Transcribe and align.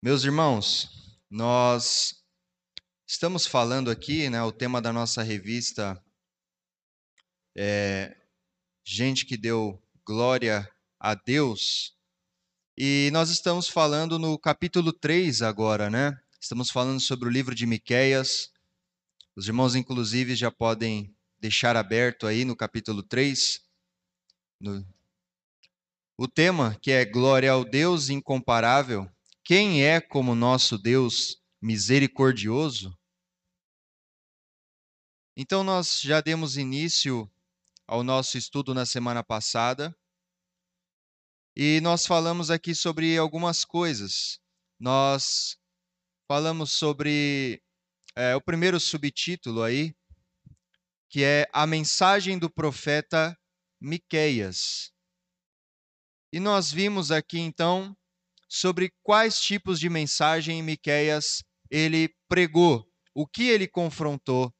Meus 0.00 0.22
irmãos, 0.22 1.18
nós 1.28 2.22
estamos 3.04 3.48
falando 3.48 3.90
aqui, 3.90 4.30
né? 4.30 4.40
O 4.44 4.52
tema 4.52 4.80
da 4.80 4.92
nossa 4.92 5.24
revista 5.24 6.00
é 7.56 8.16
Gente 8.86 9.26
que 9.26 9.36
deu 9.36 9.82
glória 10.06 10.70
a 11.00 11.16
Deus. 11.16 11.96
E 12.76 13.10
nós 13.12 13.28
estamos 13.28 13.68
falando 13.68 14.20
no 14.20 14.38
capítulo 14.38 14.92
3 14.92 15.42
agora, 15.42 15.90
né? 15.90 16.16
Estamos 16.40 16.70
falando 16.70 17.00
sobre 17.00 17.28
o 17.28 17.32
livro 17.32 17.52
de 17.52 17.66
Miqueias. 17.66 18.52
Os 19.34 19.48
irmãos, 19.48 19.74
inclusive, 19.74 20.36
já 20.36 20.52
podem 20.52 21.12
deixar 21.40 21.76
aberto 21.76 22.28
aí 22.28 22.44
no 22.44 22.54
capítulo 22.54 23.02
3. 23.02 23.60
No... 24.60 24.86
O 26.16 26.28
tema, 26.28 26.78
que 26.80 26.92
é 26.92 27.04
Glória 27.04 27.50
ao 27.50 27.64
Deus 27.64 28.08
incomparável, 28.10 29.10
quem 29.48 29.82
é 29.82 29.98
como 29.98 30.34
nosso 30.34 30.76
Deus 30.76 31.42
misericordioso? 31.58 32.94
Então, 35.34 35.64
nós 35.64 36.02
já 36.02 36.20
demos 36.20 36.58
início 36.58 37.26
ao 37.86 38.04
nosso 38.04 38.36
estudo 38.36 38.74
na 38.74 38.84
semana 38.84 39.24
passada 39.24 39.96
e 41.56 41.80
nós 41.80 42.06
falamos 42.06 42.50
aqui 42.50 42.74
sobre 42.74 43.16
algumas 43.16 43.64
coisas. 43.64 44.38
Nós 44.78 45.58
falamos 46.30 46.72
sobre 46.72 47.62
é, 48.14 48.36
o 48.36 48.42
primeiro 48.42 48.78
subtítulo 48.78 49.62
aí, 49.62 49.96
que 51.08 51.24
é 51.24 51.48
a 51.54 51.66
mensagem 51.66 52.38
do 52.38 52.50
profeta 52.50 53.34
Miqueias. 53.80 54.92
E 56.30 56.38
nós 56.38 56.70
vimos 56.70 57.10
aqui 57.10 57.38
então 57.38 57.96
sobre 58.48 58.90
quais 59.02 59.40
tipos 59.40 59.78
de 59.78 59.90
mensagem 59.90 60.62
Miqueias 60.62 61.42
ele 61.70 62.08
pregou, 62.28 62.88
o 63.14 63.26
que 63.26 63.48
ele 63.48 63.68
confrontou 63.68 64.52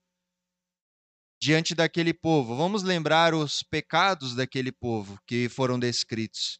diante 1.40 1.74
daquele 1.74 2.12
povo. 2.12 2.56
Vamos 2.56 2.82
lembrar 2.82 3.34
os 3.34 3.62
pecados 3.62 4.34
daquele 4.34 4.72
povo 4.72 5.18
que 5.26 5.48
foram 5.48 5.78
descritos. 5.78 6.58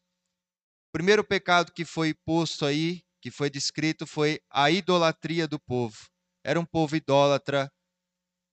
O 0.89 0.91
primeiro 0.93 1.23
pecado 1.23 1.71
que 1.71 1.85
foi 1.85 2.13
posto 2.25 2.65
aí, 2.65 3.03
que 3.21 3.29
foi 3.29 3.49
descrito, 3.49 4.07
foi 4.07 4.39
a 4.49 4.71
idolatria 4.71 5.47
do 5.47 5.59
povo. 5.59 6.07
Era 6.43 6.59
um 6.59 6.65
povo 6.65 6.95
idólatra, 6.95 7.71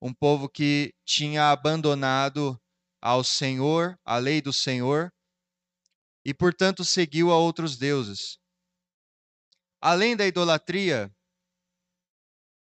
um 0.02 0.12
povo 0.12 0.48
que 0.48 0.92
tinha 1.04 1.50
abandonado 1.50 2.60
ao 3.00 3.22
Senhor, 3.22 3.98
a 4.04 4.18
lei 4.18 4.42
do 4.42 4.52
Senhor, 4.52 5.10
e 6.24 6.34
portanto 6.34 6.84
seguiu 6.84 7.30
a 7.30 7.38
outros 7.38 7.76
deuses. 7.76 8.38
Além 9.88 10.16
da 10.16 10.26
idolatria, 10.26 11.14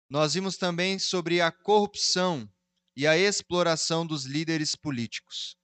nós 0.10 0.34
vimos 0.34 0.58
também 0.58 1.00
sobre 1.00 1.40
a 1.40 1.50
corrupção 1.50 2.46
e 2.98 3.08
a 3.08 3.18
exploração 3.18 4.06
dos 4.06 4.26
líderes 4.26 4.76
políticos. 4.76 5.56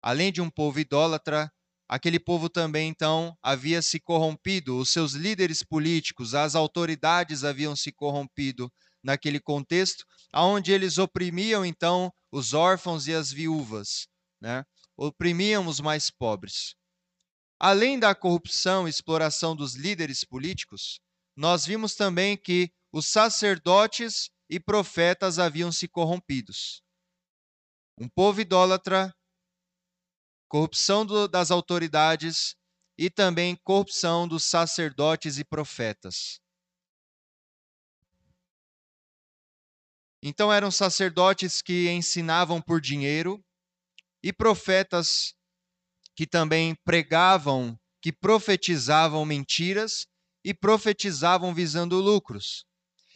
Além 0.00 0.32
de 0.32 0.40
um 0.40 0.48
povo 0.48 0.80
idólatra, 0.80 1.52
aquele 1.86 2.18
povo 2.18 2.48
também 2.48 2.88
então 2.88 3.36
havia 3.42 3.82
se 3.82 4.00
corrompido, 4.00 4.78
os 4.78 4.88
seus 4.88 5.12
líderes 5.12 5.62
políticos, 5.62 6.34
as 6.34 6.54
autoridades 6.54 7.44
haviam 7.44 7.76
se 7.76 7.92
corrompido 7.92 8.72
naquele 9.04 9.38
contexto, 9.38 10.02
aonde 10.32 10.72
eles 10.72 10.96
oprimiam 10.96 11.62
então 11.62 12.10
os 12.32 12.54
órfãos 12.54 13.06
e 13.06 13.12
as 13.12 13.30
viúvas, 13.30 14.08
né? 14.40 14.64
Oprimiam 14.96 15.66
os 15.66 15.78
mais 15.78 16.10
pobres. 16.10 16.74
Além 17.58 17.98
da 17.98 18.14
corrupção 18.14 18.86
e 18.86 18.90
exploração 18.90 19.56
dos 19.56 19.74
líderes 19.74 20.24
políticos, 20.24 21.00
nós 21.34 21.64
vimos 21.64 21.94
também 21.94 22.36
que 22.36 22.70
os 22.92 23.06
sacerdotes 23.06 24.30
e 24.48 24.60
profetas 24.60 25.38
haviam 25.38 25.72
se 25.72 25.88
corrompidos. 25.88 26.82
Um 27.98 28.08
povo 28.08 28.40
idólatra, 28.40 29.14
corrupção 30.48 31.04
do, 31.04 31.26
das 31.26 31.50
autoridades 31.50 32.54
e 32.98 33.10
também 33.10 33.56
corrupção 33.64 34.28
dos 34.28 34.44
sacerdotes 34.44 35.38
e 35.38 35.44
profetas. 35.44 36.38
Então 40.22 40.52
eram 40.52 40.70
sacerdotes 40.70 41.62
que 41.62 41.88
ensinavam 41.90 42.60
por 42.60 42.80
dinheiro 42.80 43.42
e 44.22 44.32
profetas 44.32 45.35
que 46.16 46.26
também 46.26 46.74
pregavam, 46.82 47.78
que 48.00 48.10
profetizavam 48.10 49.24
mentiras 49.26 50.06
e 50.42 50.54
profetizavam 50.54 51.52
visando 51.52 52.00
lucros. 52.00 52.64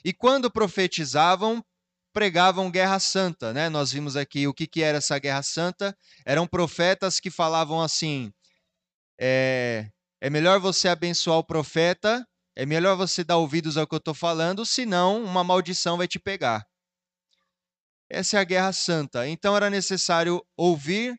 E 0.05 0.13
quando 0.13 0.51
profetizavam, 0.51 1.65
pregavam 2.13 2.71
guerra 2.71 2.99
santa, 2.99 3.53
né? 3.55 3.71
Nós 3.71 3.91
vimos 3.91 4.17
aqui 4.17 4.47
o 4.47 4.53
que, 4.53 4.67
que 4.67 4.83
era 4.83 4.99
essa 4.99 5.19
guerra 5.19 5.43
santa. 5.43 5.97
Eram 6.27 6.47
profetas 6.47 7.19
que 7.19 7.31
falavam 7.31 7.81
assim: 7.81 8.31
é, 9.19 9.89
é 10.21 10.29
melhor 10.29 10.61
você 10.61 10.89
abençoar 10.89 11.39
o 11.39 11.45
profeta, 11.45 12.27
é 12.55 12.67
melhor 12.67 12.97
você 12.97 13.25
dar 13.25 13.39
ouvidos 13.39 13.79
ao 13.79 13.87
que 13.87 13.95
eu 13.95 13.99
estou 13.99 14.15
falando, 14.15 14.67
senão 14.67 15.25
uma 15.25 15.43
maldição 15.43 15.97
vai 15.97 16.07
te 16.07 16.19
pegar. 16.19 16.67
Essa 18.11 18.37
é 18.37 18.41
a 18.41 18.45
guerra 18.45 18.73
santa. 18.73 19.27
Então 19.27 19.57
era 19.57 19.71
necessário 19.71 20.45
ouvir 20.57 21.19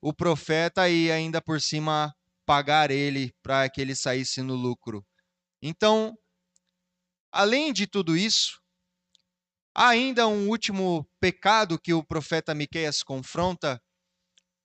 o 0.00 0.12
profeta 0.12 0.88
e 0.88 1.10
ainda 1.10 1.40
por 1.42 1.60
cima 1.60 2.14
pagar 2.46 2.90
ele 2.90 3.34
para 3.42 3.68
que 3.68 3.80
ele 3.80 3.94
saísse 3.94 4.42
no 4.42 4.54
lucro. 4.54 5.04
Então, 5.60 6.16
além 7.32 7.72
de 7.72 7.86
tudo 7.86 8.16
isso, 8.16 8.60
há 9.74 9.88
ainda 9.88 10.26
um 10.26 10.48
último 10.48 11.06
pecado 11.20 11.78
que 11.78 11.92
o 11.92 12.04
profeta 12.04 12.54
Miqueias 12.54 13.02
confronta, 13.02 13.82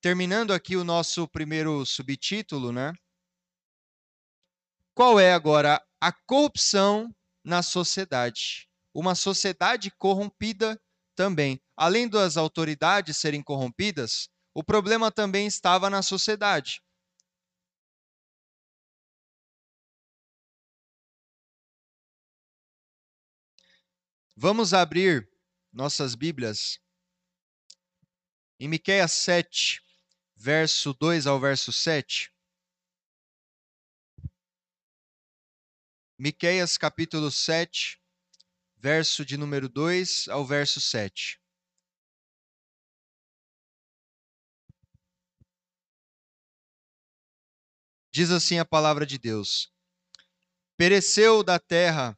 terminando 0.02 0.52
aqui 0.54 0.76
o 0.76 0.84
nosso 0.84 1.28
primeiro 1.28 1.86
subtítulo, 1.86 2.72
né? 2.72 2.94
Qual 4.94 5.20
é 5.20 5.34
agora 5.34 5.82
a 6.00 6.12
corrupção 6.12 7.14
na 7.44 7.64
sociedade? 7.64 8.70
Uma 8.94 9.16
sociedade 9.16 9.90
corrompida 9.98 10.80
também. 11.16 11.60
Além 11.76 12.08
das 12.08 12.38
autoridades 12.38 13.18
serem 13.18 13.42
corrompidas, 13.42 14.30
o 14.54 14.64
problema 14.64 15.12
também 15.12 15.48
estava 15.48 15.90
na 15.90 16.02
sociedade. 16.02 16.82
Vamos 24.36 24.74
abrir 24.74 25.30
nossas 25.72 26.16
Bíblias 26.16 26.80
em 28.60 28.68
Miqueias 28.68 29.12
7, 29.12 29.82
verso 30.36 30.94
2 30.94 31.28
ao 31.28 31.40
verso 31.40 31.72
7. 31.72 32.34
Miqueias 36.18 36.78
capítulo 36.78 37.30
7, 37.32 38.00
verso 38.78 39.26
de 39.26 39.38
número 39.38 39.68
2 39.68 40.28
ao 40.30 40.46
verso 40.46 40.80
7. 40.80 41.43
Diz 48.14 48.30
assim 48.30 48.60
a 48.60 48.66
palavra 48.66 49.08
de 49.08 49.18
Deus: 49.18 49.72
Pereceu 50.78 51.44
da 51.44 51.58
terra 51.58 52.16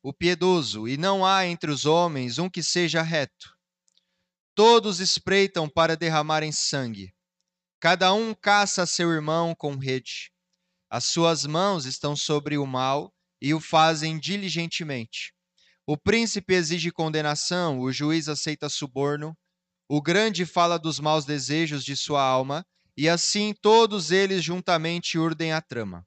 o 0.00 0.12
piedoso, 0.12 0.86
e 0.86 0.96
não 0.96 1.26
há 1.26 1.44
entre 1.44 1.72
os 1.72 1.86
homens 1.86 2.38
um 2.38 2.48
que 2.48 2.62
seja 2.62 3.02
reto. 3.02 3.52
Todos 4.54 5.00
espreitam 5.00 5.68
para 5.68 5.96
derramarem 5.96 6.52
sangue. 6.52 7.12
Cada 7.80 8.14
um 8.14 8.32
caça 8.32 8.86
seu 8.86 9.10
irmão 9.10 9.56
com 9.56 9.76
rede. 9.76 10.30
As 10.88 11.06
suas 11.06 11.44
mãos 11.44 11.84
estão 11.84 12.14
sobre 12.14 12.56
o 12.56 12.64
mal 12.64 13.12
e 13.42 13.52
o 13.52 13.58
fazem 13.58 14.20
diligentemente. 14.20 15.34
O 15.84 15.96
príncipe 15.96 16.54
exige 16.54 16.92
condenação, 16.92 17.80
o 17.80 17.90
juiz 17.90 18.28
aceita 18.28 18.68
suborno. 18.68 19.36
O 19.88 20.00
grande 20.00 20.46
fala 20.46 20.78
dos 20.78 21.00
maus 21.00 21.24
desejos 21.24 21.84
de 21.84 21.96
sua 21.96 22.22
alma 22.22 22.64
e 22.96 23.08
assim 23.08 23.54
todos 23.60 24.10
eles 24.10 24.42
juntamente 24.42 25.18
urdem 25.18 25.52
a 25.52 25.60
trama. 25.60 26.06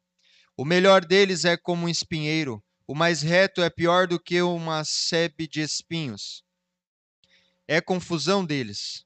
O 0.56 0.66
melhor 0.66 1.06
deles 1.06 1.46
é 1.46 1.56
como 1.58 1.86
um 1.86 1.90
espinheiro, 1.90 2.64
o 2.88 2.96
mais 2.96 3.22
reto 3.22 3.62
é 3.62 3.70
pior 3.70 4.08
do 4.08 4.18
que 4.18 4.42
uma 4.42 4.84
sebe 4.86 5.48
de 5.48 5.62
espinhos. 5.62 6.42
É 7.68 7.82
confusão 7.82 8.46
deles. 8.46 9.04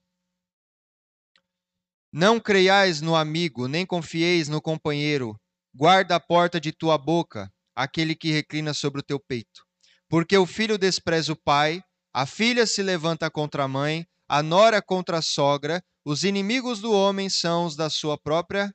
Não 2.14 2.40
creiais 2.40 3.02
no 3.02 3.16
amigo, 3.16 3.68
nem 3.68 3.86
confieis 3.86 4.48
no 4.48 4.62
companheiro. 4.62 5.36
Guarda 5.74 6.16
a 6.16 6.20
porta 6.20 6.60
de 6.60 6.72
tua 6.72 6.98
boca, 6.98 7.52
aquele 7.74 8.16
que 8.16 8.32
reclina 8.32 8.74
sobre 8.74 9.00
o 9.00 9.04
teu 9.04 9.20
peito. 9.20 9.66
Porque 10.08 10.38
o 10.38 10.46
filho 10.46 10.78
despreza 10.78 11.34
o 11.34 11.42
pai, 11.42 11.82
a 12.14 12.26
filha 12.26 12.68
se 12.68 12.84
levanta 12.84 13.32
contra 13.32 13.64
a 13.64 13.68
mãe, 13.68 14.06
a 14.28 14.44
nora 14.44 14.82
contra 14.82 15.18
a 15.18 15.22
sogra, 15.22 15.82
os 16.04 16.24
inimigos 16.24 16.80
do 16.82 16.92
homem 16.92 17.30
são 17.30 17.66
os 17.66 17.76
da 17.76 17.90
sua 17.90 18.18
própria 18.18 18.74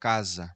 casa. 0.00 0.54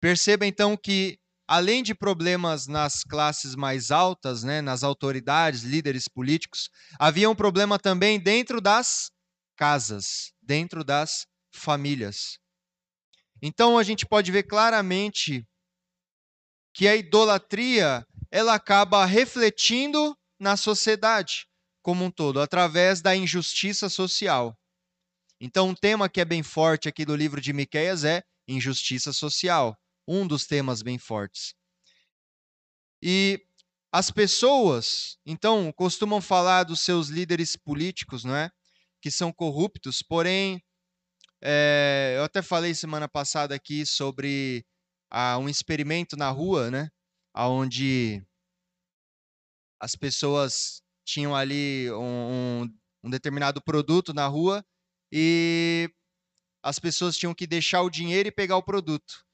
Perceba 0.00 0.46
então 0.46 0.76
que, 0.76 1.18
além 1.46 1.82
de 1.82 1.94
problemas 1.94 2.66
nas 2.66 3.02
classes 3.04 3.54
mais 3.54 3.90
altas, 3.90 4.42
né, 4.42 4.60
nas 4.60 4.82
autoridades, 4.82 5.62
líderes 5.62 6.08
políticos, 6.08 6.68
havia 6.98 7.30
um 7.30 7.34
problema 7.34 7.78
também 7.78 8.20
dentro 8.20 8.60
das 8.60 9.10
casas, 9.56 10.32
dentro 10.42 10.84
das 10.84 11.26
famílias. 11.54 12.38
Então 13.40 13.78
a 13.78 13.82
gente 13.82 14.06
pode 14.06 14.30
ver 14.30 14.42
claramente 14.42 15.46
que 16.74 16.88
a 16.88 16.96
idolatria 16.96 18.06
ela 18.30 18.54
acaba 18.54 19.04
refletindo 19.04 20.16
na 20.38 20.56
sociedade 20.56 21.46
como 21.82 22.04
um 22.04 22.10
todo, 22.10 22.40
através 22.40 23.02
da 23.02 23.14
injustiça 23.14 23.88
social. 23.88 24.56
Então, 25.40 25.70
um 25.70 25.74
tema 25.74 26.08
que 26.08 26.20
é 26.20 26.24
bem 26.24 26.42
forte 26.42 26.88
aqui 26.88 27.04
do 27.04 27.16
livro 27.16 27.40
de 27.40 27.52
Miqueias 27.52 28.04
é 28.04 28.22
injustiça 28.46 29.12
social, 29.12 29.76
um 30.06 30.26
dos 30.26 30.46
temas 30.46 30.82
bem 30.82 30.98
fortes. 30.98 31.54
E 33.02 33.44
as 33.92 34.10
pessoas, 34.10 35.18
então, 35.26 35.72
costumam 35.72 36.20
falar 36.20 36.64
dos 36.64 36.80
seus 36.80 37.08
líderes 37.08 37.56
políticos, 37.56 38.24
não 38.24 38.34
é? 38.34 38.50
Que 39.00 39.10
são 39.10 39.32
corruptos, 39.32 40.00
porém, 40.00 40.62
é, 41.42 42.14
eu 42.16 42.24
até 42.24 42.40
falei 42.40 42.72
semana 42.74 43.08
passada 43.08 43.54
aqui 43.54 43.84
sobre 43.84 44.64
ah, 45.10 45.36
um 45.38 45.48
experimento 45.48 46.16
na 46.16 46.30
rua, 46.30 46.70
né? 46.70 46.88
Onde 47.34 48.22
as 49.80 49.96
pessoas 49.96 50.81
tinham 51.04 51.34
ali 51.34 51.90
um, 51.92 52.68
um, 53.04 53.10
determinado 53.10 53.62
produto 53.62 54.12
na 54.14 54.26
rua 54.26 54.64
e 55.10 55.90
as 56.62 56.78
pessoas 56.78 57.16
tinham 57.16 57.34
que 57.34 57.46
deixar 57.46 57.82
o 57.82 57.90
dinheiro 57.90 58.28
e 58.28 58.32
pegar 58.32 58.56
o 58.56 58.62
produto. 58.62 59.24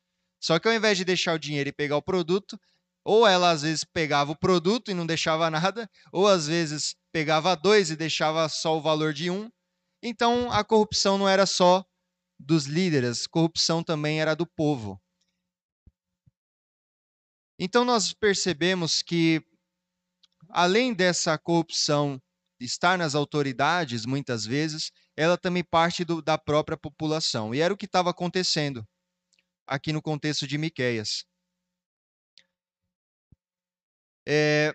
Só 0.43 0.59
que 0.59 0.69
ao 0.69 0.75
invés 0.75 0.97
de 0.97 1.05
deixar 1.05 1.35
o 1.35 1.39
dinheiro 1.39 1.69
e 1.69 1.73
pegar 1.73 1.97
o 1.97 2.03
produto, 2.03 2.59
ou 3.05 3.27
ela 3.27 3.51
às 3.51 3.63
vezes 3.63 3.85
pegava 3.85 4.33
o 4.33 4.39
produto 4.39 4.91
e 4.91 4.95
não 4.95 5.07
deixava 5.07 5.51
nada, 5.51 5.91
ou 6.13 6.27
às 6.27 6.47
vezes 6.47 6.95
pegava 7.13 7.57
dois 7.57 7.91
e 7.91 7.97
deixava 7.97 8.49
só 8.49 8.77
o 8.77 8.83
valor 8.83 9.13
de 9.13 9.31
um. 9.31 9.51
Então 10.03 10.51
a 10.53 10.65
corrupção 10.65 11.19
não 11.19 11.29
era 11.29 11.47
só 11.47 11.85
dos 12.39 12.67
líderes, 12.67 13.27
corrupção 13.27 13.83
também 13.83 14.21
era 14.21 14.35
do 14.35 14.47
povo. 14.47 15.01
Então 17.59 17.85
nós 17.85 18.13
percebemos 18.13 19.03
que 19.03 19.43
além 20.49 20.95
dessa 20.95 21.39
corrupção 21.39 22.21
estar 22.61 22.99
nas 22.99 23.15
autoridades, 23.15 24.05
muitas 24.05 24.45
vezes, 24.45 24.91
ela 25.17 25.39
também 25.39 25.63
parte 25.63 26.05
do, 26.05 26.21
da 26.21 26.37
própria 26.37 26.77
população. 26.77 27.55
E 27.55 27.61
era 27.61 27.73
o 27.73 27.77
que 27.77 27.87
estava 27.87 28.11
acontecendo 28.11 28.87
aqui 29.67 29.93
no 29.93 30.03
contexto 30.03 30.47
de 30.47 30.59
Miqueias. 30.59 31.25
É, 34.27 34.75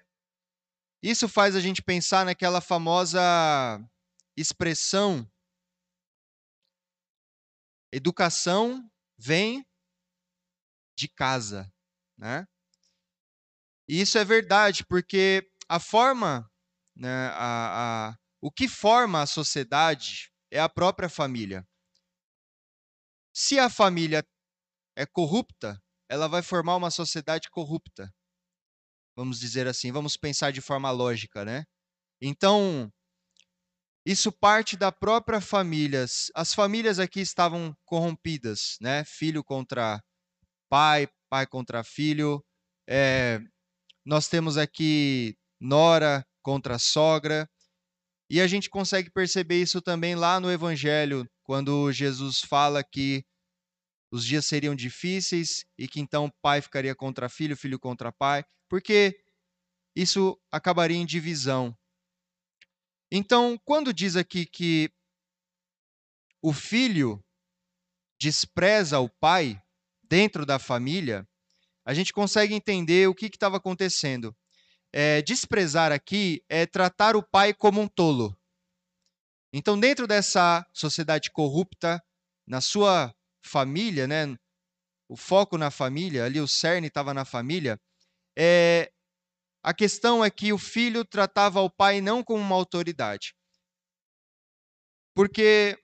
isso 1.01 1.27
faz 1.27 1.55
a 1.55 1.59
gente 1.59 1.81
pensar 1.81 2.25
naquela 2.25 2.61
famosa 2.61 3.19
expressão: 4.37 5.29
educação 7.91 8.89
vem 9.17 9.65
de 10.97 11.07
casa, 11.07 11.71
né? 12.17 12.47
E 13.87 13.99
isso 13.99 14.17
é 14.17 14.23
verdade, 14.23 14.85
porque 14.85 15.51
a 15.73 15.79
forma, 15.79 16.47
né, 16.95 17.29
a, 17.29 18.09
a, 18.09 18.17
o 18.39 18.51
que 18.51 18.67
forma 18.67 19.23
a 19.23 19.25
sociedade 19.25 20.31
é 20.51 20.59
a 20.59 20.69
própria 20.69 21.09
família. 21.09 21.67
Se 23.33 23.57
a 23.57 23.71
família 23.71 24.23
é 24.95 25.03
corrupta, 25.07 25.81
ela 26.07 26.27
vai 26.27 26.43
formar 26.43 26.75
uma 26.75 26.91
sociedade 26.91 27.49
corrupta. 27.49 28.13
Vamos 29.17 29.39
dizer 29.39 29.65
assim, 29.65 29.91
vamos 29.91 30.15
pensar 30.15 30.51
de 30.51 30.61
forma 30.61 30.91
lógica, 30.91 31.43
né? 31.43 31.63
Então, 32.21 32.93
isso 34.05 34.31
parte 34.31 34.77
da 34.77 34.91
própria 34.91 35.41
família. 35.41 36.05
As 36.35 36.53
famílias 36.53 36.99
aqui 36.99 37.21
estavam 37.21 37.75
corrompidas, 37.83 38.77
né? 38.79 39.03
Filho 39.05 39.43
contra 39.43 39.99
pai, 40.69 41.07
pai 41.31 41.47
contra 41.47 41.83
filho. 41.83 42.45
É, 42.87 43.39
nós 44.05 44.27
temos 44.27 44.55
aqui 44.55 45.35
nora 45.63 46.27
contra 46.41 46.77
sogra. 46.77 47.49
E 48.29 48.41
a 48.41 48.47
gente 48.47 48.69
consegue 48.69 49.09
perceber 49.09 49.61
isso 49.61 49.81
também 49.81 50.13
lá 50.13 50.39
no 50.39 50.51
Evangelho, 50.51 51.27
quando 51.43 51.91
Jesus 51.91 52.41
fala 52.41 52.83
que 52.83 53.23
os 54.11 54.25
dias 54.25 54.45
seriam 54.45 54.75
difíceis 54.75 55.65
e 55.77 55.87
que 55.87 55.99
então 55.99 56.31
pai 56.41 56.61
ficaria 56.61 56.93
contra 56.93 57.29
filho, 57.29 57.57
filho 57.57 57.79
contra 57.79 58.11
pai, 58.11 58.43
porque 58.69 59.17
isso 59.95 60.39
acabaria 60.51 60.97
em 60.97 61.05
divisão. 61.05 61.75
Então, 63.11 63.57
quando 63.63 63.93
diz 63.93 64.15
aqui 64.15 64.45
que 64.45 64.91
o 66.41 66.51
filho 66.51 67.23
despreza 68.19 68.99
o 68.99 69.09
pai 69.09 69.61
dentro 70.03 70.45
da 70.45 70.59
família, 70.59 71.27
a 71.85 71.93
gente 71.93 72.11
consegue 72.11 72.53
entender 72.53 73.07
o 73.07 73.15
que 73.15 73.27
estava 73.27 73.57
acontecendo. 73.57 74.35
É, 74.93 75.23
desprezar 75.23 75.91
aqui 75.91 76.43
é 76.47 76.67
tratar 76.67 77.15
o 77.15 77.23
pai 77.23 77.53
como 77.53 77.81
um 77.81 77.87
tolo. 77.87 78.37
Então, 79.51 79.79
dentro 79.79 80.07
dessa 80.07 80.65
sociedade 80.73 81.31
corrupta, 81.31 82.03
na 82.47 82.61
sua 82.61 83.13
família, 83.43 84.07
né, 84.07 84.35
o 85.09 85.15
foco 85.15 85.57
na 85.57 85.71
família, 85.71 86.25
ali 86.25 86.39
o 86.39 86.47
cerne 86.47 86.87
estava 86.87 87.13
na 87.13 87.25
família, 87.25 87.79
é, 88.37 88.91
a 89.63 89.73
questão 89.73 90.23
é 90.23 90.29
que 90.29 90.51
o 90.53 90.57
filho 90.57 91.05
tratava 91.05 91.61
o 91.61 91.69
pai 91.69 92.01
não 92.01 92.23
como 92.23 92.41
uma 92.41 92.55
autoridade. 92.55 93.33
Porque 95.15 95.77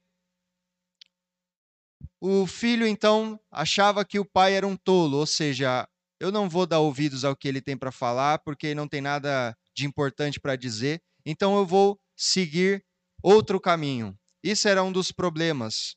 o 2.19 2.45
filho, 2.45 2.85
então, 2.85 3.39
achava 3.51 4.03
que 4.03 4.19
o 4.19 4.25
pai 4.25 4.53
era 4.55 4.67
um 4.67 4.75
tolo, 4.75 5.17
ou 5.17 5.25
seja, 5.25 5.87
eu 6.19 6.31
não 6.31 6.49
vou 6.49 6.65
dar 6.65 6.79
ouvidos 6.79 7.23
ao 7.23 7.35
que 7.35 7.47
ele 7.47 7.61
tem 7.61 7.77
para 7.77 7.91
falar, 7.91 8.39
porque 8.39 8.75
não 8.75 8.87
tem 8.87 9.01
nada 9.01 9.57
de 9.73 9.85
importante 9.85 10.39
para 10.39 10.55
dizer, 10.55 11.01
então 11.25 11.57
eu 11.57 11.65
vou 11.65 11.99
seguir 12.15 12.83
outro 13.23 13.59
caminho. 13.59 14.17
Isso 14.43 14.67
era 14.67 14.83
um 14.83 14.91
dos 14.91 15.11
problemas. 15.11 15.95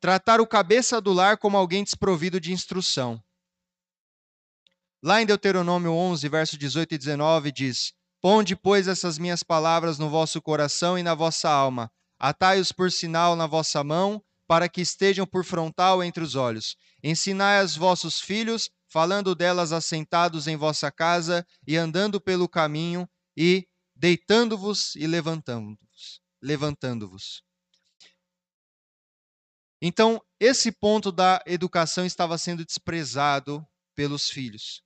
Tratar 0.00 0.40
o 0.40 0.46
cabeça 0.46 1.00
do 1.00 1.12
lar 1.12 1.36
como 1.36 1.56
alguém 1.56 1.84
desprovido 1.84 2.40
de 2.40 2.52
instrução. 2.52 3.22
Lá 5.02 5.20
em 5.20 5.26
Deuteronômio 5.26 5.92
11, 5.92 6.28
verso 6.28 6.56
18 6.56 6.94
e 6.94 6.98
19, 6.98 7.52
diz: 7.52 7.92
Ponde, 8.22 8.56
pois, 8.56 8.88
essas 8.88 9.18
minhas 9.18 9.42
palavras 9.42 9.98
no 9.98 10.08
vosso 10.08 10.40
coração 10.40 10.98
e 10.98 11.02
na 11.02 11.14
vossa 11.14 11.50
alma, 11.50 11.90
atai-os 12.18 12.72
por 12.72 12.90
sinal 12.90 13.36
na 13.36 13.46
vossa 13.46 13.84
mão 13.84 14.22
para 14.46 14.68
que 14.68 14.80
estejam 14.80 15.26
por 15.26 15.44
frontal 15.44 16.02
entre 16.02 16.22
os 16.22 16.34
olhos. 16.34 16.76
Ensinai 17.02 17.60
aos 17.60 17.76
vossos 17.76 18.20
filhos, 18.20 18.70
falando 18.94 19.34
delas 19.34 19.72
assentados 19.72 20.46
em 20.46 20.56
vossa 20.56 20.88
casa 20.88 21.44
e 21.66 21.76
andando 21.76 22.20
pelo 22.20 22.48
caminho 22.48 23.08
e 23.36 23.66
deitando-vos 23.92 24.94
e 24.94 25.04
levantando-vos, 25.04 26.20
levantando-vos. 26.40 27.42
Então, 29.82 30.22
esse 30.38 30.70
ponto 30.70 31.10
da 31.10 31.42
educação 31.44 32.06
estava 32.06 32.38
sendo 32.38 32.64
desprezado 32.64 33.66
pelos 33.96 34.30
filhos. 34.30 34.80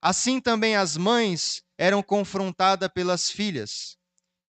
Assim 0.00 0.40
também 0.40 0.74
as 0.74 0.96
mães 0.96 1.62
eram 1.78 2.02
confrontadas 2.02 2.88
pelas 2.92 3.30
filhas 3.30 3.96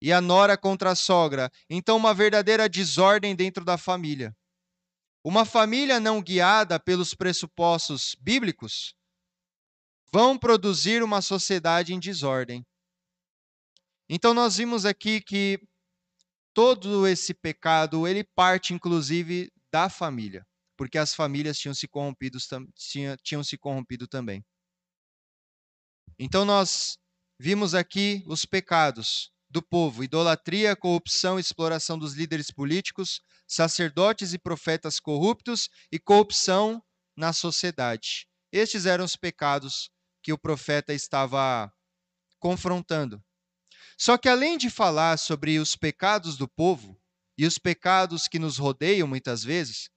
e 0.02 0.12
a 0.12 0.20
nora 0.20 0.58
contra 0.58 0.90
a 0.90 0.96
sogra. 0.96 1.52
Então, 1.70 1.96
uma 1.96 2.12
verdadeira 2.12 2.68
desordem 2.68 3.36
dentro 3.36 3.64
da 3.64 3.78
família. 3.78 4.36
Uma 5.28 5.44
família 5.44 6.00
não 6.00 6.22
guiada 6.22 6.80
pelos 6.80 7.16
pressupostos 7.16 8.16
bíblicos 8.22 8.94
vão 10.14 10.38
produzir 10.38 11.02
uma 11.02 11.20
sociedade 11.20 11.96
em 11.96 12.00
desordem. 12.00 12.64
Então 14.08 14.36
nós 14.36 14.58
vimos 14.58 14.86
aqui 14.86 15.20
que 15.20 15.60
todo 16.54 17.08
esse 17.08 17.34
pecado, 17.34 18.08
ele 18.08 18.24
parte 18.24 18.72
inclusive 18.72 19.52
da 19.72 19.90
família, 19.90 20.46
porque 20.78 21.00
as 21.00 21.16
famílias 21.16 21.58
tinham 21.58 21.74
se 21.74 21.88
corrompido, 21.88 22.38
tinham, 22.76 23.18
tinham 23.24 23.44
se 23.44 23.58
corrompido 23.58 24.08
também. 24.08 24.46
Então 26.20 26.46
nós 26.46 27.00
vimos 27.40 27.74
aqui 27.74 28.24
os 28.28 28.46
pecados 28.46 29.34
do 29.56 29.62
povo: 29.62 30.04
idolatria, 30.04 30.76
corrupção, 30.76 31.40
exploração 31.40 31.98
dos 31.98 32.14
líderes 32.14 32.52
políticos, 32.52 33.22
sacerdotes 33.48 34.34
e 34.34 34.38
profetas 34.38 35.00
corruptos 35.00 35.70
e 35.90 35.98
corrupção 35.98 36.84
na 37.16 37.32
sociedade. 37.32 38.28
Estes 38.52 38.86
eram 38.86 39.06
os 39.06 39.16
pecados 39.16 39.90
que 40.22 40.34
o 40.34 40.38
profeta 40.38 40.94
estava 40.94 41.72
confrontando. 42.38 43.24
Só 43.98 44.18
que 44.18 44.28
além 44.28 44.58
de 44.58 44.70
falar 44.70 45.18
sobre 45.18 45.58
os 45.58 45.74
pecados 45.78 46.36
do 46.36 46.50
povo 46.50 47.00
e 47.38 47.46
os 47.46 47.58
pecados 47.58 48.28
que 48.28 48.38
nos 48.38 48.58
rodeiam 48.58 49.08
muitas 49.08 49.42
vezes, 49.42 49.90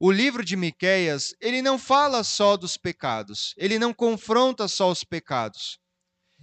o 0.00 0.10
livro 0.10 0.42
de 0.42 0.56
Miqueias, 0.56 1.34
ele 1.38 1.60
não 1.60 1.78
fala 1.78 2.24
só 2.24 2.56
dos 2.56 2.78
pecados, 2.78 3.52
ele 3.58 3.78
não 3.78 3.92
confronta 3.92 4.66
só 4.68 4.90
os 4.90 5.04
pecados. 5.04 5.81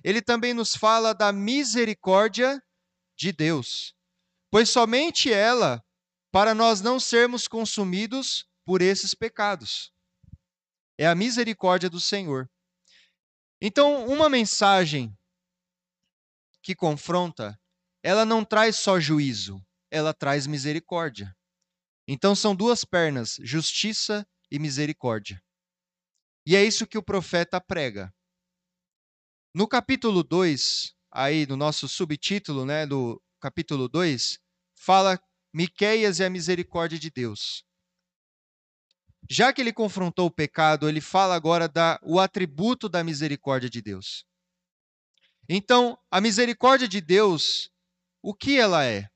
Ele 0.03 0.22
também 0.22 0.53
nos 0.53 0.75
fala 0.75 1.13
da 1.13 1.32
misericórdia 1.32 2.62
de 3.18 3.32
Deus, 3.32 3.94
pois 4.50 4.70
somente 4.70 5.32
ela 5.32 5.84
para 6.32 6.53
nós 6.53 6.82
não 6.82 7.00
sermos 7.00 7.48
consumidos 7.48 8.48
por 8.65 8.82
esses 8.82 9.13
pecados. 9.13 9.91
É 10.98 11.08
a 11.08 11.15
misericórdia 11.15 11.89
do 11.89 12.00
Senhor. 12.00 12.50
Então, 13.62 14.06
uma 14.08 14.29
mensagem 14.29 15.18
que 16.62 16.75
confronta, 16.75 17.60
ela 18.03 18.25
não 18.25 18.46
traz 18.46 18.77
só 18.77 19.00
juízo, 19.00 19.62
ela 19.91 20.13
traz 20.13 20.46
misericórdia. 20.46 21.36
Então 22.08 22.36
são 22.36 22.56
duas 22.56 22.84
pernas, 22.84 23.38
justiça 23.41 24.27
e 24.51 24.58
misericórdia. 24.58 25.41
E 26.46 26.56
é 26.56 26.63
isso 26.63 26.88
que 26.88 26.98
o 26.98 27.03
profeta 27.03 27.62
prega. 27.62 28.13
No 29.53 29.68
capítulo 29.68 30.24
2, 30.24 30.94
aí 31.12 31.46
no 31.48 31.58
nosso 31.58 31.88
subtítulo, 31.88 32.65
né, 32.65 32.86
do 32.86 33.22
capítulo 33.39 33.89
2, 33.89 34.39
fala 34.75 35.20
Miqueias 35.53 36.20
e 36.20 36.24
a 36.24 36.29
misericórdia 36.29 37.00
de 37.00 37.10
Deus. 37.10 37.63
Já 39.29 39.51
que 39.51 39.62
ele 39.62 39.74
confrontou 39.74 40.27
o 40.27 40.32
pecado, 40.32 40.88
ele 40.88 41.01
fala 41.01 41.36
agora 41.36 41.68
da 41.68 42.00
o 42.03 42.20
atributo 42.20 42.88
da 42.88 43.03
misericórdia 43.03 43.70
de 43.70 43.82
Deus. 43.82 44.24
Então, 45.48 45.98
a 46.12 46.22
misericórdia 46.22 46.88
de 46.88 47.01
Deus, 47.01 47.72
o 48.22 48.34
que 48.34 48.60
ela 48.60 48.86
é? 48.86 49.10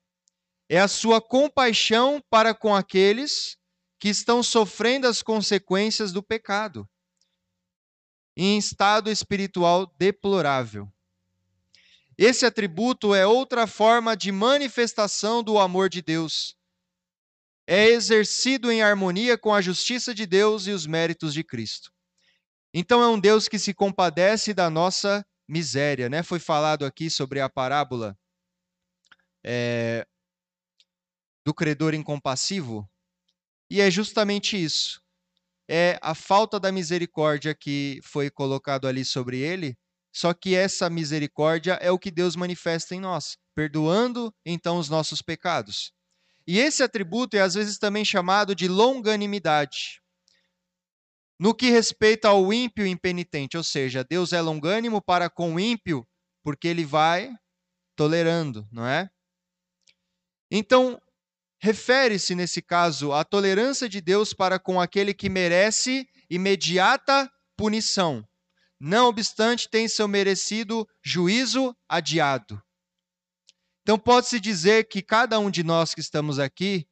é 0.68 0.80
a 0.80 0.88
sua 0.88 1.20
compaixão 1.20 2.22
para 2.30 2.54
com 2.54 2.74
aqueles 2.74 3.56
que 4.00 4.08
estão 4.08 4.42
sofrendo 4.42 5.06
as 5.06 5.22
consequências 5.22 6.12
do 6.12 6.22
pecado, 6.22 6.88
em 8.36 8.58
estado 8.58 9.10
espiritual 9.10 9.92
deplorável. 9.98 10.90
Esse 12.16 12.46
atributo 12.46 13.14
é 13.14 13.26
outra 13.26 13.66
forma 13.66 14.16
de 14.16 14.30
manifestação 14.30 15.42
do 15.42 15.58
amor 15.58 15.88
de 15.88 16.00
Deus. 16.00 16.56
É 17.66 17.86
exercido 17.86 18.70
em 18.70 18.82
harmonia 18.82 19.36
com 19.36 19.52
a 19.52 19.60
justiça 19.60 20.14
de 20.14 20.26
Deus 20.26 20.66
e 20.66 20.70
os 20.70 20.86
méritos 20.86 21.32
de 21.32 21.42
Cristo. 21.42 21.92
Então 22.72 23.02
é 23.02 23.08
um 23.08 23.18
Deus 23.18 23.48
que 23.48 23.58
se 23.58 23.72
compadece 23.72 24.52
da 24.52 24.68
nossa 24.68 25.24
miséria, 25.48 26.08
né? 26.08 26.22
Foi 26.22 26.38
falado 26.38 26.84
aqui 26.84 27.08
sobre 27.08 27.40
a 27.40 27.48
parábola 27.48 28.16
é, 29.44 30.06
do 31.44 31.52
credor 31.52 31.94
incompassivo? 31.94 32.88
E 33.70 33.80
é 33.80 33.90
justamente 33.90 34.62
isso. 34.62 35.03
É 35.68 35.98
a 36.02 36.14
falta 36.14 36.60
da 36.60 36.70
misericórdia 36.70 37.54
que 37.54 38.00
foi 38.04 38.30
colocado 38.30 38.86
ali 38.86 39.04
sobre 39.04 39.38
ele, 39.38 39.76
só 40.12 40.32
que 40.34 40.54
essa 40.54 40.88
misericórdia 40.90 41.74
é 41.80 41.90
o 41.90 41.98
que 41.98 42.10
Deus 42.10 42.36
manifesta 42.36 42.94
em 42.94 43.00
nós, 43.00 43.36
perdoando 43.54 44.32
então 44.44 44.78
os 44.78 44.88
nossos 44.88 45.22
pecados. 45.22 45.92
E 46.46 46.58
esse 46.58 46.82
atributo 46.82 47.36
é 47.36 47.40
às 47.40 47.54
vezes 47.54 47.78
também 47.78 48.04
chamado 48.04 48.54
de 48.54 48.68
longanimidade. 48.68 50.00
No 51.38 51.54
que 51.54 51.70
respeita 51.70 52.28
ao 52.28 52.52
ímpio 52.52 52.86
impenitente, 52.86 53.56
ou 53.56 53.64
seja, 53.64 54.04
Deus 54.04 54.32
é 54.32 54.40
longânimo 54.40 55.02
para 55.02 55.28
com 55.28 55.54
o 55.54 55.60
ímpio, 55.60 56.06
porque 56.44 56.68
ele 56.68 56.84
vai 56.84 57.34
tolerando, 57.96 58.68
não 58.70 58.86
é? 58.86 59.10
Então, 60.50 61.00
refere-se, 61.64 62.34
nesse 62.34 62.60
caso, 62.60 63.10
à 63.10 63.24
tolerância 63.24 63.88
de 63.88 63.98
Deus 63.98 64.34
para 64.34 64.58
com 64.58 64.78
aquele 64.78 65.14
que 65.14 65.30
merece 65.30 66.06
imediata 66.28 67.26
punição. 67.56 68.22
Não 68.78 69.06
obstante, 69.06 69.70
tem 69.70 69.88
seu 69.88 70.06
merecido 70.06 70.86
juízo 71.02 71.74
adiado. 71.88 72.62
Então, 73.80 73.98
pode-se 73.98 74.38
dizer 74.38 74.88
que 74.88 75.00
cada 75.00 75.38
um 75.38 75.50
de 75.50 75.64
nós 75.64 75.94
que 75.94 76.02
estamos 76.02 76.38
aqui 76.38 76.86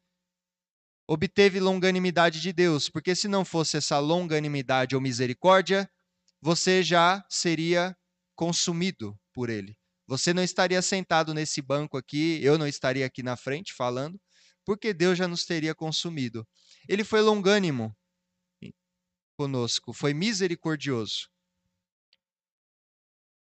obteve 1.06 1.60
longanimidade 1.60 2.40
de 2.40 2.50
Deus, 2.50 2.88
porque 2.88 3.14
se 3.14 3.28
não 3.28 3.44
fosse 3.44 3.76
essa 3.76 3.98
longanimidade 3.98 4.94
ou 4.94 5.02
misericórdia, 5.02 5.86
você 6.40 6.82
já 6.82 7.22
seria 7.28 7.94
consumido 8.34 9.14
por 9.34 9.50
ele. 9.50 9.76
Você 10.06 10.32
não 10.32 10.42
estaria 10.42 10.80
sentado 10.80 11.34
nesse 11.34 11.60
banco 11.60 11.98
aqui, 11.98 12.42
eu 12.42 12.56
não 12.56 12.66
estaria 12.66 13.04
aqui 13.04 13.22
na 13.22 13.36
frente 13.36 13.74
falando, 13.74 14.18
porque 14.64 14.94
Deus 14.94 15.18
já 15.18 15.26
nos 15.26 15.44
teria 15.44 15.74
consumido. 15.74 16.46
Ele 16.88 17.04
foi 17.04 17.20
longânimo 17.20 17.96
conosco, 19.36 19.92
foi 19.92 20.14
misericordioso. 20.14 21.28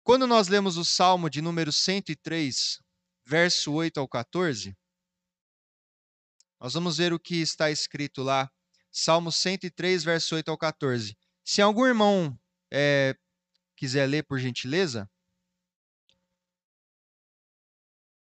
Quando 0.03 0.27
nós 0.27 0.49
lemos 0.49 0.77
o 0.77 0.85
Salmo 0.85 1.29
de 1.29 1.41
número 1.41 1.73
103, 1.73 2.81
verso 3.25 3.73
8 3.73 3.99
ao 3.99 4.09
14, 4.09 4.77
nós 6.61 6.75
vamos 6.75 6.97
ver 6.97 7.13
o 7.13 7.19
que 7.21 7.37
está 7.37 7.71
escrito 7.71 8.23
lá. 8.23 8.51
Salmo 8.91 9.31
103, 9.31 10.05
verso 10.05 10.35
8 10.37 10.49
ao 10.49 10.57
14. 10.57 11.17
Se 11.45 11.61
algum 11.61 11.87
irmão 11.87 12.39
é, 12.73 13.17
quiser 13.77 14.07
ler, 14.07 14.23
por 14.25 14.39
gentileza. 14.39 15.11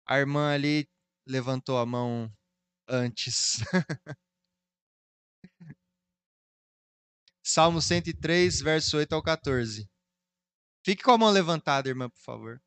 A 0.07 0.17
irmã 0.17 0.53
ali 0.53 0.89
levantou 1.25 1.77
a 1.77 1.85
mão 1.85 2.31
antes. 2.87 3.59
Salmo 7.43 7.81
103, 7.81 8.59
verso 8.61 8.97
8 8.97 9.13
ao 9.13 9.21
14. 9.21 9.89
Fique 10.83 11.03
com 11.03 11.11
a 11.11 11.17
mão 11.17 11.31
levantada, 11.31 11.89
irmã, 11.89 12.09
por 12.09 12.19
favor. 12.19 12.61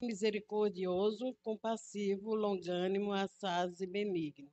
Misericordioso, 0.00 1.34
compassivo, 1.42 2.34
longânimo, 2.34 3.12
assaz 3.12 3.80
e 3.80 3.86
benigno. 3.86 4.52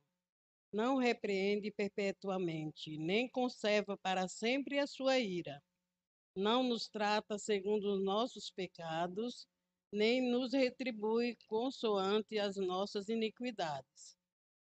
Não 0.72 0.96
repreende 0.96 1.70
perpetuamente, 1.70 2.96
nem 2.96 3.28
conserva 3.28 3.96
para 3.98 4.26
sempre 4.26 4.78
a 4.78 4.86
sua 4.86 5.18
ira. 5.18 5.62
Não 6.34 6.62
nos 6.62 6.88
trata 6.88 7.38
segundo 7.38 7.92
os 7.92 8.02
nossos 8.02 8.50
pecados, 8.50 9.46
nem 9.92 10.22
nos 10.22 10.54
retribui 10.54 11.36
consoante 11.46 12.38
as 12.38 12.56
nossas 12.56 13.10
iniquidades. 13.10 14.16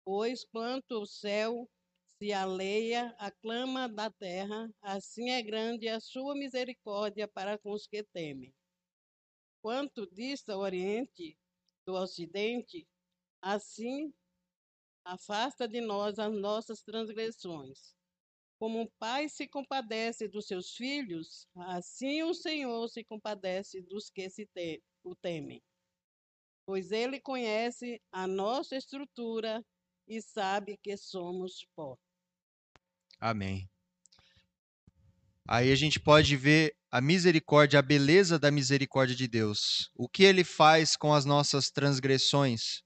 Pois 0.04 0.44
quanto 0.44 1.02
o 1.02 1.06
céu 1.06 1.70
se 2.18 2.32
aleia 2.32 3.14
a 3.18 3.30
clama 3.30 3.88
da 3.88 4.10
terra, 4.10 4.68
assim 4.82 5.30
é 5.30 5.40
grande 5.40 5.88
a 5.88 6.00
sua 6.00 6.34
misericórdia 6.34 7.28
para 7.28 7.56
com 7.56 7.70
os 7.70 7.86
que 7.86 8.02
temem. 8.02 8.52
Quanto 9.62 10.06
dista 10.10 10.56
o 10.56 10.60
oriente 10.60 11.38
do 11.86 11.94
ocidente, 11.94 12.86
assim 13.40 14.12
afasta 15.04 15.68
de 15.68 15.80
nós 15.80 16.18
as 16.18 16.32
nossas 16.32 16.82
transgressões. 16.82 17.94
Como 18.58 18.80
um 18.80 18.86
pai 18.98 19.28
se 19.28 19.46
compadece 19.46 20.26
dos 20.26 20.46
seus 20.46 20.74
filhos, 20.74 21.46
assim 21.54 22.22
o 22.22 22.34
Senhor 22.34 22.88
se 22.88 23.04
compadece 23.04 23.80
dos 23.82 24.10
que 24.10 24.28
se 24.28 24.46
temem 24.46 24.82
o 25.04 25.14
temem, 25.14 25.62
pois 26.66 26.90
ele 26.90 27.20
conhece 27.20 28.00
a 28.10 28.26
nossa 28.26 28.76
estrutura 28.76 29.64
e 30.08 30.20
sabe 30.20 30.78
que 30.82 30.96
somos 30.96 31.66
pó. 31.76 31.96
Amém. 33.20 33.68
Aí 35.46 35.70
a 35.70 35.74
gente 35.74 36.00
pode 36.00 36.36
ver 36.36 36.74
a 36.90 37.00
misericórdia, 37.00 37.78
a 37.78 37.82
beleza 37.82 38.38
da 38.38 38.50
misericórdia 38.50 39.14
de 39.14 39.28
Deus. 39.28 39.90
O 39.94 40.08
que 40.08 40.24
ele 40.24 40.42
faz 40.42 40.96
com 40.96 41.12
as 41.12 41.24
nossas 41.24 41.70
transgressões. 41.70 42.82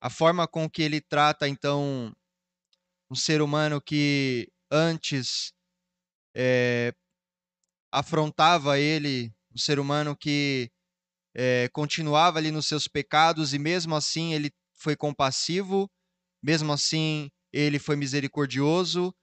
A 0.00 0.10
forma 0.10 0.46
com 0.46 0.68
que 0.68 0.82
ele 0.82 1.00
trata, 1.00 1.48
então, 1.48 2.14
um 3.10 3.14
ser 3.14 3.40
humano 3.40 3.80
que 3.80 4.52
antes 4.70 5.54
é, 6.36 6.92
afrontava 7.90 8.78
ele 8.78 9.32
um 9.54 9.58
ser 9.58 9.78
humano 9.78 10.16
que 10.16 10.70
é, 11.34 11.68
continuava 11.72 12.38
ali 12.38 12.50
nos 12.50 12.66
seus 12.66 12.88
pecados 12.88 13.54
e 13.54 13.58
mesmo 13.58 13.94
assim 13.94 14.32
ele 14.32 14.52
foi 14.74 14.96
compassivo, 14.96 15.90
mesmo 16.42 16.72
assim 16.72 17.30
ele 17.52 17.78
foi 17.78 17.96
misericordioso 17.96 19.14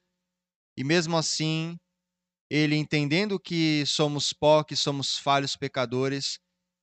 e 0.78 0.84
mesmo 0.84 1.18
assim 1.18 1.78
ele 2.50 2.76
entendendo 2.76 3.40
que 3.40 3.86
somos 3.86 4.34
pó, 4.34 4.64
que 4.64 4.76
somos 4.76 5.18
falhos 5.18 5.56
pecadores, 5.56 6.38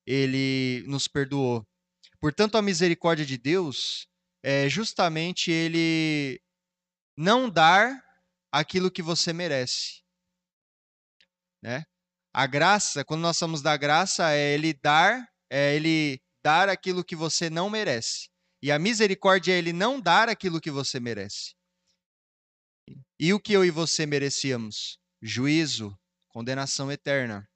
ele 0.06 0.82
nos 0.86 1.06
perdoou. 1.06 1.62
Portanto, 2.20 2.56
a 2.56 2.62
misericórdia 2.62 3.24
de 3.24 3.36
Deus 3.36 4.08
é 4.42 4.68
justamente 4.68 5.50
ele 5.50 6.40
não 7.16 7.50
dar 7.50 8.02
aquilo 8.50 8.90
que 8.90 9.02
você 9.02 9.32
merece, 9.32 10.02
né? 11.62 11.84
A 12.32 12.46
graça, 12.46 13.04
quando 13.04 13.22
nós 13.22 13.36
somos 13.36 13.62
da 13.62 13.76
graça, 13.76 14.32
é 14.32 14.54
ele 14.54 14.74
dar, 14.74 15.26
é 15.50 15.74
ele 15.74 16.20
dar 16.44 16.68
aquilo 16.68 17.04
que 17.04 17.16
você 17.16 17.50
não 17.50 17.68
merece. 17.70 18.28
E 18.62 18.70
a 18.70 18.78
misericórdia 18.78 19.52
é 19.52 19.58
ele 19.58 19.72
não 19.72 20.00
dar 20.00 20.28
aquilo 20.28 20.60
que 20.60 20.70
você 20.70 21.00
merece. 21.00 21.54
E 23.18 23.32
o 23.32 23.40
que 23.40 23.52
eu 23.52 23.64
e 23.64 23.70
você 23.70 24.06
merecíamos? 24.06 24.98
Juízo, 25.22 25.96
condenação 26.28 26.90
eterna. 26.90 27.48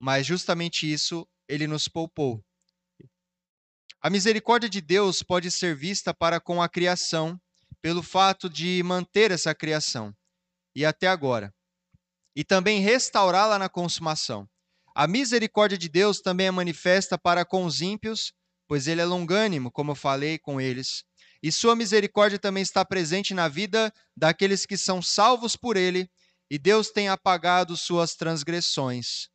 Mas 0.00 0.26
justamente 0.26 0.90
isso 0.90 1.26
ele 1.48 1.66
nos 1.66 1.88
poupou. 1.88 2.44
A 4.00 4.10
misericórdia 4.10 4.68
de 4.68 4.80
Deus 4.80 5.22
pode 5.22 5.50
ser 5.50 5.74
vista 5.74 6.14
para 6.14 6.40
com 6.40 6.62
a 6.62 6.68
criação, 6.68 7.40
pelo 7.80 8.02
fato 8.02 8.48
de 8.48 8.82
manter 8.82 9.30
essa 9.30 9.54
criação 9.54 10.14
e 10.76 10.84
até 10.84 11.08
agora, 11.08 11.54
e 12.36 12.44
também 12.44 12.80
restaurá-la 12.80 13.58
na 13.58 13.68
consumação. 13.68 14.46
A 14.94 15.06
misericórdia 15.06 15.78
de 15.78 15.88
Deus 15.88 16.20
também 16.20 16.48
é 16.48 16.50
manifesta 16.50 17.16
para 17.16 17.46
com 17.46 17.64
os 17.64 17.80
ímpios, 17.80 18.34
pois 18.68 18.86
ele 18.86 19.00
é 19.00 19.04
longânimo, 19.06 19.72
como 19.72 19.92
eu 19.92 19.96
falei 19.96 20.38
com 20.38 20.60
eles. 20.60 21.02
E 21.42 21.50
sua 21.50 21.74
misericórdia 21.74 22.38
também 22.38 22.62
está 22.62 22.84
presente 22.84 23.32
na 23.32 23.48
vida 23.48 23.90
daqueles 24.14 24.66
que 24.66 24.76
são 24.76 25.00
salvos 25.00 25.56
por 25.56 25.76
ele, 25.76 26.10
e 26.50 26.58
Deus 26.58 26.90
tem 26.90 27.08
apagado 27.08 27.76
suas 27.76 28.14
transgressões. 28.14 29.28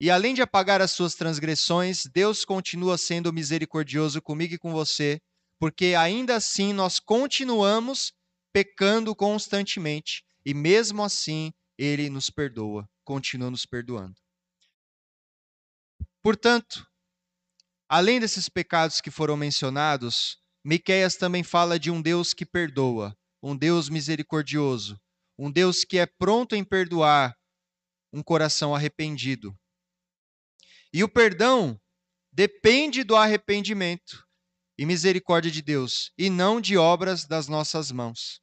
E 0.00 0.10
além 0.10 0.34
de 0.34 0.42
apagar 0.42 0.82
as 0.82 0.90
suas 0.90 1.14
transgressões, 1.14 2.02
Deus 2.12 2.44
continua 2.44 2.98
sendo 2.98 3.32
misericordioso 3.32 4.20
comigo 4.20 4.54
e 4.54 4.58
com 4.58 4.72
você, 4.72 5.20
porque 5.58 5.94
ainda 5.96 6.34
assim 6.34 6.72
nós 6.72 6.98
continuamos 6.98 8.12
pecando 8.52 9.14
constantemente, 9.14 10.24
e 10.44 10.54
mesmo 10.54 11.02
assim 11.02 11.52
ele 11.78 12.08
nos 12.10 12.30
perdoa, 12.30 12.88
continua 13.04 13.50
nos 13.50 13.66
perdoando. 13.66 14.20
Portanto, 16.22 16.86
além 17.88 18.20
desses 18.20 18.48
pecados 18.48 19.00
que 19.00 19.10
foram 19.10 19.36
mencionados, 19.36 20.38
Miqueias 20.64 21.16
também 21.16 21.42
fala 21.42 21.78
de 21.78 21.90
um 21.90 22.00
Deus 22.00 22.32
que 22.32 22.46
perdoa, 22.46 23.16
um 23.42 23.56
Deus 23.56 23.88
misericordioso, 23.88 25.00
um 25.36 25.50
Deus 25.50 25.84
que 25.84 25.98
é 25.98 26.06
pronto 26.06 26.54
em 26.54 26.64
perdoar 26.64 27.36
um 28.12 28.22
coração 28.22 28.74
arrependido. 28.74 29.52
E 30.92 31.02
o 31.02 31.08
perdão 31.08 31.80
depende 32.30 33.02
do 33.02 33.16
arrependimento 33.16 34.24
e 34.78 34.86
misericórdia 34.86 35.50
de 35.50 35.62
Deus, 35.62 36.12
e 36.16 36.30
não 36.30 36.60
de 36.60 36.76
obras 36.76 37.26
das 37.26 37.48
nossas 37.48 37.90
mãos. 37.90 38.40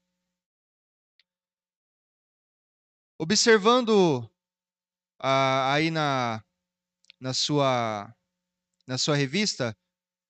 Observando 3.19 4.27
ah, 5.19 5.73
aí 5.73 5.91
na, 5.91 6.43
na, 7.19 7.33
sua, 7.33 8.11
na 8.87 8.97
sua 8.97 9.15
revista, 9.15 9.77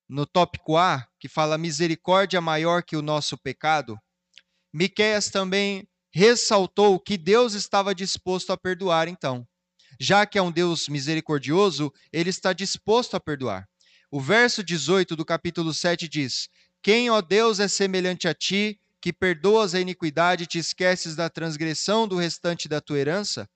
no 0.08 0.26
tópico 0.26 0.76
A, 0.76 1.06
que 1.18 1.28
fala 1.28 1.56
misericórdia 1.56 2.40
maior 2.40 2.82
que 2.82 2.96
o 2.96 3.02
nosso 3.02 3.38
pecado, 3.38 3.96
Miqueias 4.72 5.30
também 5.30 5.88
ressaltou 6.12 7.00
que 7.00 7.16
Deus 7.16 7.54
estava 7.54 7.94
disposto 7.94 8.52
a 8.52 8.56
perdoar 8.58 9.08
então 9.08 9.46
já 10.00 10.24
que 10.24 10.38
é 10.38 10.42
um 10.42 10.50
Deus 10.50 10.88
misericordioso, 10.88 11.92
ele 12.10 12.30
está 12.30 12.54
disposto 12.54 13.14
a 13.14 13.20
perdoar. 13.20 13.68
O 14.10 14.18
verso 14.18 14.64
18 14.64 15.14
do 15.14 15.26
capítulo 15.26 15.74
7 15.74 16.08
diz: 16.08 16.48
Quem, 16.82 17.10
ó 17.10 17.20
Deus, 17.20 17.60
é 17.60 17.68
semelhante 17.68 18.26
a 18.26 18.34
ti, 18.34 18.80
que 19.00 19.12
perdoas 19.12 19.74
a 19.74 19.80
iniquidade 19.80 20.44
e 20.44 20.46
te 20.46 20.58
esqueces 20.58 21.16
da 21.16 21.30
transgressão 21.30 22.06
do 22.06 22.16
restante 22.16 22.68
da 22.68 22.80
tua 22.80 22.98
herança? 22.98 23.48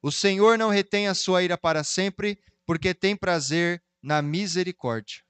O 0.00 0.10
Senhor 0.10 0.56
não 0.58 0.70
retém 0.70 1.08
a 1.08 1.14
sua 1.14 1.42
ira 1.42 1.56
para 1.56 1.84
sempre, 1.84 2.38
porque 2.66 2.94
tem 2.94 3.16
prazer 3.16 3.82
na 4.02 4.20
misericórdia. 4.20 5.22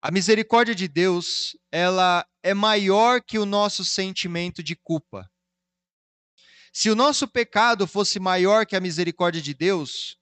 A 0.00 0.10
misericórdia 0.10 0.74
de 0.74 0.86
Deus, 0.86 1.56
ela 1.72 2.26
é 2.42 2.54
maior 2.54 3.20
que 3.22 3.38
o 3.38 3.46
nosso 3.46 3.84
sentimento 3.84 4.62
de 4.62 4.76
culpa. 4.76 5.28
Se 6.72 6.90
o 6.90 6.94
nosso 6.94 7.26
pecado 7.26 7.86
fosse 7.86 8.20
maior 8.20 8.66
que 8.66 8.76
a 8.76 8.80
misericórdia 8.80 9.40
de 9.42 9.54
Deus, 9.54 10.16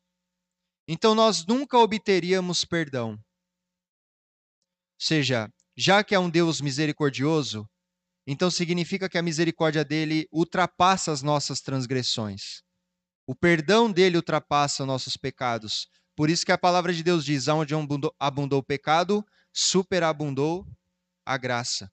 então 0.87 1.15
nós 1.15 1.45
nunca 1.45 1.77
obteríamos 1.79 2.65
perdão. 2.65 3.11
Ou 3.11 3.19
seja, 4.99 5.51
já 5.77 6.05
que 6.05 6.15
é 6.15 6.19
um 6.19 6.31
Deus 6.31 6.61
misericordioso, 6.61 7.69
então 8.27 8.51
significa 8.51 9.09
que 9.09 9.19
a 9.19 9.23
misericórdia 9.23 9.85
dele 9.85 10.27
ultrapassa 10.33 11.13
as 11.13 11.23
nossas 11.23 11.61
transgressões. 11.61 12.63
O 13.27 13.35
perdão 13.35 13.91
dele 13.91 14.17
ultrapassa 14.17 14.87
nossos 14.87 15.17
pecados. 15.17 15.89
Por 16.17 16.31
isso 16.31 16.45
que 16.45 16.53
a 16.53 16.59
palavra 16.59 16.93
de 16.93 17.03
Deus 17.03 17.25
diz: 17.25 17.49
onde 17.49 17.75
abundou, 17.75 18.59
o 18.59 18.63
pecado, 18.63 19.25
superabundou 19.53 20.67
a 21.27 21.37
graça. 21.37 21.91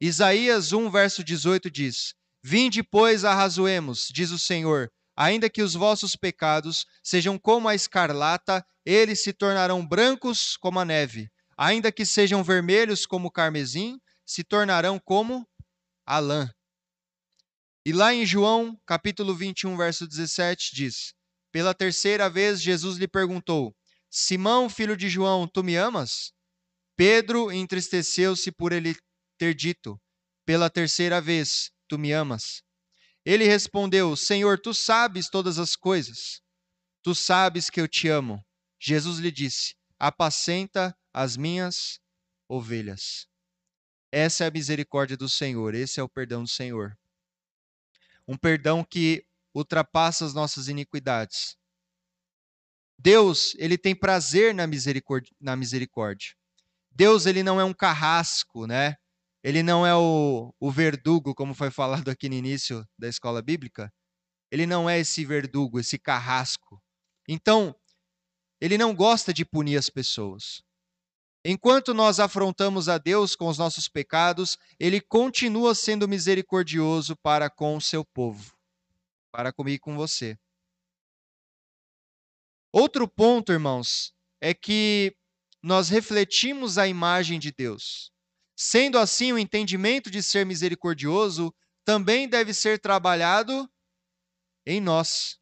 Isaías 0.00 0.72
1, 0.72 0.90
verso 0.90 1.22
18 1.22 1.70
diz: 1.70 2.14
Vinde, 2.42 2.82
pois, 2.82 3.24
arrazoemos, 3.24 4.08
diz 4.12 4.30
o 4.30 4.38
Senhor, 4.38 4.90
ainda 5.16 5.48
que 5.48 5.62
os 5.62 5.74
vossos 5.74 6.16
pecados 6.16 6.84
sejam 7.02 7.38
como 7.38 7.68
a 7.68 7.74
escarlata, 7.74 8.64
eles 8.84 9.22
se 9.22 9.32
tornarão 9.32 9.86
brancos 9.86 10.56
como 10.56 10.78
a 10.78 10.84
neve. 10.84 11.30
Ainda 11.56 11.92
que 11.92 12.04
sejam 12.04 12.42
vermelhos 12.42 13.06
como 13.06 13.28
o 13.28 13.30
carmesim, 13.30 13.98
se 14.24 14.42
tornarão 14.44 14.98
como 14.98 15.46
a 16.06 16.18
lã. 16.18 16.50
E 17.86 17.92
lá 17.92 18.14
em 18.14 18.24
João, 18.24 18.80
capítulo 18.86 19.34
21, 19.34 19.76
verso 19.76 20.06
17, 20.06 20.74
diz: 20.74 21.14
Pela 21.52 21.74
terceira 21.74 22.30
vez 22.30 22.62
Jesus 22.62 22.96
lhe 22.96 23.06
perguntou: 23.06 23.74
Simão, 24.10 24.70
filho 24.70 24.96
de 24.96 25.08
João, 25.08 25.46
tu 25.46 25.62
me 25.62 25.76
amas? 25.76 26.32
Pedro 26.96 27.52
entristeceu-se 27.52 28.50
por 28.52 28.72
ele 28.72 28.96
ter 29.36 29.54
dito, 29.54 30.00
pela 30.46 30.70
terceira 30.70 31.20
vez: 31.20 31.70
tu 31.88 31.98
me 31.98 32.12
amas? 32.12 32.62
Ele 33.24 33.44
respondeu: 33.44 34.16
Senhor, 34.16 34.58
tu 34.58 34.72
sabes 34.72 35.28
todas 35.28 35.58
as 35.58 35.76
coisas. 35.76 36.40
Tu 37.02 37.14
sabes 37.14 37.68
que 37.68 37.80
eu 37.80 37.88
te 37.88 38.08
amo. 38.08 38.42
Jesus 38.80 39.18
lhe 39.18 39.30
disse: 39.30 39.74
Apacenta 39.98 40.96
as 41.12 41.36
minhas 41.36 41.98
ovelhas. 42.48 43.26
Essa 44.16 44.44
é 44.44 44.46
a 44.46 44.50
misericórdia 44.50 45.16
do 45.16 45.28
Senhor, 45.28 45.74
esse 45.74 45.98
é 45.98 46.02
o 46.02 46.08
perdão 46.08 46.44
do 46.44 46.48
Senhor. 46.48 46.96
Um 48.28 48.36
perdão 48.36 48.84
que 48.84 49.26
ultrapassa 49.52 50.24
as 50.24 50.32
nossas 50.32 50.68
iniquidades. 50.68 51.56
Deus, 52.96 53.56
ele 53.58 53.76
tem 53.76 53.92
prazer 53.92 54.54
na 54.54 54.68
misericórdia, 54.68 55.34
na 55.40 55.56
misericórdia. 55.56 56.36
Deus, 56.92 57.26
ele 57.26 57.42
não 57.42 57.60
é 57.60 57.64
um 57.64 57.74
carrasco, 57.74 58.68
né? 58.68 58.96
ele 59.42 59.64
não 59.64 59.84
é 59.84 59.94
o, 59.96 60.54
o 60.60 60.70
verdugo, 60.70 61.34
como 61.34 61.52
foi 61.52 61.72
falado 61.72 62.08
aqui 62.08 62.28
no 62.28 62.36
início 62.36 62.86
da 62.96 63.08
escola 63.08 63.42
bíblica. 63.42 63.92
Ele 64.48 64.64
não 64.64 64.88
é 64.88 65.00
esse 65.00 65.24
verdugo, 65.24 65.80
esse 65.80 65.98
carrasco. 65.98 66.80
Então, 67.28 67.74
ele 68.60 68.78
não 68.78 68.94
gosta 68.94 69.34
de 69.34 69.44
punir 69.44 69.76
as 69.76 69.90
pessoas. 69.90 70.62
Enquanto 71.44 71.92
nós 71.92 72.18
afrontamos 72.18 72.88
a 72.88 72.96
Deus 72.96 73.36
com 73.36 73.48
os 73.48 73.58
nossos 73.58 73.86
pecados, 73.86 74.56
ele 74.80 74.98
continua 74.98 75.74
sendo 75.74 76.08
misericordioso 76.08 77.14
para 77.16 77.50
com 77.50 77.76
o 77.76 77.80
seu 77.82 78.02
povo, 78.02 78.56
para 79.30 79.52
comigo 79.52 79.76
e 79.76 79.78
com 79.78 79.94
você. 79.94 80.38
Outro 82.72 83.06
ponto, 83.06 83.52
irmãos, 83.52 84.14
é 84.40 84.54
que 84.54 85.14
nós 85.62 85.90
refletimos 85.90 86.78
a 86.78 86.88
imagem 86.88 87.38
de 87.38 87.52
Deus. 87.52 88.10
Sendo 88.56 88.98
assim, 88.98 89.32
o 89.32 89.38
entendimento 89.38 90.10
de 90.10 90.22
ser 90.22 90.46
misericordioso 90.46 91.54
também 91.84 92.26
deve 92.26 92.54
ser 92.54 92.78
trabalhado 92.78 93.70
em 94.66 94.80
nós. 94.80 95.38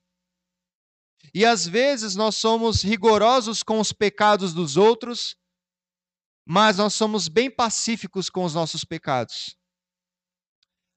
E 1.33 1.45
às 1.45 1.67
vezes 1.67 2.17
nós 2.17 2.37
somos 2.37 2.83
rigorosos 2.83 3.63
com 3.63 3.79
os 3.79 3.93
pecados 3.93 4.53
dos 4.53 4.77
outros, 4.77 5.37
mas 6.45 6.79
nós 6.79 6.95
somos 6.95 7.29
bem 7.29 7.51
pacíficos 7.51 8.29
com 8.29 8.45
os 8.45 8.55
nossos 8.55 8.85
pecados. 8.85 9.57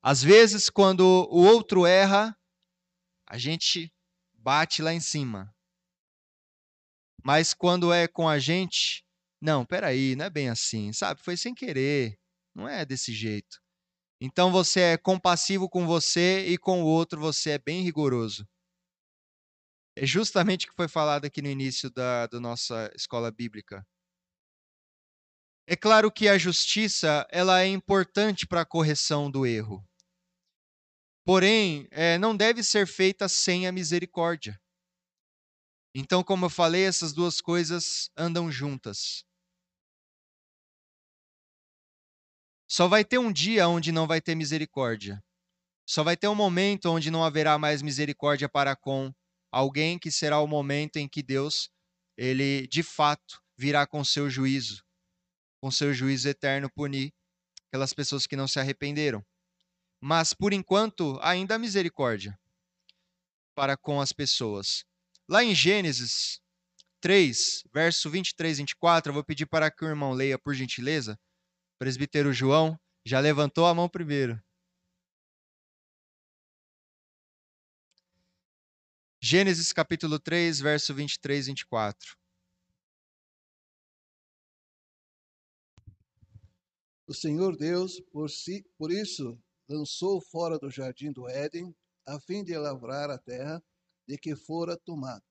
Às 0.02 0.22
vezes, 0.22 0.70
quando 0.70 1.02
o 1.32 1.44
outro 1.44 1.86
erra, 1.86 2.38
a 3.28 3.38
gente 3.38 3.92
bate 4.34 4.82
lá 4.82 4.94
em 4.94 5.00
cima. 5.00 5.54
Mas 7.24 7.54
quando 7.54 7.92
é 7.92 8.08
com 8.08 8.30
a 8.30 8.38
gente, 8.38 9.04
não, 9.42 9.66
peraí, 9.66 10.16
não 10.16 10.26
é 10.26 10.30
bem 10.30 10.50
assim, 10.50 10.94
sabe? 10.94 11.22
Foi 11.22 11.36
sem 11.36 11.56
querer. 11.56 12.20
Não 12.54 12.70
é 12.70 12.86
desse 12.86 13.14
jeito. 13.14 13.60
Então 14.22 14.52
você 14.52 14.80
é 14.80 14.98
compassivo 14.98 15.68
com 15.68 15.86
você 15.86 16.48
e 16.48 16.58
com 16.58 16.84
o 16.84 16.86
outro 16.86 17.20
você 17.20 17.52
é 17.52 17.60
bem 17.60 17.82
rigoroso. 17.82 18.48
É 19.98 20.06
justamente 20.06 20.66
o 20.66 20.70
que 20.70 20.76
foi 20.76 20.88
falado 20.88 21.26
aqui 21.26 21.42
no 21.42 21.50
início 21.50 21.90
da, 21.90 22.28
da 22.28 22.40
nossa 22.40 22.92
escola 22.96 23.32
bíblica. 23.32 23.86
É 25.68 25.76
claro 25.76 26.12
que 26.12 26.28
a 26.28 26.38
justiça 26.38 27.28
ela 27.32 27.62
é 27.62 27.68
importante 27.68 28.46
para 28.46 28.62
a 28.62 28.66
correção 28.66 29.32
do 29.32 29.48
erro. 29.48 29.84
Porém, 31.26 31.88
é, 31.90 32.20
não 32.20 32.38
deve 32.38 32.62
ser 32.62 32.86
feita 32.86 33.28
sem 33.28 33.66
a 33.66 33.72
misericórdia. 33.72 34.62
Então, 35.96 36.24
como 36.24 36.46
eu 36.46 36.52
falei, 36.52 36.84
essas 36.84 37.14
duas 37.14 37.42
coisas 37.42 38.12
andam 38.16 38.52
juntas. 38.52 39.26
Só 42.70 42.88
vai 42.88 43.04
ter 43.04 43.18
um 43.18 43.32
dia 43.32 43.68
onde 43.68 43.92
não 43.92 44.06
vai 44.06 44.22
ter 44.22 44.36
misericórdia. 44.36 45.20
Só 45.88 46.04
vai 46.04 46.16
ter 46.16 46.28
um 46.28 46.36
momento 46.36 46.92
onde 46.92 47.10
não 47.10 47.24
haverá 47.24 47.58
mais 47.58 47.82
misericórdia 47.82 48.48
para 48.48 48.76
com 48.76 49.12
alguém, 49.52 49.98
que 49.98 50.12
será 50.12 50.40
o 50.40 50.48
momento 50.48 50.98
em 50.98 51.08
que 51.08 51.24
Deus, 51.24 51.72
ele 52.16 52.68
de 52.68 52.84
fato 52.84 53.42
virá 53.58 53.88
com 53.88 54.04
seu 54.04 54.30
juízo, 54.30 54.85
com 55.66 55.72
seu 55.72 55.92
juízo 55.92 56.30
eterno 56.30 56.70
punir 56.70 57.12
aquelas 57.68 57.92
pessoas 57.92 58.28
que 58.28 58.36
não 58.36 58.48
se 58.48 58.60
arrependeram. 58.60 59.26
Mas 60.00 60.32
por 60.32 60.54
enquanto, 60.54 61.18
ainda 61.24 61.56
há 61.56 61.58
misericórdia 61.58 62.40
para 63.56 63.76
com 63.76 64.00
as 64.00 64.14
pessoas. 64.14 64.86
Lá 65.28 65.44
em 65.44 65.56
Gênesis 65.56 66.40
3, 67.02 67.64
verso 67.74 68.12
23 68.12 68.60
e 68.60 68.62
24, 68.62 69.10
eu 69.10 69.14
vou 69.16 69.24
pedir 69.24 69.48
para 69.48 69.72
que 69.72 69.84
o 69.84 69.88
irmão 69.88 70.14
leia, 70.14 70.38
por 70.38 70.54
gentileza. 70.54 71.20
Presbítero 71.80 72.32
João 72.32 72.80
já 73.04 73.20
levantou 73.20 73.66
a 73.66 73.74
mão 73.74 73.90
primeiro. 73.90 74.40
Gênesis 79.20 79.74
capítulo 79.74 80.20
3, 80.20 80.60
verso 80.60 80.94
23 80.94 81.48
e 81.48 81.50
24. 81.50 82.25
O 87.08 87.14
Senhor 87.14 87.56
Deus, 87.56 88.02
por, 88.12 88.30
si, 88.30 88.66
por 88.78 88.92
isso, 88.92 89.40
lançou 89.70 90.20
fora 90.20 90.58
do 90.58 90.72
jardim 90.72 91.12
do 91.12 91.28
Éden, 91.30 91.76
a 92.08 92.20
fim 92.20 92.44
de 92.44 92.58
lavrar 92.58 93.12
a 93.12 93.18
terra 93.20 93.64
de 94.08 94.18
que 94.18 94.36
fora 94.36 94.76
tomado. 94.78 95.24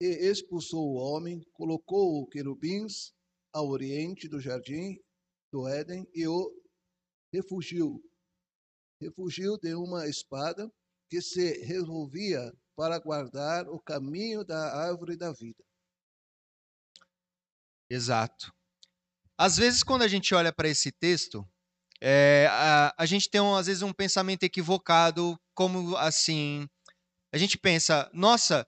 E 0.00 0.06
expulsou 0.06 0.80
o 0.80 0.94
homem, 0.94 1.42
colocou 1.52 2.22
o 2.22 2.26
querubins 2.26 3.12
ao 3.52 3.68
oriente 3.68 4.28
do 4.28 4.40
jardim 4.40 4.96
do 5.52 5.66
Éden 5.66 6.08
e 6.14 6.26
o 6.28 6.50
refugiu. 7.32 8.00
Refugiu 9.00 9.58
de 9.58 9.74
uma 9.74 10.06
espada 10.08 10.70
que 11.08 11.20
se 11.20 11.64
revolvia 11.64 12.52
para 12.76 12.98
guardar 13.00 13.68
o 13.68 13.80
caminho 13.80 14.44
da 14.44 14.72
árvore 14.72 15.16
da 15.16 15.32
vida. 15.32 15.64
Exato. 17.90 18.52
Às 19.40 19.56
vezes, 19.56 19.82
quando 19.82 20.02
a 20.02 20.06
gente 20.06 20.34
olha 20.34 20.52
para 20.52 20.68
esse 20.68 20.92
texto, 20.92 21.48
é, 21.98 22.46
a, 22.50 22.94
a 22.98 23.06
gente 23.06 23.26
tem, 23.30 23.40
às 23.56 23.68
vezes, 23.68 23.82
um 23.82 23.90
pensamento 23.90 24.42
equivocado, 24.42 25.40
como 25.54 25.96
assim. 25.96 26.68
A 27.32 27.38
gente 27.38 27.56
pensa, 27.56 28.10
nossa, 28.12 28.66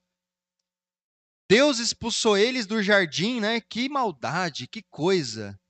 Deus 1.46 1.78
expulsou 1.78 2.38
eles 2.38 2.66
do 2.66 2.82
jardim, 2.82 3.38
né? 3.38 3.60
Que 3.60 3.86
maldade, 3.86 4.66
que 4.66 4.82
coisa. 4.90 5.60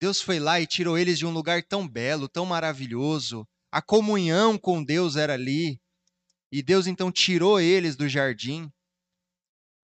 Deus 0.00 0.22
foi 0.22 0.38
lá 0.38 0.60
e 0.60 0.66
tirou 0.68 0.96
eles 0.96 1.18
de 1.18 1.26
um 1.26 1.32
lugar 1.32 1.64
tão 1.64 1.88
belo, 1.88 2.28
tão 2.28 2.46
maravilhoso. 2.46 3.44
A 3.72 3.82
comunhão 3.82 4.56
com 4.56 4.84
Deus 4.84 5.16
era 5.16 5.34
ali. 5.34 5.76
E 6.52 6.62
Deus 6.62 6.86
então 6.86 7.10
tirou 7.10 7.58
eles 7.58 7.96
do 7.96 8.08
jardim. 8.08 8.70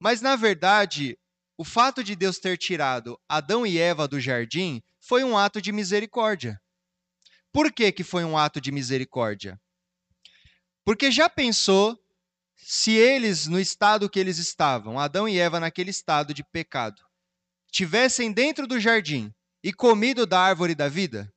Mas 0.01 0.21
na 0.21 0.37
verdade, 0.37 1.19
o 1.57 1.65
fato 1.65 2.03
de 2.03 2.17
Deus 2.17 2.39
ter 2.39 2.59
tirado 2.59 3.21
Adão 3.29 3.67
e 3.67 3.79
Eva 3.79 4.09
do 4.09 4.21
jardim 4.21 4.83
foi 5.01 5.23
um 5.23 5.37
ato 5.39 5.61
de 5.61 5.71
misericórdia. 5.71 6.61
Por 7.53 7.73
que, 7.73 7.93
que 7.93 8.03
foi 8.03 8.25
um 8.25 8.37
ato 8.37 8.61
de 8.61 8.73
misericórdia? 8.73 9.61
Porque 10.85 11.11
já 11.11 11.31
pensou 11.31 11.97
se 12.57 12.93
eles, 12.93 13.47
no 13.47 13.61
estado 13.61 14.09
que 14.11 14.19
eles 14.19 14.39
estavam, 14.39 14.99
Adão 14.99 15.29
e 15.29 15.39
Eva 15.39 15.61
naquele 15.61 15.91
estado 15.91 16.35
de 16.35 16.43
pecado, 16.43 17.01
tivessem 17.71 18.33
dentro 18.33 18.67
do 18.67 18.81
jardim 18.81 19.33
e 19.63 19.73
comido 19.73 20.27
da 20.27 20.41
árvore 20.41 20.75
da 20.75 20.89
vida? 20.89 21.33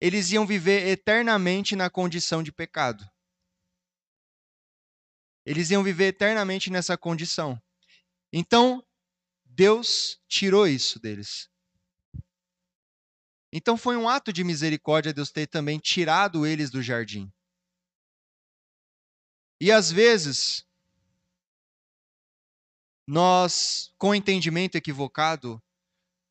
Eles 0.00 0.32
iam 0.32 0.46
viver 0.46 0.88
eternamente 0.88 1.76
na 1.76 1.90
condição 1.90 2.42
de 2.42 2.50
pecado. 2.50 3.04
Eles 5.44 5.70
iam 5.70 5.82
viver 5.82 6.06
eternamente 6.06 6.70
nessa 6.70 6.96
condição. 6.96 7.60
Então, 8.32 8.84
Deus 9.44 10.20
tirou 10.28 10.66
isso 10.66 10.98
deles. 11.00 11.50
Então 13.52 13.76
foi 13.76 13.96
um 13.96 14.08
ato 14.08 14.32
de 14.32 14.44
misericórdia 14.44 15.12
Deus 15.12 15.30
ter 15.30 15.46
também 15.46 15.78
tirado 15.78 16.46
eles 16.46 16.70
do 16.70 16.80
jardim. 16.80 17.32
E 19.60 19.70
às 19.70 19.90
vezes, 19.90 20.64
nós, 23.06 23.92
com 23.98 24.14
entendimento 24.14 24.76
equivocado, 24.76 25.60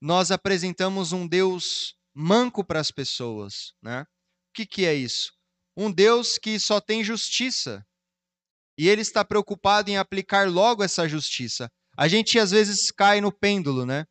nós 0.02 0.32
apresentamos 0.32 1.12
um 1.12 1.28
Deus 1.28 1.96
manco 2.14 2.64
para 2.64 2.80
as 2.80 2.90
pessoas. 2.90 3.74
Né? 3.82 4.02
O 4.02 4.54
que, 4.54 4.66
que 4.66 4.86
é 4.86 4.96
isso? 4.96 5.34
Um 5.76 5.92
Deus 5.92 6.38
que 6.38 6.58
só 6.60 6.80
tem 6.80 7.04
justiça. 7.04 7.86
E 8.78 8.88
ele 8.88 9.02
está 9.02 9.26
preocupado 9.26 9.92
em 9.92 9.98
aplicar 9.98 10.50
logo 10.50 10.82
essa 10.82 11.08
justiça. 11.08 11.70
A 12.00 12.08
gente 12.08 12.40
às 12.40 12.52
vezes 12.52 12.92
cai 12.92 13.20
no 13.20 13.30
pêndulo, 13.30 13.86
né? 13.86 14.06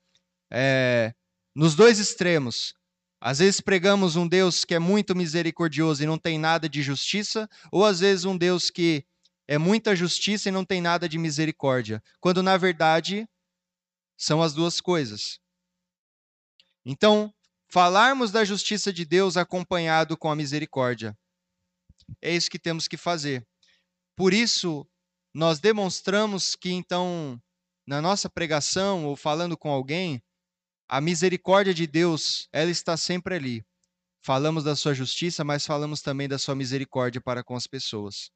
É, 0.53 1.14
nos 1.57 1.74
dois 1.74 1.98
extremos. 1.98 2.74
Às 3.18 3.38
vezes 3.38 3.62
pregamos 3.62 4.14
um 4.14 4.29
Deus 4.29 4.62
que 4.62 4.74
é 4.74 4.79
muito 4.79 5.16
misericordioso 5.16 6.03
e 6.03 6.07
não 6.07 6.18
tem 6.18 6.38
nada 6.38 6.68
de 6.68 6.83
justiça, 6.83 7.48
ou 7.72 7.87
às 7.87 8.01
vezes 8.01 8.27
um 8.27 8.37
Deus 8.37 8.68
que 8.68 9.07
é 9.46 9.57
muita 9.57 9.96
justiça 9.96 10.51
e 10.51 10.53
não 10.53 10.66
tem 10.66 10.83
nada 10.83 11.09
de 11.09 11.16
misericórdia, 11.16 12.03
quando 12.20 12.42
na 12.42 12.59
verdade 12.59 13.27
são 14.18 14.42
as 14.42 14.53
duas 14.53 14.83
coisas. 14.83 15.40
Então, 16.85 17.33
falarmos 17.70 18.31
da 18.31 18.44
justiça 18.44 18.92
de 18.92 19.07
Deus 19.07 19.38
acompanhado 19.38 20.14
com 20.14 20.31
a 20.31 20.37
misericórdia. 20.37 21.16
É 22.20 22.37
isso 22.37 22.51
que 22.51 22.59
temos 22.59 22.87
que 22.87 22.98
fazer. 22.98 23.48
Por 24.14 24.35
isso, 24.35 24.87
nós 25.33 25.59
demonstramos 25.59 26.55
que 26.55 26.70
então 26.70 27.40
na 27.88 28.03
nossa 28.03 28.29
pregação 28.29 29.07
ou 29.07 29.16
falando 29.16 29.57
com 29.57 29.70
alguém, 29.70 30.22
a 30.87 31.01
misericórdia 31.01 31.72
de 31.72 31.87
Deus, 31.87 32.46
ela 32.53 32.70
está 32.70 32.98
sempre 32.98 33.35
ali. 33.35 33.66
Falamos 34.20 34.62
da 34.62 34.77
sua 34.77 34.92
justiça, 34.92 35.42
mas 35.42 35.64
falamos 35.64 36.03
também 36.03 36.29
da 36.29 36.38
sua 36.38 36.55
misericórdia 36.55 37.18
para 37.18 37.42
com 37.42 37.57
as 37.57 37.66
pessoas. 37.66 38.31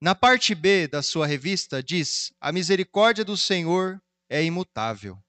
Na 0.00 0.14
parte 0.14 0.54
B 0.54 0.86
da 0.86 1.02
sua 1.02 1.26
revista 1.26 1.82
diz: 1.82 2.32
A 2.40 2.52
misericórdia 2.52 3.24
do 3.24 3.36
Senhor 3.36 4.00
é 4.28 4.42
imutável. 4.44 5.20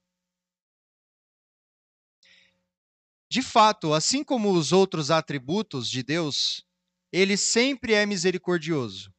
De 3.28 3.42
fato, 3.42 3.92
assim 3.92 4.24
como 4.24 4.52
os 4.52 4.72
outros 4.72 5.10
atributos 5.10 5.90
de 5.90 6.04
Deus, 6.04 6.64
ele 7.12 7.38
sempre 7.38 7.94
é 7.94 8.06
misericordioso. 8.06 9.12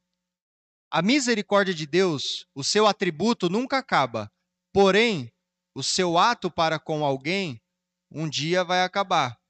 A 0.95 1.01
misericórdia 1.01 1.73
de 1.73 1.87
Deus, 1.87 2.47
o 2.55 2.63
seu 2.63 2.87
atributo 2.87 3.49
nunca 3.49 3.79
acaba. 3.79 4.31
Porém, 4.75 5.33
o 5.75 5.83
seu 5.83 6.19
ato 6.19 6.51
para 6.51 6.79
com 6.79 7.03
alguém 7.03 7.59
um 8.11 8.29
dia 8.29 8.63
vai 8.63 8.83
acabar, 8.83 9.41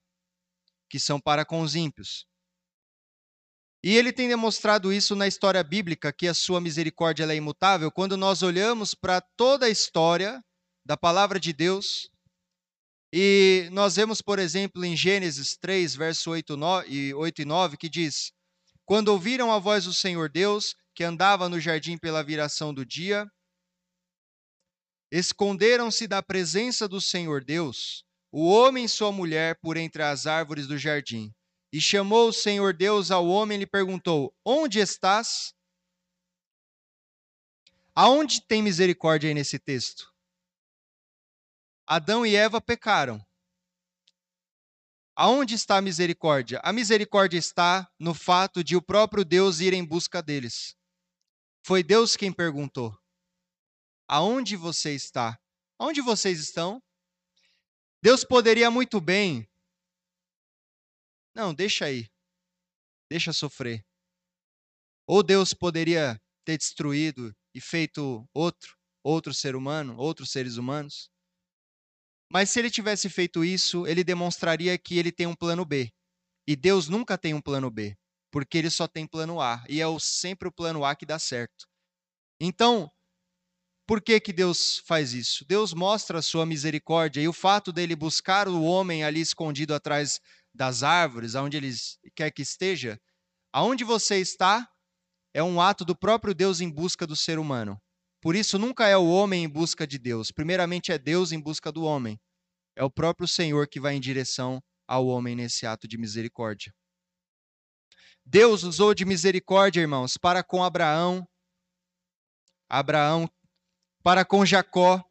que 0.88 1.00
são 1.00 1.20
para 1.20 1.44
com 1.44 1.60
os 1.60 1.74
ímpios. 1.74 2.28
E 3.82 3.96
ele 3.96 4.12
tem 4.12 4.28
demonstrado 4.28 4.92
isso 4.92 5.16
na 5.16 5.26
história 5.26 5.64
bíblica, 5.64 6.12
que 6.12 6.28
a 6.28 6.34
sua 6.34 6.60
misericórdia 6.60 7.24
é 7.24 7.34
imutável, 7.34 7.90
quando 7.90 8.16
nós 8.16 8.44
olhamos 8.44 8.94
para 8.94 9.20
toda 9.20 9.66
a 9.66 9.68
história 9.68 10.40
da 10.86 10.96
palavra 10.96 11.40
de 11.40 11.52
Deus. 11.52 12.08
E 13.12 13.68
nós 13.72 13.96
vemos, 13.96 14.22
por 14.22 14.38
exemplo, 14.38 14.84
em 14.84 14.96
Gênesis 14.96 15.56
3, 15.56 15.96
verso 15.96 16.30
8 16.30 16.56
e 16.86 17.44
9, 17.44 17.76
que 17.76 17.88
diz: 17.88 18.32
Quando 18.84 19.08
ouviram 19.08 19.52
a 19.52 19.58
voz 19.58 19.84
do 19.84 19.92
Senhor 19.92 20.28
Deus, 20.28 20.74
que 20.94 21.04
andava 21.04 21.48
no 21.48 21.60
jardim 21.60 21.96
pela 21.96 22.22
viração 22.22 22.74
do 22.74 22.84
dia, 22.84 23.26
esconderam-se 25.10 26.06
da 26.06 26.22
presença 26.22 26.88
do 26.88 27.00
Senhor 27.00 27.44
Deus, 27.44 28.04
o 28.30 28.48
homem 28.48 28.86
e 28.86 28.88
sua 28.88 29.12
mulher, 29.12 29.58
por 29.60 29.76
entre 29.76 30.02
as 30.02 30.26
árvores 30.26 30.66
do 30.66 30.78
jardim. 30.78 31.32
E 31.72 31.80
chamou 31.80 32.28
o 32.28 32.32
Senhor 32.32 32.74
Deus 32.74 33.10
ao 33.10 33.26
homem 33.26 33.56
e 33.56 33.60
lhe 33.60 33.66
perguntou: 33.66 34.34
Onde 34.44 34.78
estás? 34.78 35.54
Aonde 37.94 38.42
tem 38.46 38.62
misericórdia 38.62 39.28
aí 39.28 39.34
nesse 39.34 39.58
texto? 39.58 40.12
Adão 41.86 42.24
e 42.24 42.34
Eva 42.34 42.60
pecaram. 42.60 43.22
Aonde 45.14 45.54
está 45.54 45.76
a 45.76 45.82
misericórdia? 45.82 46.60
A 46.64 46.72
misericórdia 46.72 47.38
está 47.38 47.90
no 47.98 48.14
fato 48.14 48.64
de 48.64 48.76
o 48.76 48.82
próprio 48.82 49.24
Deus 49.24 49.60
ir 49.60 49.74
em 49.74 49.84
busca 49.84 50.22
deles. 50.22 50.74
Foi 51.64 51.82
Deus 51.82 52.16
quem 52.16 52.32
perguntou: 52.32 52.96
Aonde 54.08 54.56
você 54.56 54.94
está? 54.94 55.38
Onde 55.78 56.00
vocês 56.00 56.40
estão? 56.40 56.82
Deus 58.02 58.24
poderia 58.24 58.70
muito 58.70 59.00
bem. 59.00 59.48
Não, 61.34 61.54
deixa 61.54 61.84
aí. 61.84 62.10
Deixa 63.10 63.32
sofrer. 63.32 63.84
Ou 65.06 65.22
Deus 65.22 65.52
poderia 65.52 66.20
ter 66.44 66.56
destruído 66.56 67.34
e 67.54 67.60
feito 67.60 68.28
outro, 68.34 68.76
outro 69.02 69.34
ser 69.34 69.54
humano, 69.54 69.96
outros 69.96 70.30
seres 70.30 70.56
humanos. 70.56 71.10
Mas 72.32 72.48
se 72.48 72.58
ele 72.58 72.70
tivesse 72.70 73.10
feito 73.10 73.44
isso, 73.44 73.86
ele 73.86 74.02
demonstraria 74.02 74.78
que 74.78 74.98
ele 74.98 75.12
tem 75.12 75.26
um 75.26 75.34
plano 75.34 75.66
B. 75.66 75.92
E 76.46 76.56
Deus 76.56 76.88
nunca 76.88 77.18
tem 77.18 77.34
um 77.34 77.42
plano 77.42 77.70
B, 77.70 77.94
porque 78.30 78.56
ele 78.56 78.70
só 78.70 78.88
tem 78.88 79.06
plano 79.06 79.38
A, 79.38 79.62
e 79.68 79.82
é 79.82 79.84
sempre 80.00 80.48
o 80.48 80.52
plano 80.52 80.82
A 80.82 80.96
que 80.96 81.04
dá 81.04 81.18
certo. 81.18 81.66
Então, 82.40 82.90
por 83.86 84.00
que, 84.00 84.18
que 84.18 84.32
Deus 84.32 84.78
faz 84.86 85.12
isso? 85.12 85.44
Deus 85.46 85.74
mostra 85.74 86.20
a 86.20 86.22
sua 86.22 86.46
misericórdia 86.46 87.20
e 87.20 87.28
o 87.28 87.34
fato 87.34 87.70
dele 87.70 87.94
buscar 87.94 88.48
o 88.48 88.62
homem 88.62 89.04
ali 89.04 89.20
escondido 89.20 89.74
atrás 89.74 90.18
das 90.54 90.82
árvores, 90.82 91.34
aonde 91.34 91.58
ele 91.58 91.74
quer 92.16 92.30
que 92.30 92.40
esteja, 92.40 92.98
aonde 93.52 93.84
você 93.84 94.16
está, 94.16 94.66
é 95.34 95.42
um 95.42 95.60
ato 95.60 95.84
do 95.84 95.94
próprio 95.94 96.34
Deus 96.34 96.62
em 96.62 96.70
busca 96.70 97.06
do 97.06 97.14
ser 97.14 97.38
humano. 97.38 97.78
Por 98.22 98.36
isso, 98.36 98.56
nunca 98.56 98.86
é 98.86 98.96
o 98.96 99.08
homem 99.08 99.42
em 99.42 99.48
busca 99.48 99.84
de 99.84 99.98
Deus. 99.98 100.30
Primeiramente, 100.30 100.92
é 100.92 100.98
Deus 100.98 101.32
em 101.32 101.40
busca 101.40 101.72
do 101.72 101.82
homem. 101.82 102.20
É 102.76 102.84
o 102.84 102.90
próprio 102.90 103.26
Senhor 103.26 103.66
que 103.66 103.80
vai 103.80 103.96
em 103.96 104.00
direção 104.00 104.62
ao 104.86 105.08
homem 105.08 105.34
nesse 105.34 105.66
ato 105.66 105.88
de 105.88 105.98
misericórdia. 105.98 106.72
Deus 108.24 108.62
usou 108.62 108.94
de 108.94 109.04
misericórdia, 109.04 109.80
irmãos, 109.80 110.16
para 110.16 110.44
com 110.44 110.62
Abraão, 110.62 111.26
Abraão, 112.68 113.28
para 114.04 114.24
com 114.24 114.46
Jacó, 114.46 115.04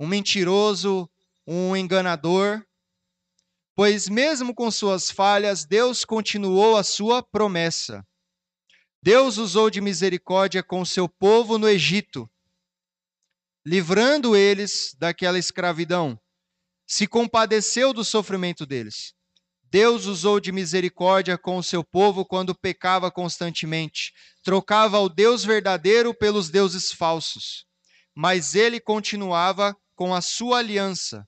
um 0.00 0.06
mentiroso, 0.06 1.06
um 1.46 1.76
enganador, 1.76 2.64
pois 3.74 4.08
mesmo 4.08 4.54
com 4.54 4.70
suas 4.70 5.10
falhas, 5.10 5.66
Deus 5.66 6.02
continuou 6.02 6.78
a 6.78 6.82
sua 6.82 7.22
promessa. 7.22 8.02
Deus 9.04 9.36
usou 9.36 9.68
de 9.68 9.80
misericórdia 9.80 10.62
com 10.62 10.80
o 10.80 10.86
seu 10.86 11.08
povo 11.08 11.58
no 11.58 11.68
Egito, 11.68 12.30
livrando 13.66 14.36
eles 14.36 14.94
daquela 14.96 15.40
escravidão. 15.40 16.16
Se 16.86 17.08
compadeceu 17.08 17.92
do 17.92 18.04
sofrimento 18.04 18.64
deles. 18.64 19.12
Deus 19.64 20.06
usou 20.06 20.38
de 20.38 20.52
misericórdia 20.52 21.36
com 21.36 21.56
o 21.56 21.64
seu 21.64 21.82
povo 21.82 22.24
quando 22.24 22.54
pecava 22.54 23.10
constantemente, 23.10 24.12
trocava 24.40 25.00
o 25.00 25.08
Deus 25.08 25.44
verdadeiro 25.44 26.14
pelos 26.14 26.48
deuses 26.48 26.92
falsos. 26.92 27.66
Mas 28.14 28.54
ele 28.54 28.78
continuava 28.78 29.76
com 29.96 30.14
a 30.14 30.20
sua 30.20 30.58
aliança. 30.58 31.26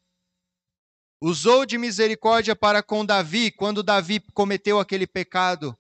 Usou 1.21 1.67
de 1.67 1.77
misericórdia 1.77 2.55
para 2.55 2.85
com 2.85 3.05
Davi, 3.05 3.51
quando 3.51 3.83
Davi 3.83 4.21
cometeu 4.33 4.79
aquele 4.79 5.09
pecado 5.09 5.77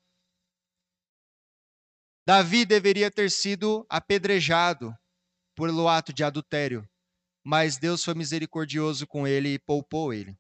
Davi 2.26 2.64
deveria 2.64 3.10
ter 3.10 3.30
sido 3.30 3.84
apedrejado 3.88 4.94
pelo 5.54 5.88
ato 5.88 6.12
de 6.12 6.24
adultério, 6.24 6.88
mas 7.44 7.76
Deus 7.76 8.02
foi 8.02 8.14
misericordioso 8.14 9.06
com 9.06 9.26
ele 9.26 9.50
e 9.50 9.58
poupou 9.58 10.12
ele. 10.12 10.37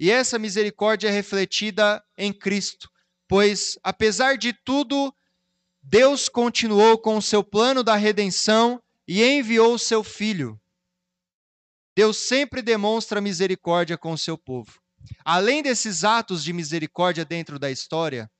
E 0.00 0.10
essa 0.10 0.38
misericórdia 0.38 1.08
é 1.08 1.12
refletida 1.12 2.04
em 2.18 2.32
Cristo, 2.32 2.90
pois, 3.28 3.78
apesar 3.84 4.36
de 4.36 4.52
tudo, 4.52 5.14
Deus 5.80 6.28
continuou 6.28 6.98
com 6.98 7.16
o 7.16 7.22
seu 7.22 7.44
plano 7.44 7.84
da 7.84 7.94
redenção 7.94 8.82
e 9.06 9.22
enviou 9.22 9.74
o 9.74 9.78
seu 9.78 10.02
Filho. 10.02 10.60
Deus 11.94 12.16
sempre 12.16 12.62
demonstra 12.62 13.20
misericórdia 13.20 13.96
com 13.96 14.12
o 14.12 14.18
seu 14.18 14.36
povo. 14.36 14.80
Além 15.24 15.62
desses 15.62 16.04
atos 16.04 16.42
de 16.42 16.52
misericórdia 16.52 17.24
dentro 17.24 17.58
da 17.58 17.70
história, 17.70 18.30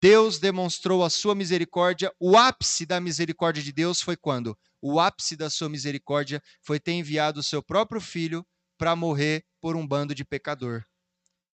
Deus 0.00 0.38
demonstrou 0.38 1.04
a 1.04 1.10
sua 1.10 1.34
misericórdia. 1.34 2.12
O 2.20 2.36
ápice 2.36 2.86
da 2.86 3.00
misericórdia 3.00 3.62
de 3.62 3.72
Deus 3.72 4.00
foi 4.00 4.16
quando? 4.16 4.56
O 4.80 5.00
ápice 5.00 5.36
da 5.36 5.50
sua 5.50 5.68
misericórdia 5.68 6.40
foi 6.62 6.78
ter 6.78 6.92
enviado 6.92 7.40
o 7.40 7.42
seu 7.42 7.60
próprio 7.62 8.00
filho 8.00 8.46
para 8.78 8.94
morrer 8.94 9.44
por 9.60 9.74
um 9.74 9.86
bando 9.86 10.14
de 10.14 10.24
pecador. 10.24 10.84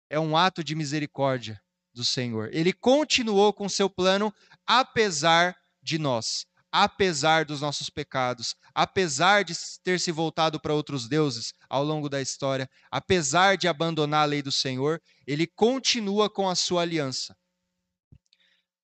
É 0.09 0.19
um 0.19 0.35
ato 0.35 0.61
de 0.61 0.75
misericórdia 0.75 1.61
do 1.93 2.03
Senhor. 2.03 2.49
Ele 2.51 2.73
continuou 2.73 3.53
com 3.53 3.69
seu 3.69 3.89
plano 3.89 4.33
apesar 4.67 5.55
de 5.81 5.97
nós, 5.97 6.45
apesar 6.69 7.45
dos 7.45 7.61
nossos 7.61 7.89
pecados, 7.89 8.55
apesar 8.75 9.45
de 9.45 9.53
ter 9.83 10.01
se 10.01 10.11
voltado 10.11 10.59
para 10.59 10.73
outros 10.73 11.07
deuses 11.07 11.53
ao 11.69 11.83
longo 11.83 12.09
da 12.09 12.21
história, 12.21 12.69
apesar 12.91 13.55
de 13.55 13.69
abandonar 13.69 14.23
a 14.23 14.25
lei 14.25 14.41
do 14.41 14.51
Senhor, 14.51 15.01
ele 15.25 15.47
continua 15.47 16.29
com 16.29 16.49
a 16.49 16.55
sua 16.55 16.81
aliança. 16.81 17.33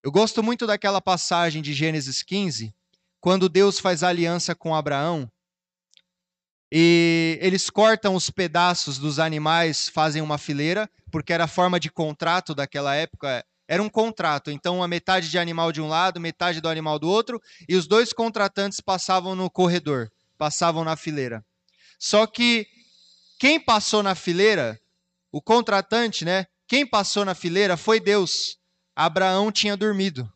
Eu 0.02 0.14
gosto 0.14 0.42
muito 0.42 0.66
daquela 0.66 1.02
passagem 1.02 1.62
de 1.62 1.74
Gênesis 1.74 2.24
15, 2.24 2.74
quando 3.20 3.50
Deus 3.50 3.80
faz 3.80 4.02
aliança 4.02 4.56
com 4.56 4.74
Abraão 4.74 5.30
e 6.72 7.38
eles 7.42 7.70
cortam 7.70 8.16
os 8.16 8.30
pedaços 8.30 8.98
dos 8.98 9.20
animais, 9.20 9.90
fazem 9.90 10.22
uma 10.22 10.38
fileira, 10.38 10.90
porque 11.12 11.34
era 11.34 11.48
forma 11.48 11.80
de 11.80 11.90
contrato 11.90 12.56
daquela 12.56 12.96
época, 12.96 13.44
era 13.68 13.84
um 13.84 13.90
contrato. 13.90 14.50
Então, 14.52 14.82
a 14.82 14.88
metade 14.88 15.30
de 15.30 15.38
animal 15.38 15.72
de 15.72 15.82
um 15.82 15.88
lado, 15.90 16.20
metade 16.20 16.62
do 16.62 16.70
animal 16.70 16.98
do 16.98 17.10
outro, 17.10 17.42
e 17.68 17.76
os 17.76 17.86
dois 17.86 18.14
contratantes 18.14 18.80
passavam 18.80 19.36
no 19.36 19.50
corredor, 19.50 20.10
passavam 20.38 20.86
na 20.86 20.96
fileira. 20.96 21.44
Só 22.00 22.26
que 22.26 22.68
quem 23.38 23.60
passou 23.60 24.02
na 24.02 24.16
fileira, 24.16 24.80
o 25.30 25.42
contratante, 25.42 26.24
né? 26.24 26.46
Quem 26.68 26.86
passou 26.88 27.26
na 27.26 27.36
fileira 27.36 27.76
foi 27.76 28.00
Deus. 28.00 28.59
Abraão 29.00 29.50
tinha 29.50 29.78
dormido. 29.78 30.30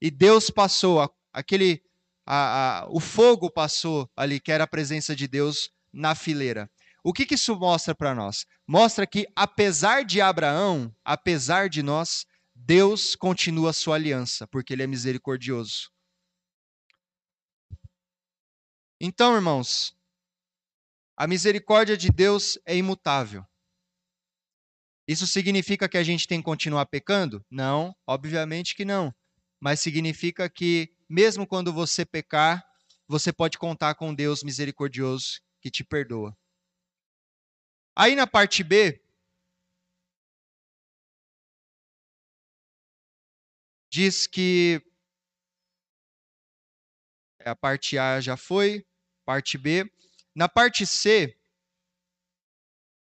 E 0.00 0.08
Deus 0.08 0.50
passou, 0.50 1.12
aquele, 1.32 1.82
a, 2.24 2.82
a, 2.82 2.88
o 2.90 3.00
fogo 3.00 3.50
passou 3.50 4.08
ali, 4.16 4.38
que 4.38 4.52
era 4.52 4.62
a 4.62 4.68
presença 4.68 5.16
de 5.16 5.26
Deus 5.26 5.68
na 5.92 6.14
fileira. 6.14 6.70
O 7.02 7.12
que, 7.12 7.26
que 7.26 7.34
isso 7.34 7.58
mostra 7.58 7.96
para 7.96 8.14
nós? 8.14 8.46
Mostra 8.64 9.04
que, 9.04 9.26
apesar 9.34 10.04
de 10.04 10.20
Abraão, 10.20 10.94
apesar 11.04 11.68
de 11.68 11.82
nós, 11.82 12.24
Deus 12.54 13.16
continua 13.16 13.70
a 13.70 13.72
sua 13.72 13.96
aliança, 13.96 14.46
porque 14.46 14.74
ele 14.74 14.84
é 14.84 14.86
misericordioso. 14.86 15.90
Então, 19.00 19.34
irmãos, 19.34 19.92
a 21.16 21.26
misericórdia 21.26 21.96
de 21.96 22.10
Deus 22.10 22.60
é 22.64 22.76
imutável. 22.76 23.44
Isso 25.08 25.26
significa 25.26 25.88
que 25.88 25.96
a 25.96 26.02
gente 26.02 26.28
tem 26.28 26.38
que 26.38 26.44
continuar 26.44 26.84
pecando? 26.84 27.42
Não, 27.50 27.96
obviamente 28.06 28.76
que 28.76 28.84
não. 28.84 29.12
Mas 29.58 29.80
significa 29.80 30.50
que, 30.50 30.94
mesmo 31.08 31.46
quando 31.46 31.72
você 31.72 32.04
pecar, 32.04 32.62
você 33.08 33.32
pode 33.32 33.56
contar 33.56 33.94
com 33.94 34.14
Deus 34.14 34.42
misericordioso 34.42 35.40
que 35.62 35.70
te 35.70 35.82
perdoa. 35.82 36.36
Aí 37.96 38.14
na 38.14 38.26
parte 38.26 38.62
B, 38.62 39.02
diz 43.90 44.26
que 44.26 44.82
a 47.46 47.56
parte 47.56 47.96
A 47.96 48.20
já 48.20 48.36
foi, 48.36 48.84
parte 49.24 49.56
B. 49.56 49.90
Na 50.34 50.50
parte 50.50 50.86
C, 50.86 51.34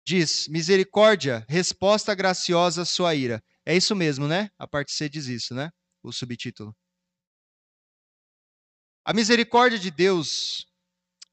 diz: 0.05 0.47
misericórdia, 0.47 1.45
resposta 1.49 2.13
graciosa 2.13 2.83
à 2.83 2.85
sua 2.85 3.15
ira. 3.15 3.43
É 3.65 3.75
isso 3.75 3.95
mesmo, 3.95 4.27
né? 4.27 4.49
A 4.57 4.67
parte 4.67 4.93
C 4.93 5.09
diz 5.09 5.25
isso, 5.25 5.55
né? 5.55 5.71
O 6.03 6.11
subtítulo. 6.11 6.75
A 9.03 9.13
misericórdia 9.13 9.79
de 9.79 9.89
Deus 9.91 10.67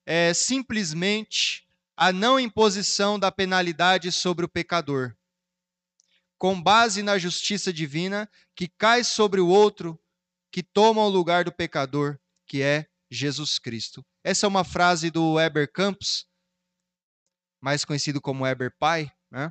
é 0.07 0.33
simplesmente 0.35 1.67
a 1.97 2.13
não 2.13 2.41
imposição 2.41 3.19
da 3.19 3.31
penalidade 3.31 4.11
sobre 4.11 4.45
o 4.45 4.49
pecador, 4.49 5.15
com 6.39 6.61
base 6.61 7.03
na 7.03 7.19
justiça 7.19 7.73
divina 7.73 8.29
que 8.57 8.67
cai 8.67 9.05
sobre 9.05 9.41
o 9.41 9.49
outro 9.49 9.99
que 10.51 10.63
toma 10.63 11.03
o 11.03 11.09
lugar 11.09 11.45
do 11.45 11.53
pecador, 11.53 12.19
que 12.47 12.63
é 12.63 12.87
Jesus 13.11 13.59
Cristo. 13.59 14.05
Essa 14.25 14.47
é 14.47 14.49
uma 14.49 14.65
frase 14.65 15.11
do 15.11 15.35
Weber 15.35 15.71
Campos, 15.71 16.27
mais 17.63 17.85
conhecido 17.85 18.21
como 18.21 18.47
Eber 18.47 18.75
Pai, 18.79 19.11
né? 19.31 19.51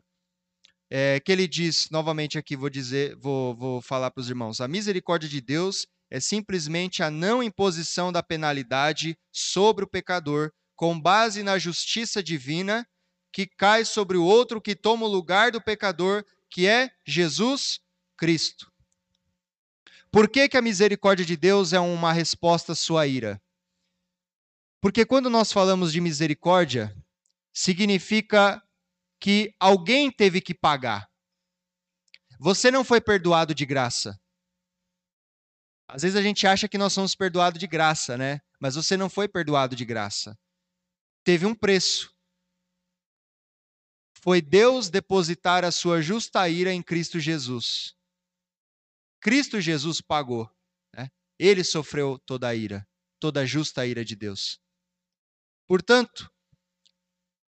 É, 0.93 1.21
que 1.21 1.31
ele 1.31 1.47
diz, 1.47 1.89
novamente 1.89 2.37
aqui 2.37 2.57
vou 2.57 2.69
dizer, 2.69 3.15
vou, 3.15 3.55
vou 3.55 3.81
falar 3.81 4.11
para 4.11 4.19
os 4.19 4.29
irmãos, 4.29 4.59
a 4.59 4.67
misericórdia 4.67 5.29
de 5.29 5.39
Deus 5.39 5.87
é 6.09 6.19
simplesmente 6.19 7.01
a 7.01 7.09
não 7.09 7.41
imposição 7.41 8.11
da 8.11 8.21
penalidade 8.21 9.17
sobre 9.31 9.85
o 9.85 9.87
pecador, 9.87 10.51
com 10.75 10.99
base 10.99 11.41
na 11.41 11.57
justiça 11.57 12.21
divina 12.21 12.85
que 13.31 13.47
cai 13.47 13.85
sobre 13.85 14.17
o 14.17 14.25
outro 14.25 14.59
que 14.59 14.75
toma 14.75 15.05
o 15.05 15.09
lugar 15.09 15.51
do 15.51 15.61
pecador, 15.61 16.25
que 16.49 16.67
é 16.67 16.91
Jesus 17.07 17.79
Cristo. 18.17 18.69
Por 20.11 20.27
que, 20.27 20.49
que 20.49 20.57
a 20.57 20.61
misericórdia 20.61 21.25
de 21.25 21.37
Deus 21.37 21.71
é 21.71 21.79
uma 21.79 22.11
resposta 22.11 22.73
à 22.73 22.75
sua 22.75 23.07
ira? 23.07 23.41
Porque 24.81 25.05
quando 25.05 25.29
nós 25.29 25.53
falamos 25.53 25.93
de 25.93 26.01
misericórdia, 26.01 26.93
significa 27.53 28.61
que 29.19 29.53
alguém 29.59 30.11
teve 30.11 30.41
que 30.41 30.53
pagar. 30.53 31.07
Você 32.39 32.71
não 32.71 32.83
foi 32.83 32.99
perdoado 32.99 33.53
de 33.53 33.65
graça. 33.65 34.19
Às 35.87 36.01
vezes 36.01 36.17
a 36.17 36.21
gente 36.21 36.47
acha 36.47 36.67
que 36.67 36.77
nós 36.77 36.93
somos 36.93 37.13
perdoados 37.13 37.59
de 37.59 37.67
graça, 37.67 38.17
né? 38.17 38.39
Mas 38.59 38.75
você 38.75 38.95
não 38.95 39.09
foi 39.09 39.27
perdoado 39.27 39.75
de 39.75 39.85
graça. 39.85 40.37
Teve 41.23 41.45
um 41.45 41.53
preço. 41.53 42.11
Foi 44.23 44.41
Deus 44.41 44.89
depositar 44.89 45.63
a 45.65 45.71
sua 45.71 46.01
justa 46.01 46.47
ira 46.47 46.71
em 46.71 46.81
Cristo 46.81 47.19
Jesus. 47.19 47.95
Cristo 49.19 49.59
Jesus 49.59 50.01
pagou. 50.01 50.49
Né? 50.95 51.09
Ele 51.37 51.63
sofreu 51.63 52.17
toda 52.19 52.47
a 52.47 52.55
ira, 52.55 52.87
toda 53.19 53.41
a 53.41 53.45
justa 53.45 53.85
ira 53.85 54.05
de 54.05 54.15
Deus. 54.15 54.59
Portanto, 55.67 56.31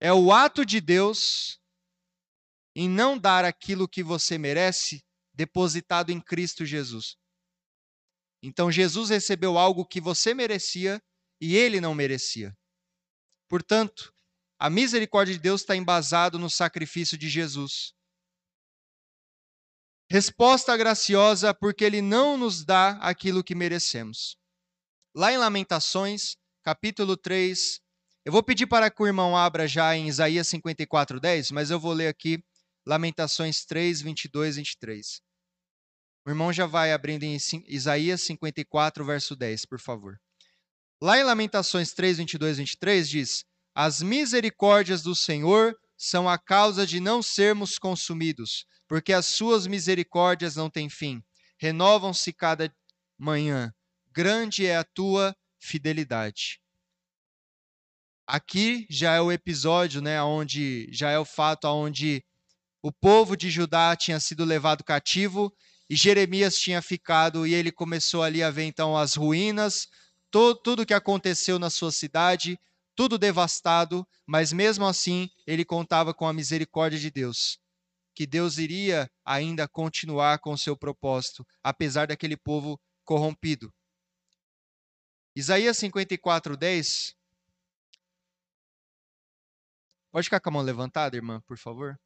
é 0.01 0.13
o 0.13 0.33
ato 0.33 0.65
de 0.65 0.81
Deus 0.81 1.61
em 2.75 2.89
não 2.89 3.19
dar 3.19 3.45
aquilo 3.45 3.89
que 3.89 4.03
você 4.03 4.39
merece, 4.39 5.05
depositado 5.35 6.11
em 6.11 6.21
Cristo 6.21 6.65
Jesus. 6.65 7.17
Então 8.43 8.73
Jesus 8.73 9.11
recebeu 9.11 9.59
algo 9.59 9.85
que 9.85 10.01
você 10.01 10.33
merecia 10.33 11.03
e 11.41 11.57
ele 11.57 11.81
não 11.81 11.95
merecia. 11.95 12.57
Portanto, 13.49 14.15
a 14.59 14.71
misericórdia 14.71 15.35
de 15.35 15.41
Deus 15.41 15.61
está 15.61 15.77
embasado 15.77 16.39
no 16.39 16.49
sacrifício 16.49 17.19
de 17.19 17.29
Jesus. 17.29 17.93
Resposta 20.11 20.77
graciosa 20.77 21.55
porque 21.55 21.85
ele 21.85 22.01
não 22.01 22.37
nos 22.37 22.65
dá 22.65 22.93
aquilo 23.01 23.45
que 23.45 23.55
merecemos. 23.55 24.37
Lá 25.15 25.33
em 25.33 25.39
Lamentações, 25.39 26.37
capítulo 26.63 27.17
3, 27.17 27.81
eu 28.25 28.33
vou 28.33 28.43
pedir 28.43 28.67
para 28.67 28.91
que 28.91 29.03
o 29.03 29.07
irmão 29.07 29.37
abra 29.37 29.67
já 29.67 29.97
em 29.97 30.07
Isaías 30.07 30.49
54, 30.49 31.19
10, 31.19 31.51
mas 31.53 31.71
eu 31.71 31.81
vou 31.81 31.93
ler 31.93 32.09
aqui 32.09 32.43
Lamentações 32.87 33.65
3, 33.65 34.03
22 34.03 34.57
e 34.57 34.61
23. 34.61 35.21
O 36.27 36.31
irmão 36.31 36.53
já 36.53 36.67
vai 36.67 36.93
abrindo 36.93 37.23
em 37.23 37.39
Isaías 37.67 38.21
54, 38.23 39.05
verso 39.05 39.35
10, 39.35 39.65
por 39.65 39.81
favor. 39.81 40.21
Lá 41.03 41.19
em 41.19 41.23
Lamentações 41.23 41.95
3, 41.95 42.19
22 42.19 42.59
e 42.59 42.61
23 42.61 43.09
diz: 43.09 43.45
As 43.75 44.03
misericórdias 44.03 45.03
do 45.03 45.17
Senhor 45.17 45.75
são 45.97 46.29
a 46.29 46.39
causa 46.39 46.87
de 46.87 47.01
não 47.01 47.23
sermos 47.23 47.79
consumidos, 47.79 48.67
porque 48.87 49.15
as 49.15 49.27
suas 49.27 49.67
misericórdias 49.67 50.57
não 50.57 50.69
têm 50.69 50.91
fim. 50.91 51.23
Renovam-se 51.59 52.35
cada 52.35 52.71
manhã. 53.19 53.73
Grande 54.13 54.67
é 54.67 54.77
a 54.77 54.85
tua 54.85 55.35
fidelidade. 55.59 56.60
Aqui 58.33 58.87
já 58.89 59.15
é 59.15 59.21
o 59.21 59.33
episódio, 59.33 60.01
né, 60.01 60.23
onde 60.23 60.89
já 60.93 61.11
é 61.11 61.19
o 61.19 61.25
fato 61.25 61.67
onde 61.67 62.25
o 62.81 62.93
povo 62.93 63.37
de 63.37 63.51
Judá 63.51 63.97
tinha 63.97 64.21
sido 64.21 64.45
levado 64.45 64.85
cativo 64.85 65.53
e 65.89 65.97
Jeremias 65.97 66.57
tinha 66.57 66.81
ficado, 66.81 67.45
e 67.45 67.53
ele 67.53 67.73
começou 67.73 68.23
ali 68.23 68.41
a 68.41 68.49
ver 68.49 68.67
então 68.67 68.97
as 68.97 69.17
ruínas, 69.17 69.89
to, 70.31 70.55
tudo 70.55 70.87
que 70.87 70.95
aconteceu 70.95 71.59
na 71.59 71.69
sua 71.69 71.91
cidade, 71.91 72.57
tudo 72.95 73.19
devastado, 73.19 74.07
mas 74.25 74.53
mesmo 74.53 74.87
assim 74.87 75.29
ele 75.45 75.65
contava 75.65 76.15
com 76.15 76.25
a 76.25 76.33
misericórdia 76.33 77.01
de 77.01 77.11
Deus, 77.11 77.59
que 78.15 78.29
Deus 78.29 78.59
iria 78.59 79.11
ainda 79.25 79.67
continuar 79.67 80.39
com 80.39 80.53
o 80.53 80.59
seu 80.59 80.77
propósito, 80.77 81.45
apesar 81.65 82.07
daquele 82.07 82.37
povo 82.37 82.81
corrompido. 83.05 83.75
Isaías 85.35 85.77
54, 85.79 86.57
10. 86.57 87.19
Pode 90.13 90.25
ficar 90.25 90.41
com 90.41 90.51
a 90.51 90.53
mão 90.53 90.63
levantada, 90.63 91.17
irmã, 91.17 91.41
por 91.47 91.57
favor? 91.57 91.97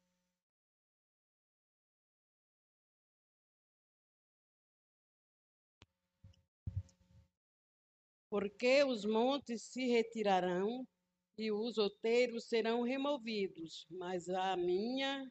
porque 8.35 8.83
os 8.83 9.05
montes 9.05 9.61
se 9.61 9.87
retirarão 9.87 10.85
e 11.37 11.53
os 11.53 11.77
outeiros 11.77 12.43
serão 12.49 12.81
removidos, 12.81 13.87
mas 13.89 14.27
a 14.27 14.57
minha 14.57 15.25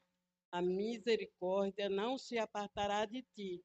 a 0.51 0.63
misericórdia 0.63 1.91
não 1.91 2.17
se 2.17 2.39
apartará 2.39 3.05
de 3.05 3.23
ti, 3.35 3.63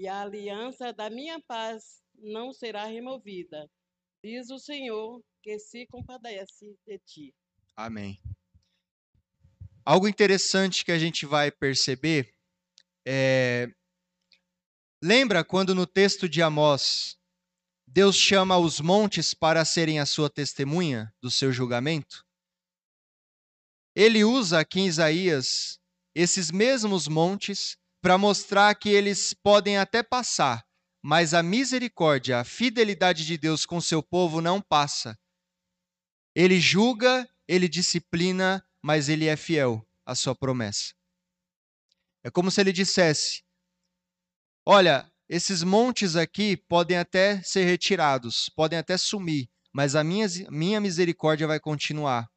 e 0.00 0.08
a 0.08 0.22
aliança 0.22 0.92
da 0.92 1.08
minha 1.08 1.40
paz 1.42 2.02
não 2.16 2.52
será 2.52 2.86
removida. 2.86 3.70
Diz 4.24 4.50
o 4.50 4.58
Senhor, 4.58 5.22
que 5.40 5.56
se 5.60 5.86
compadece 5.86 6.76
de 6.84 6.98
ti. 6.98 7.32
Amém. 7.76 8.18
Algo 9.84 10.08
interessante 10.08 10.84
que 10.84 10.92
a 10.92 10.98
gente 10.98 11.26
vai 11.26 11.50
perceber 11.50 12.32
é. 13.06 13.68
Lembra 15.02 15.44
quando 15.44 15.74
no 15.74 15.86
texto 15.86 16.26
de 16.26 16.40
Amós 16.40 17.18
Deus 17.86 18.16
chama 18.16 18.56
os 18.56 18.80
montes 18.80 19.34
para 19.34 19.64
serem 19.64 20.00
a 20.00 20.06
sua 20.06 20.30
testemunha 20.30 21.12
do 21.22 21.30
seu 21.30 21.52
julgamento? 21.52 22.24
Ele 23.94 24.24
usa 24.24 24.58
aqui 24.58 24.80
em 24.80 24.86
Isaías 24.86 25.78
esses 26.14 26.50
mesmos 26.50 27.06
montes 27.06 27.76
para 28.02 28.18
mostrar 28.18 28.74
que 28.74 28.88
eles 28.88 29.34
podem 29.34 29.76
até 29.76 30.02
passar, 30.02 30.66
mas 31.02 31.34
a 31.34 31.42
misericórdia, 31.42 32.40
a 32.40 32.44
fidelidade 32.44 33.24
de 33.26 33.36
Deus 33.36 33.64
com 33.66 33.80
seu 33.80 34.02
povo 34.02 34.40
não 34.40 34.60
passa. 34.60 35.18
Ele 36.34 36.58
julga, 36.58 37.28
ele 37.46 37.68
disciplina, 37.68 38.66
mas 38.84 39.08
ele 39.08 39.28
é 39.28 39.34
fiel 39.34 39.82
à 40.04 40.14
sua 40.14 40.34
promessa. 40.34 40.92
É 42.22 42.30
como 42.30 42.50
se 42.50 42.60
ele 42.60 42.70
dissesse: 42.70 43.42
Olha, 44.66 45.10
esses 45.26 45.62
montes 45.62 46.16
aqui 46.16 46.54
podem 46.54 46.98
até 46.98 47.42
ser 47.42 47.64
retirados, 47.64 48.50
podem 48.54 48.78
até 48.78 48.98
sumir, 48.98 49.48
mas 49.72 49.96
a 49.96 50.04
minha, 50.04 50.26
minha 50.50 50.82
misericórdia 50.82 51.46
vai 51.46 51.58
continuar. 51.58 52.28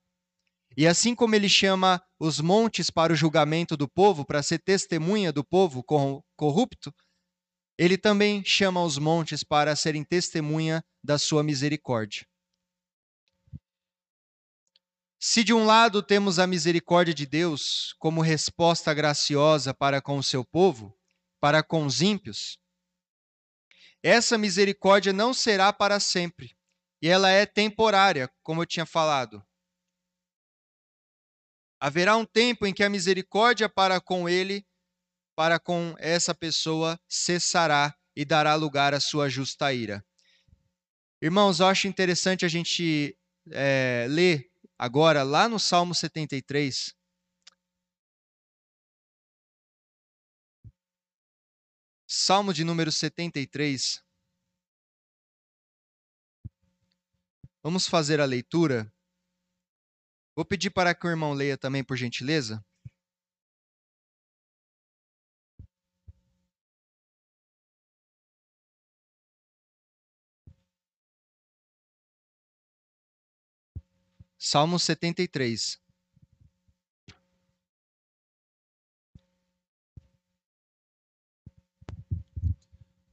E 0.78 0.88
assim 0.88 1.14
como 1.14 1.36
ele 1.36 1.50
chama 1.50 2.02
os 2.18 2.40
montes 2.40 2.90
para 2.90 3.12
o 3.12 3.16
julgamento 3.16 3.76
do 3.76 3.90
povo, 3.90 4.26
para 4.26 4.42
ser 4.42 4.60
testemunha 4.60 5.34
do 5.34 5.44
povo 5.44 5.84
corrupto, 6.38 6.96
ele 7.78 7.98
também 7.98 8.42
chama 8.46 8.82
os 8.82 8.98
montes 8.98 9.44
para 9.44 9.76
serem 9.76 10.02
testemunha 10.02 10.82
da 11.04 11.18
sua 11.18 11.44
misericórdia. 11.44 12.26
Se 15.20 15.44
de 15.44 15.52
um 15.52 15.66
lado 15.66 16.04
temos 16.04 16.38
a 16.38 16.46
misericórdia 16.46 17.14
de 17.14 17.26
Deus 17.26 17.96
como 17.98 18.22
resposta 18.22 18.94
graciosa 18.94 19.74
para 19.74 20.00
com 20.00 20.18
o 20.18 20.24
seu 20.24 20.46
povo, 20.46 20.96
para 21.40 21.64
com 21.64 21.86
os 21.86 22.02
ímpios, 22.02 22.60
essa 24.04 24.38
misericórdia 24.38 25.12
não 25.12 25.34
será 25.34 25.74
para 25.74 26.00
sempre, 26.00 26.56
e 27.02 27.08
ela 27.08 27.30
é 27.30 27.46
temporária, 27.48 28.32
como 28.44 28.62
eu 28.62 28.66
tinha 28.66 28.86
falado. 28.86 29.44
Haverá 31.80 32.16
um 32.16 32.26
tempo 32.26 32.66
em 32.66 32.74
que 32.74 32.84
a 32.84 32.90
misericórdia 32.90 33.68
para 33.68 34.00
com 34.00 34.30
ele, 34.30 34.66
para 35.36 35.60
com 35.60 35.96
essa 35.98 36.34
pessoa, 36.34 37.00
cessará 37.08 37.96
e 38.16 38.24
dará 38.24 38.56
lugar 38.56 38.94
à 38.94 39.00
sua 39.00 39.30
justa 39.30 39.74
ira. 39.74 40.06
Irmãos, 41.22 41.60
eu 41.60 41.66
acho 41.66 41.88
interessante 41.88 42.46
a 42.46 42.48
gente 42.48 43.18
é, 43.52 44.06
ler 44.10 44.47
agora, 44.78 45.24
lá 45.24 45.50
no 45.50 45.60
Salmo 45.60 45.94
73, 45.96 46.96
Salmo 52.10 52.54
de 52.54 52.64
número 52.64 52.90
73. 52.90 54.02
Vamos 57.62 57.86
fazer 57.86 58.22
a 58.22 58.26
leitura. 58.26 58.90
Vou 60.34 60.46
pedir 60.46 60.70
para 60.70 60.96
que 60.96 61.06
o 61.06 61.10
irmão 61.10 61.34
leia 61.34 61.58
também, 61.58 61.84
por 61.84 61.98
gentileza. 61.98 62.64
Salmo 74.40 74.78
73. 74.78 75.80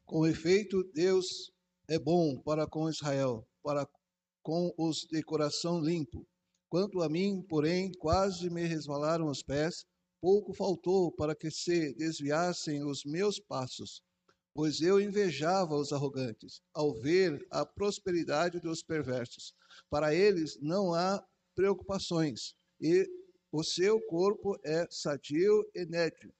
Com 0.04 0.26
efeito, 0.26 0.84
Deus 0.92 1.50
é 1.88 1.98
bom 1.98 2.38
para 2.42 2.66
com 2.66 2.90
Israel, 2.90 3.48
para 3.62 3.88
com 4.42 4.70
os 4.76 5.06
de 5.10 5.22
coração 5.22 5.80
limpo. 5.80 6.26
Quanto 6.68 7.00
a 7.00 7.08
mim, 7.08 7.42
porém, 7.48 7.90
quase 7.92 8.50
me 8.50 8.66
resvalaram 8.66 9.28
os 9.28 9.42
pés, 9.42 9.86
pouco 10.20 10.52
faltou 10.52 11.10
para 11.10 11.34
que 11.34 11.50
se 11.50 11.94
desviassem 11.94 12.84
os 12.84 13.02
meus 13.02 13.40
passos, 13.40 14.02
pois 14.54 14.80
eu 14.80 15.00
invejava 15.00 15.74
os 15.74 15.92
arrogantes, 15.92 16.62
ao 16.72 16.94
ver 16.94 17.44
a 17.50 17.66
prosperidade 17.66 18.60
dos 18.60 18.82
perversos. 18.82 19.52
Para 19.90 20.14
eles 20.14 20.58
não 20.60 20.94
há 20.94 21.22
preocupações, 21.54 22.54
e 22.80 23.06
o 23.52 23.62
seu 23.62 24.00
corpo 24.02 24.58
é 24.64 24.86
sadio 24.90 25.68
e 25.74 25.84
nédio 25.84 26.32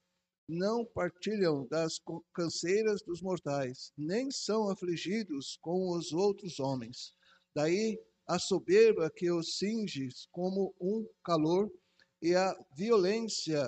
não 0.48 0.84
partilham 0.84 1.66
das 1.68 2.00
canseiras 2.34 3.02
dos 3.02 3.22
mortais, 3.22 3.92
nem 3.96 4.30
são 4.30 4.68
afligidos 4.68 5.56
com 5.60 5.90
os 5.96 6.12
outros 6.12 6.60
homens. 6.60 7.14
Daí 7.54 7.98
a 8.26 8.38
soberba 8.38 9.10
que 9.10 9.30
os 9.30 9.56
cinge 9.58 10.08
como 10.30 10.74
um 10.80 11.06
calor 11.22 11.70
e 12.20 12.34
a 12.34 12.54
violência 12.76 13.66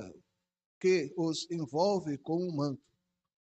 que 0.81 1.13
os 1.17 1.51
envolve 1.51 2.19
com 2.19 2.37
um 2.43 2.55
manto. 2.55 2.83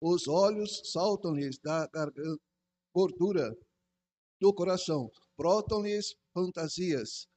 Os 0.02 0.28
olhos 0.28 0.82
saltam-lhes 0.92 1.60
da 1.60 1.88
gordura 2.92 3.56
do 4.40 4.52
coração, 4.52 5.12
brotam-lhes 5.38 6.16
fantasias, 6.34 7.28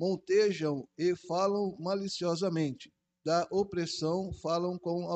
montejam 0.00 0.88
e 0.98 1.14
falam 1.14 1.76
maliciosamente. 1.78 2.92
Da 3.24 3.46
opressão 3.52 4.32
falam 4.42 4.76
com 4.76 5.06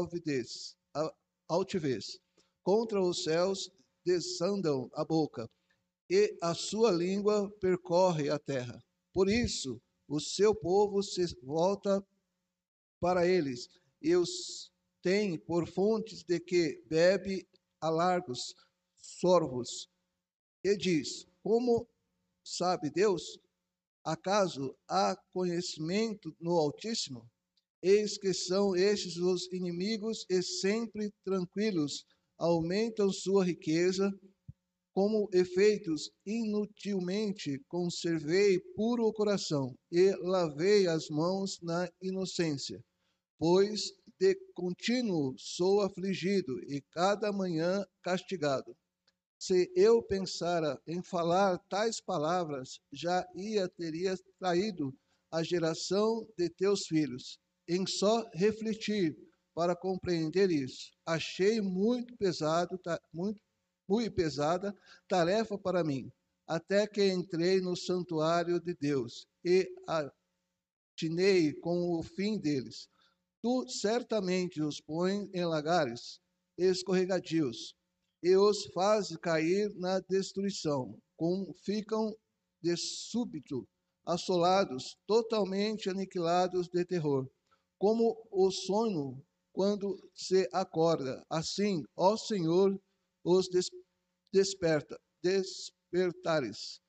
altivez. 1.48 2.20
Contra 2.62 3.02
os 3.02 3.24
céus 3.24 3.68
desandam 4.04 4.88
a 4.94 5.04
boca, 5.04 5.50
e 6.08 6.38
a 6.40 6.54
sua 6.54 6.92
língua 6.92 7.50
percorre 7.60 8.30
a 8.30 8.38
terra. 8.38 8.80
Por 9.12 9.28
isso, 9.28 9.82
o 10.06 10.20
seu 10.20 10.54
povo 10.54 11.02
se 11.02 11.26
volta 11.42 12.00
para 13.00 13.26
eles 13.26 13.68
e 14.00 14.14
os 14.14 14.70
tem 15.06 15.38
por 15.38 15.68
fontes 15.68 16.24
de 16.24 16.40
que 16.40 16.82
bebe 16.88 17.46
a 17.80 17.88
largos 17.88 18.52
sorvos. 19.20 19.88
E 20.64 20.76
diz: 20.76 21.24
Como 21.44 21.88
sabe 22.44 22.90
Deus? 22.90 23.38
Acaso 24.04 24.76
há 24.88 25.16
conhecimento 25.32 26.34
no 26.40 26.58
Altíssimo? 26.58 27.24
Eis 27.80 28.18
que 28.18 28.34
são 28.34 28.74
estes 28.74 29.16
os 29.16 29.46
inimigos 29.52 30.26
e 30.28 30.42
sempre 30.42 31.12
tranquilos, 31.24 32.04
aumentam 32.36 33.12
sua 33.12 33.44
riqueza 33.44 34.12
como 34.92 35.28
efeitos, 35.32 36.10
inutilmente 36.26 37.60
conservei 37.68 38.58
puro 38.74 39.04
o 39.04 39.12
coração 39.12 39.72
e 39.88 40.10
lavei 40.16 40.88
as 40.88 41.08
mãos 41.08 41.60
na 41.62 41.88
inocência, 42.02 42.82
pois 43.38 43.92
de 44.18 44.34
contínuo 44.54 45.34
sou 45.38 45.82
afligido 45.82 46.58
e 46.64 46.80
cada 46.90 47.32
manhã 47.32 47.86
castigado. 48.02 48.76
Se 49.38 49.70
eu 49.76 50.02
pensara 50.02 50.80
em 50.86 51.02
falar 51.02 51.58
tais 51.68 52.00
palavras, 52.00 52.80
já 52.92 53.26
ia 53.34 53.68
teria 53.68 54.16
traído 54.38 54.94
a 55.30 55.42
geração 55.42 56.26
de 56.38 56.48
teus 56.48 56.86
filhos. 56.86 57.38
Em 57.68 57.86
só 57.86 58.28
refletir 58.32 59.16
para 59.54 59.76
compreender 59.76 60.50
isso, 60.50 60.92
achei 61.04 61.60
muito 61.60 62.16
pesado, 62.16 62.80
muito 63.12 63.40
muito 63.88 64.12
pesada 64.14 64.76
tarefa 65.08 65.56
para 65.56 65.84
mim, 65.84 66.10
até 66.46 66.86
que 66.86 67.06
entrei 67.06 67.60
no 67.60 67.76
santuário 67.76 68.60
de 68.60 68.74
Deus 68.74 69.26
e 69.44 69.68
atinei 70.96 71.52
com 71.54 71.98
o 71.98 72.02
fim 72.02 72.38
deles. 72.38 72.88
Tu 73.46 73.64
certamente 73.68 74.60
os 74.60 74.80
pões 74.80 75.30
em 75.32 75.44
lagares 75.44 76.18
escorregadios 76.58 77.76
e 78.20 78.34
os 78.36 78.66
faz 78.74 79.16
cair 79.18 79.72
na 79.76 80.00
destruição, 80.00 80.98
como 81.16 81.54
ficam 81.64 82.12
de 82.60 82.76
súbito 82.76 83.64
assolados, 84.04 84.96
totalmente 85.06 85.88
aniquilados 85.88 86.66
de 86.66 86.84
terror, 86.84 87.24
como 87.78 88.20
o 88.32 88.50
sono 88.50 89.24
quando 89.52 89.96
se 90.12 90.48
acorda. 90.52 91.24
Assim, 91.30 91.84
ó 91.94 92.16
Senhor, 92.16 92.76
os 93.22 93.48
des 93.48 93.70
desperta, 94.32 94.98
despertares, 95.22 96.80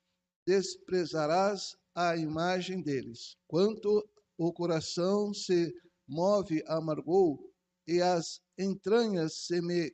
desprezarás 0.44 1.76
a 1.94 2.16
imagem 2.16 2.82
deles. 2.82 3.36
Quanto 3.46 4.04
o 4.36 4.52
coração 4.52 5.32
se 5.32 5.72
move 6.08 6.62
amargou 6.66 7.38
e 7.86 8.00
as 8.00 8.40
entranhas 8.58 9.46
se 9.46 9.60
me 9.60 9.92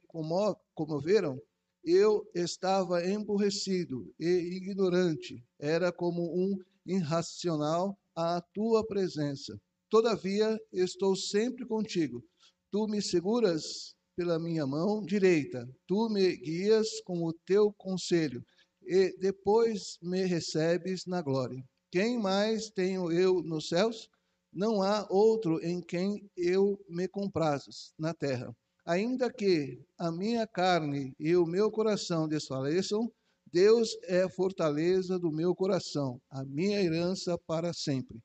comoveram, 0.74 1.38
eu 1.84 2.26
estava 2.34 3.06
emburrecido 3.06 4.10
e 4.18 4.56
ignorante, 4.56 5.44
era 5.58 5.92
como 5.92 6.22
um 6.34 6.56
irracional 6.86 7.98
à 8.16 8.40
tua 8.52 8.86
presença. 8.86 9.60
Todavia, 9.90 10.58
estou 10.72 11.14
sempre 11.14 11.66
contigo. 11.66 12.24
Tu 12.72 12.86
me 12.88 13.02
seguras 13.02 13.94
pela 14.16 14.38
minha 14.38 14.66
mão 14.66 15.04
direita. 15.04 15.68
Tu 15.86 16.08
me 16.08 16.36
guias 16.36 17.00
com 17.04 17.24
o 17.24 17.32
teu 17.46 17.72
conselho 17.72 18.44
e 18.82 19.16
depois 19.18 19.98
me 20.02 20.24
recebes 20.24 21.06
na 21.06 21.22
glória. 21.22 21.62
Quem 21.90 22.18
mais 22.18 22.70
tenho 22.70 23.12
eu 23.12 23.42
nos 23.42 23.68
céus? 23.68 24.08
Não 24.54 24.82
há 24.82 25.04
outro 25.10 25.60
em 25.64 25.80
quem 25.80 26.30
eu 26.36 26.78
me 26.88 27.08
comprazes 27.08 27.92
na 27.98 28.14
terra. 28.14 28.54
Ainda 28.86 29.32
que 29.32 29.82
a 29.98 30.12
minha 30.12 30.46
carne 30.46 31.12
e 31.18 31.34
o 31.34 31.44
meu 31.44 31.72
coração 31.72 32.28
desfaleçam, 32.28 33.10
Deus 33.52 33.96
é 34.04 34.28
fortaleza 34.28 35.18
do 35.18 35.32
meu 35.32 35.56
coração, 35.56 36.20
a 36.30 36.44
minha 36.44 36.80
herança 36.80 37.36
para 37.48 37.72
sempre. 37.72 38.20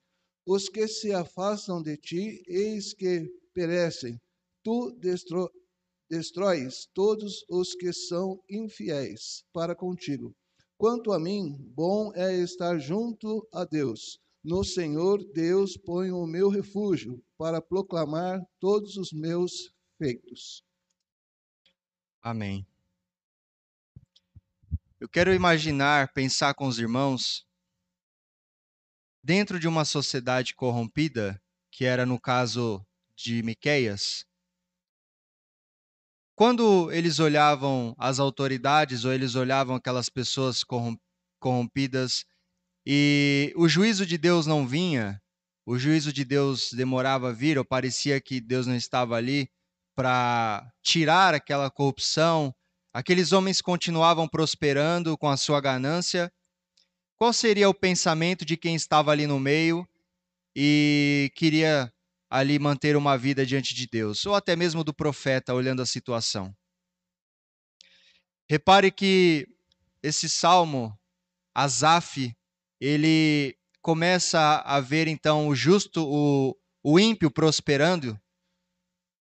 Os 0.45 0.69
que 0.69 0.88
se 0.88 1.11
afastam 1.11 1.82
de 1.82 1.97
ti, 1.97 2.43
eis 2.47 2.93
que 2.93 3.27
perecem. 3.51 4.19
Tu 4.63 4.91
destro 4.99 5.49
destróis 6.09 6.88
todos 6.93 7.43
os 7.49 7.73
que 7.73 7.91
são 7.91 8.39
infiéis 8.49 9.43
para 9.51 9.75
contigo. 9.75 10.36
Quanto 10.77 11.11
a 11.11 11.19
mim, 11.19 11.55
bom 11.75 12.11
é 12.13 12.36
estar 12.36 12.77
junto 12.77 13.47
a 13.51 13.65
Deus. 13.65 14.19
No 14.43 14.63
Senhor 14.63 15.21
Deus 15.33 15.75
ponho 15.75 16.17
o 16.17 16.27
meu 16.27 16.49
refúgio 16.49 17.21
para 17.37 17.61
proclamar 17.61 18.39
todos 18.59 18.95
os 18.95 19.11
meus 19.11 19.73
feitos. 19.97 20.63
Amém. 22.21 22.65
Eu 24.99 25.09
quero 25.09 25.33
imaginar, 25.33 26.13
pensar 26.13 26.53
com 26.53 26.67
os 26.67 26.79
irmãos, 26.79 27.45
dentro 29.23 29.59
de 29.59 29.67
uma 29.67 29.83
sociedade 29.83 30.55
corrompida, 30.55 31.41
que 31.71 31.85
era 31.85 32.05
no 32.05 32.19
caso 32.19 32.85
de 33.15 33.43
Miqueias, 33.43 34.25
quando 36.33 36.89
eles 36.93 37.19
olhavam 37.19 37.93
as 37.97 38.17
autoridades 38.17 39.03
ou 39.03 39.11
eles 39.11 39.35
olhavam 39.35 39.75
aquelas 39.75 40.07
pessoas 40.07 40.63
corrompidas 41.39 42.25
e 42.91 43.53
o 43.55 43.69
juízo 43.69 44.03
de 44.03 44.17
Deus 44.17 44.47
não 44.47 44.65
vinha, 44.65 45.21
o 45.63 45.77
juízo 45.77 46.11
de 46.11 46.25
Deus 46.25 46.71
demorava 46.73 47.29
a 47.29 47.31
vir, 47.31 47.55
ou 47.55 47.63
parecia 47.63 48.19
que 48.19 48.41
Deus 48.41 48.65
não 48.65 48.75
estava 48.75 49.15
ali 49.15 49.47
para 49.95 50.67
tirar 50.81 51.35
aquela 51.35 51.69
corrupção, 51.69 52.51
aqueles 52.91 53.31
homens 53.31 53.61
continuavam 53.61 54.27
prosperando 54.27 55.15
com 55.19 55.29
a 55.29 55.37
sua 55.37 55.61
ganância. 55.61 56.33
Qual 57.15 57.31
seria 57.31 57.69
o 57.69 57.75
pensamento 57.75 58.43
de 58.43 58.57
quem 58.57 58.73
estava 58.73 59.11
ali 59.11 59.27
no 59.27 59.39
meio 59.39 59.87
e 60.55 61.31
queria 61.35 61.93
ali 62.27 62.57
manter 62.57 62.95
uma 62.95 63.15
vida 63.15 63.45
diante 63.45 63.75
de 63.75 63.85
Deus, 63.85 64.25
ou 64.25 64.33
até 64.33 64.55
mesmo 64.55 64.83
do 64.83 64.95
profeta 64.95 65.53
olhando 65.53 65.83
a 65.83 65.85
situação. 65.85 66.51
Repare 68.49 68.89
que 68.89 69.47
esse 70.01 70.27
salmo, 70.27 70.97
Asaf, 71.53 72.35
ele 72.80 73.57
começa 73.82 74.57
a 74.65 74.80
ver 74.80 75.07
então 75.07 75.47
o 75.47 75.55
justo, 75.55 76.05
o, 76.05 76.57
o 76.84 76.99
ímpio 76.99 77.32
prosperando. 77.32 78.19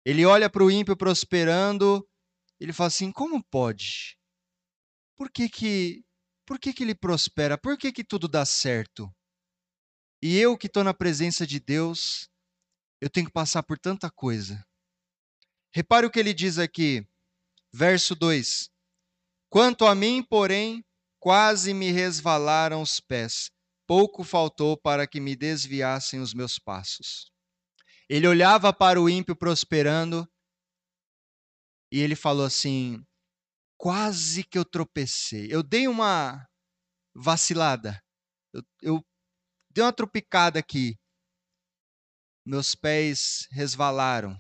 Ele 0.05 0.25
olha 0.25 0.49
para 0.49 0.65
o 0.65 0.71
ímpio 0.71 0.97
prosperando, 0.97 2.07
ele 2.59 2.73
fala 2.73 2.89
assim: 2.89 3.13
como 3.13 3.43
pode? 3.45 4.19
Por 5.17 5.31
que 5.31 5.49
que, 5.49 6.05
por 6.47 6.59
que, 6.59 6.73
que 6.73 6.83
ele 6.83 6.95
prospera? 6.95 7.59
Por 7.59 7.77
que, 7.77 7.93
que 7.93 8.05
tudo 8.05 8.27
dá 8.27 8.45
certo? 8.45 9.13
E 10.23 10.37
eu 10.39 10.57
que 10.57 10.67
estou 10.67 10.85
na 10.85 10.93
presença 10.93 11.47
de 11.47 11.61
Deus, 11.61 12.29
eu 13.01 13.09
tenho 13.09 13.27
que 13.27 13.33
passar 13.33 13.63
por 13.63 13.79
tanta 13.79 14.11
coisa. 14.11 14.63
Repare 15.73 16.07
o 16.07 16.11
que 16.11 16.19
ele 16.19 16.35
diz 16.35 16.59
aqui, 16.59 17.07
verso 17.73 18.15
2: 18.15 18.71
Quanto 19.49 19.87
a 19.87 19.95
mim, 19.95 20.23
porém, 20.23 20.85
quase 21.21 21.73
me 21.73 21.93
resvalaram 21.93 22.83
os 22.83 22.99
pés, 22.99 23.51
pouco 23.87 24.25
faltou 24.25 24.77
para 24.77 25.07
que 25.07 25.21
me 25.21 25.37
desviassem 25.37 26.19
os 26.19 26.35
meus 26.35 26.59
passos. 26.59 27.31
Ele 28.09 28.27
olhava 28.27 28.73
para 28.73 29.01
o 29.01 29.09
ímpio 29.09 29.37
prosperando 29.37 30.29
e 31.93 32.01
ele 32.01 32.17
falou 32.17 32.45
assim: 32.45 33.05
quase 33.77 34.43
que 34.43 34.59
eu 34.59 34.65
tropecei. 34.65 35.47
Eu 35.49 35.63
dei 35.63 35.87
uma 35.87 36.45
vacilada. 37.15 38.03
Eu, 38.53 38.63
eu 38.83 39.07
dei 39.71 39.85
uma 39.85 39.93
tropicada 39.93 40.59
aqui 40.59 40.99
meus 42.45 42.75
pés 42.75 43.47
resvalaram. 43.51 44.37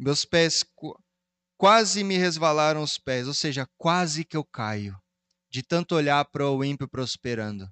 Meus 0.00 0.24
pés 0.24 0.64
quase 1.62 2.02
me 2.02 2.18
resvalaram 2.18 2.82
os 2.82 2.98
pés, 2.98 3.28
ou 3.28 3.32
seja, 3.32 3.68
quase 3.78 4.24
que 4.24 4.36
eu 4.36 4.44
caio, 4.44 5.00
de 5.48 5.62
tanto 5.62 5.94
olhar 5.94 6.24
para 6.24 6.50
o 6.50 6.64
ímpio 6.64 6.88
prosperando. 6.88 7.70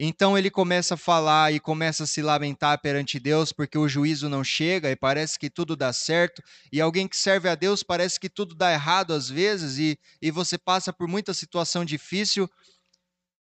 Então 0.00 0.38
ele 0.38 0.50
começa 0.50 0.94
a 0.94 0.96
falar 0.96 1.52
e 1.52 1.60
começa 1.60 2.04
a 2.04 2.06
se 2.06 2.22
lamentar 2.22 2.80
perante 2.80 3.20
Deus 3.20 3.52
porque 3.52 3.76
o 3.76 3.86
juízo 3.86 4.30
não 4.30 4.42
chega 4.42 4.90
e 4.90 4.96
parece 4.96 5.38
que 5.38 5.50
tudo 5.50 5.76
dá 5.76 5.92
certo. 5.92 6.42
E 6.72 6.80
alguém 6.80 7.06
que 7.06 7.18
serve 7.18 7.46
a 7.50 7.54
Deus 7.54 7.82
parece 7.82 8.18
que 8.18 8.30
tudo 8.30 8.54
dá 8.54 8.72
errado 8.72 9.12
às 9.12 9.28
vezes 9.28 9.76
e, 9.76 9.98
e 10.22 10.30
você 10.30 10.56
passa 10.56 10.90
por 10.90 11.06
muita 11.06 11.34
situação 11.34 11.84
difícil. 11.84 12.48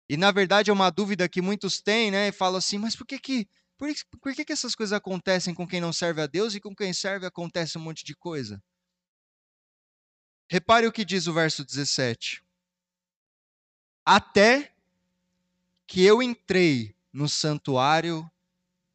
E 0.07 0.17
na 0.17 0.29
verdade 0.29 0.69
é 0.69 0.73
uma 0.73 0.91
dúvida 0.91 1.27
que 1.27 1.41
muitos 1.41 1.81
têm, 1.81 2.11
né? 2.11 2.27
E 2.27 2.31
falam 2.31 2.59
assim: 2.59 2.77
mas 2.77 2.95
por 2.95 3.07
que 3.07 3.17
que, 3.17 3.47
por, 3.75 3.89
por 4.21 4.35
que, 4.35 4.45
que 4.45 4.53
essas 4.53 4.75
coisas 4.75 4.93
acontecem 4.93 5.51
com 5.51 5.67
quem 5.67 5.81
não 5.81 5.91
serve 5.91 6.21
a 6.21 6.27
Deus 6.27 6.53
e 6.53 6.61
com 6.61 6.75
quem 6.75 6.93
serve 6.93 7.25
acontece 7.25 7.75
um 7.79 7.81
monte 7.81 8.05
de 8.05 8.15
coisa? 8.15 8.61
Repare 10.52 10.86
o 10.86 10.91
que 10.91 11.06
diz 11.06 11.28
o 11.28 11.34
verso 11.34 11.64
17. 11.64 12.43
Até 14.06 14.76
que 15.88 16.04
eu 16.04 16.22
entrei 16.22 16.93
no 17.14 17.30
santuário 17.30 18.30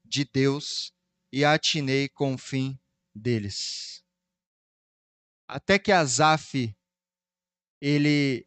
de 0.05 0.23
Deus 0.27 0.93
e 1.33 1.47
atinei 1.47 2.11
com 2.11 2.35
o 2.35 2.39
fim 2.39 2.79
deles. 3.15 4.05
Até 5.49 5.79
que 5.79 5.91
Asaf 5.91 6.77
ele 7.81 8.47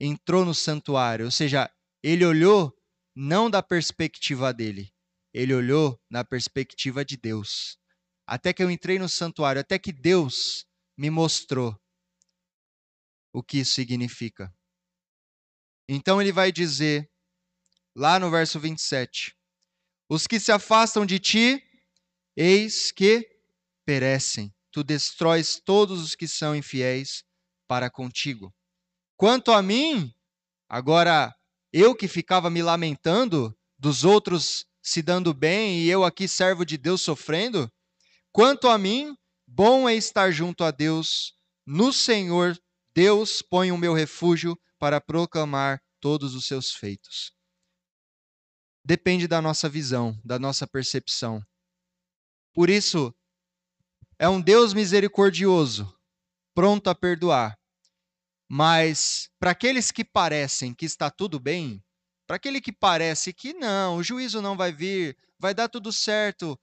entrou 0.00 0.42
no 0.42 0.54
santuário, 0.54 1.26
ou 1.26 1.30
seja, 1.30 1.70
ele 2.02 2.24
olhou 2.24 2.74
não 3.14 3.50
da 3.50 3.62
perspectiva 3.62 4.54
dele, 4.54 4.90
ele 5.34 5.52
olhou 5.52 6.00
na 6.08 6.24
perspectiva 6.24 7.04
de 7.04 7.18
Deus. 7.18 7.78
Até 8.26 8.54
que 8.54 8.62
eu 8.62 8.70
entrei 8.70 8.98
no 8.98 9.06
santuário, 9.06 9.60
até 9.60 9.78
que 9.78 9.92
Deus 9.92 10.66
me 10.96 11.10
mostrou 11.10 11.78
o 13.32 13.42
que 13.42 13.58
isso 13.58 13.72
significa. 13.72 14.52
Então 15.88 16.20
ele 16.20 16.32
vai 16.32 16.52
dizer 16.52 17.10
lá 17.94 18.18
no 18.18 18.30
verso 18.30 18.58
27. 18.60 19.36
Os 20.08 20.26
que 20.26 20.38
se 20.38 20.52
afastam 20.52 21.06
de 21.06 21.18
ti, 21.18 21.62
eis 22.36 22.90
que 22.92 23.28
perecem. 23.84 24.54
Tu 24.70 24.82
destróis 24.82 25.60
todos 25.60 26.02
os 26.02 26.14
que 26.14 26.26
são 26.26 26.56
infiéis 26.56 27.24
para 27.66 27.90
contigo. 27.90 28.54
Quanto 29.16 29.52
a 29.52 29.62
mim, 29.62 30.12
agora 30.68 31.34
eu 31.72 31.94
que 31.94 32.08
ficava 32.08 32.50
me 32.50 32.62
lamentando 32.62 33.56
dos 33.78 34.04
outros 34.04 34.66
se 34.82 35.00
dando 35.00 35.32
bem 35.32 35.78
e 35.80 35.88
eu 35.88 36.04
aqui 36.04 36.26
servo 36.26 36.64
de 36.64 36.76
Deus 36.76 37.02
sofrendo, 37.02 37.70
quanto 38.32 38.68
a 38.68 38.76
mim, 38.76 39.16
bom 39.46 39.88
é 39.88 39.94
estar 39.94 40.30
junto 40.32 40.64
a 40.64 40.70
Deus, 40.70 41.34
no 41.64 41.92
Senhor 41.92 42.58
Deus 42.94 43.42
põe 43.42 43.72
o 43.72 43.78
meu 43.78 43.94
refúgio 43.94 44.58
para 44.78 45.00
proclamar 45.00 45.80
todos 46.00 46.34
os 46.34 46.46
seus 46.46 46.72
feitos 46.72 47.32
depende 48.84 49.28
da 49.28 49.40
nossa 49.40 49.68
visão, 49.68 50.18
da 50.24 50.38
nossa 50.38 50.66
percepção. 50.66 51.42
Por 52.52 52.68
isso, 52.68 53.14
é 54.18 54.28
um 54.28 54.40
Deus 54.40 54.74
misericordioso, 54.74 55.94
pronto 56.54 56.90
a 56.90 56.94
perdoar. 56.94 57.56
Mas 58.48 59.30
para 59.38 59.52
aqueles 59.52 59.90
que 59.90 60.04
parecem 60.04 60.74
que 60.74 60.84
está 60.84 61.10
tudo 61.10 61.40
bem, 61.40 61.82
para 62.26 62.36
aquele 62.36 62.60
que 62.60 62.72
parece 62.72 63.32
que 63.32 63.54
não, 63.54 63.96
o 63.96 64.02
juízo 64.02 64.42
não 64.42 64.56
vai 64.56 64.72
vir, 64.72 65.16
vai 65.38 65.54
dar 65.54 65.68
tudo 65.68 65.92
certo, 65.92 66.58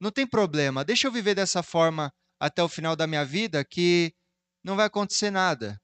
não 0.00 0.10
tem 0.10 0.26
problema, 0.26 0.84
deixa 0.84 1.06
eu 1.06 1.12
viver 1.12 1.34
dessa 1.34 1.62
forma 1.62 2.12
até 2.40 2.62
o 2.62 2.68
final 2.68 2.96
da 2.96 3.06
minha 3.06 3.24
vida 3.24 3.64
que 3.64 4.14
não 4.64 4.74
vai 4.74 4.86
acontecer 4.86 5.30
nada. 5.30 5.78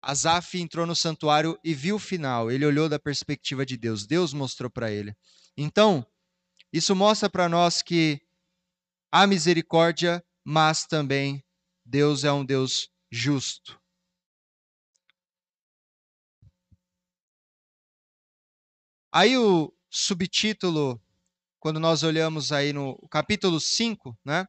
Asaf 0.00 0.58
entrou 0.58 0.86
no 0.86 0.96
santuário 0.96 1.58
e 1.62 1.74
viu 1.74 1.96
o 1.96 2.00
final. 2.00 2.50
Ele 2.50 2.64
olhou 2.64 2.88
da 2.88 2.98
perspectiva 2.98 3.66
de 3.66 3.76
Deus. 3.76 4.06
Deus 4.06 4.32
mostrou 4.32 4.70
para 4.70 4.90
ele. 4.90 5.14
Então, 5.56 6.06
isso 6.72 6.96
mostra 6.96 7.28
para 7.28 7.48
nós 7.48 7.82
que 7.82 8.20
há 9.12 9.26
misericórdia, 9.26 10.24
mas 10.44 10.86
também 10.86 11.44
Deus 11.84 12.24
é 12.24 12.32
um 12.32 12.44
Deus 12.44 12.90
justo. 13.10 13.78
Aí 19.12 19.36
o 19.36 19.74
subtítulo, 19.90 21.02
quando 21.58 21.80
nós 21.80 22.02
olhamos 22.02 22.52
aí 22.52 22.72
no 22.72 22.96
capítulo 23.08 23.58
5, 23.58 24.16
né? 24.24 24.46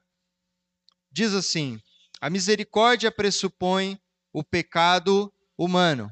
Diz 1.11 1.33
assim: 1.33 1.81
A 2.21 2.29
misericórdia 2.29 3.11
pressupõe 3.11 3.99
o 4.33 4.43
pecado 4.43 5.33
humano. 5.57 6.11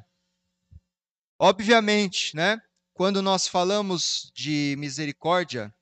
Obviamente, 1.37 2.35
né? 2.35 2.61
Quando 2.93 3.21
nós 3.21 3.47
falamos 3.47 4.31
de 4.33 4.75
misericórdia, 4.77 5.73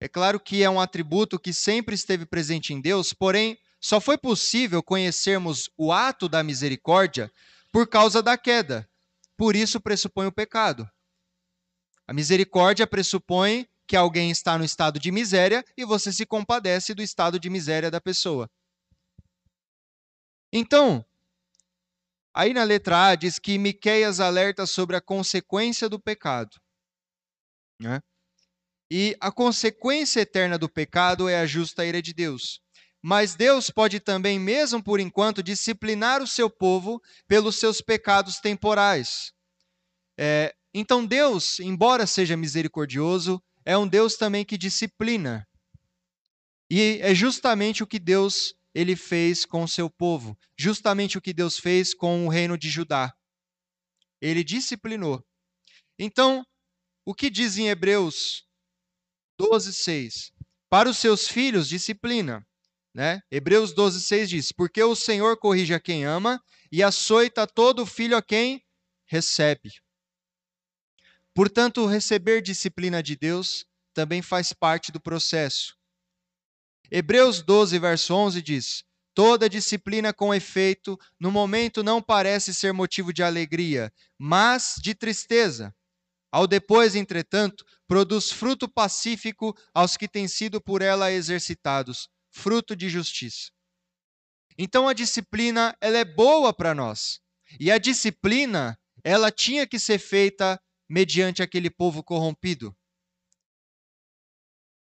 é 0.00 0.08
claro 0.08 0.40
que 0.40 0.62
é 0.62 0.70
um 0.70 0.80
atributo 0.80 1.38
que 1.38 1.52
sempre 1.52 1.94
esteve 1.94 2.24
presente 2.24 2.72
em 2.72 2.80
Deus, 2.80 3.12
porém, 3.12 3.58
só 3.80 4.00
foi 4.00 4.16
possível 4.16 4.82
conhecermos 4.82 5.68
o 5.76 5.92
ato 5.92 6.28
da 6.28 6.42
misericórdia 6.42 7.30
por 7.72 7.88
causa 7.88 8.22
da 8.22 8.38
queda. 8.38 8.88
Por 9.36 9.56
isso 9.56 9.80
pressupõe 9.80 10.26
o 10.26 10.32
pecado. 10.32 10.88
A 12.06 12.12
misericórdia 12.12 12.86
pressupõe 12.86 13.68
que 13.86 13.96
alguém 13.96 14.30
está 14.30 14.56
no 14.56 14.64
estado 14.64 14.98
de 15.00 15.10
miséria 15.10 15.64
e 15.76 15.84
você 15.84 16.12
se 16.12 16.24
compadece 16.24 16.94
do 16.94 17.02
estado 17.02 17.38
de 17.38 17.50
miséria 17.50 17.90
da 17.90 18.00
pessoa. 18.00 18.48
Então, 20.52 21.04
Aí 22.34 22.54
na 22.54 22.64
letra 22.64 23.08
A 23.08 23.14
diz 23.14 23.38
que 23.38 23.58
Miqueias 23.58 24.18
alerta 24.18 24.64
sobre 24.64 24.96
a 24.96 25.00
consequência 25.00 25.88
do 25.88 26.00
pecado. 26.00 26.58
Né? 27.78 28.00
E 28.90 29.16
a 29.20 29.30
consequência 29.30 30.20
eterna 30.20 30.58
do 30.58 30.68
pecado 30.68 31.28
é 31.28 31.40
a 31.40 31.46
justa 31.46 31.84
ira 31.84 32.00
de 32.00 32.14
Deus. 32.14 32.60
Mas 33.02 33.34
Deus 33.34 33.68
pode 33.68 34.00
também, 34.00 34.38
mesmo 34.38 34.82
por 34.82 35.00
enquanto, 35.00 35.42
disciplinar 35.42 36.22
o 36.22 36.26
seu 36.26 36.48
povo 36.48 37.02
pelos 37.26 37.56
seus 37.56 37.80
pecados 37.80 38.38
temporais. 38.38 39.32
É, 40.16 40.54
então, 40.72 41.04
Deus, 41.04 41.58
embora 41.58 42.06
seja 42.06 42.36
misericordioso, 42.36 43.42
é 43.64 43.76
um 43.76 43.88
Deus 43.88 44.16
também 44.16 44.44
que 44.44 44.56
disciplina. 44.56 45.46
E 46.70 46.98
é 47.02 47.14
justamente 47.14 47.82
o 47.82 47.86
que 47.86 47.98
Deus 47.98 48.54
ele 48.74 48.96
fez 48.96 49.44
com 49.44 49.62
o 49.64 49.68
seu 49.68 49.90
povo, 49.90 50.38
justamente 50.56 51.18
o 51.18 51.20
que 51.20 51.32
Deus 51.32 51.58
fez 51.58 51.94
com 51.94 52.26
o 52.26 52.28
reino 52.28 52.56
de 52.56 52.70
Judá. 52.70 53.14
Ele 54.20 54.42
disciplinou. 54.42 55.24
Então, 55.98 56.46
o 57.04 57.14
que 57.14 57.28
diz 57.28 57.58
em 57.58 57.68
Hebreus 57.68 58.46
12, 59.38 59.72
6? 59.72 60.32
Para 60.70 60.88
os 60.88 60.98
seus 60.98 61.28
filhos, 61.28 61.68
disciplina. 61.68 62.46
Né? 62.94 63.20
Hebreus 63.30 63.72
12, 63.72 64.00
6 64.02 64.30
diz: 64.30 64.52
Porque 64.52 64.82
o 64.82 64.94
Senhor 64.94 65.36
corrige 65.38 65.74
a 65.74 65.80
quem 65.80 66.04
ama 66.04 66.42
e 66.70 66.82
açoita 66.82 67.46
todo 67.46 67.86
filho 67.86 68.16
a 68.16 68.22
quem 68.22 68.64
recebe. 69.06 69.70
Portanto, 71.34 71.86
receber 71.86 72.42
disciplina 72.42 73.02
de 73.02 73.16
Deus 73.16 73.66
também 73.94 74.22
faz 74.22 74.52
parte 74.52 74.92
do 74.92 75.00
processo. 75.00 75.76
Hebreus 76.94 77.40
12, 77.40 77.78
verso 77.78 78.14
11 78.14 78.42
diz: 78.42 78.84
Toda 79.14 79.48
disciplina 79.48 80.12
com 80.12 80.34
efeito, 80.34 80.98
no 81.18 81.30
momento 81.30 81.82
não 81.82 82.02
parece 82.02 82.52
ser 82.52 82.74
motivo 82.74 83.14
de 83.14 83.22
alegria, 83.22 83.90
mas 84.18 84.74
de 84.76 84.94
tristeza. 84.94 85.74
Ao 86.30 86.46
depois, 86.46 86.94
entretanto, 86.94 87.64
produz 87.88 88.30
fruto 88.30 88.68
pacífico 88.68 89.56
aos 89.72 89.96
que 89.96 90.06
têm 90.06 90.28
sido 90.28 90.60
por 90.60 90.82
ela 90.82 91.10
exercitados, 91.10 92.10
fruto 92.30 92.76
de 92.76 92.90
justiça. 92.90 93.50
Então 94.58 94.86
a 94.86 94.92
disciplina, 94.92 95.74
ela 95.80 95.96
é 95.96 96.04
boa 96.04 96.52
para 96.52 96.74
nós. 96.74 97.20
E 97.58 97.70
a 97.70 97.78
disciplina, 97.78 98.78
ela 99.02 99.30
tinha 99.30 99.66
que 99.66 99.78
ser 99.78 99.98
feita 99.98 100.60
mediante 100.86 101.42
aquele 101.42 101.70
povo 101.70 102.04
corrompido. 102.04 102.76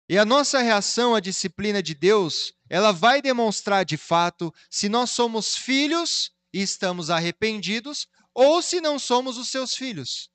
E 0.09 0.17
a 0.17 0.25
nossa 0.25 0.59
reação 0.59 1.13
à 1.13 1.19
disciplina 1.19 1.83
de 1.83 1.93
Deus, 1.93 2.51
ela 2.67 2.91
vai 2.91 3.21
demonstrar 3.21 3.85
de 3.85 3.95
fato 3.95 4.51
se 4.67 4.89
nós 4.89 5.11
somos 5.11 5.55
filhos 5.55 6.31
e 6.51 6.63
estamos 6.63 7.11
arrependidos 7.11 8.07
ou 8.33 8.59
se 8.59 8.81
não 8.81 8.97
somos 8.97 9.37
os 9.37 9.49
seus 9.49 9.75
filhos. 9.75 10.31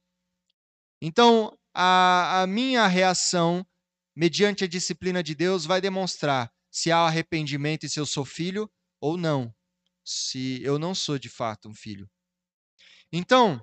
Então, 1.02 1.58
a, 1.74 2.42
a 2.42 2.46
minha 2.46 2.86
reação 2.86 3.66
mediante 4.14 4.62
a 4.62 4.68
disciplina 4.68 5.24
de 5.24 5.34
Deus 5.34 5.64
vai 5.66 5.80
demonstrar 5.80 6.52
se 6.70 6.92
há 6.92 6.98
arrependimento 6.98 7.84
e 7.84 7.90
se 7.90 7.98
eu 7.98 8.06
sou 8.06 8.24
filho 8.24 8.70
ou 9.00 9.16
não, 9.16 9.52
se 10.04 10.62
eu 10.62 10.78
não 10.78 10.94
sou 10.94 11.18
de 11.18 11.28
fato 11.28 11.68
um 11.68 11.74
filho. 11.74 12.08
Então, 13.12 13.60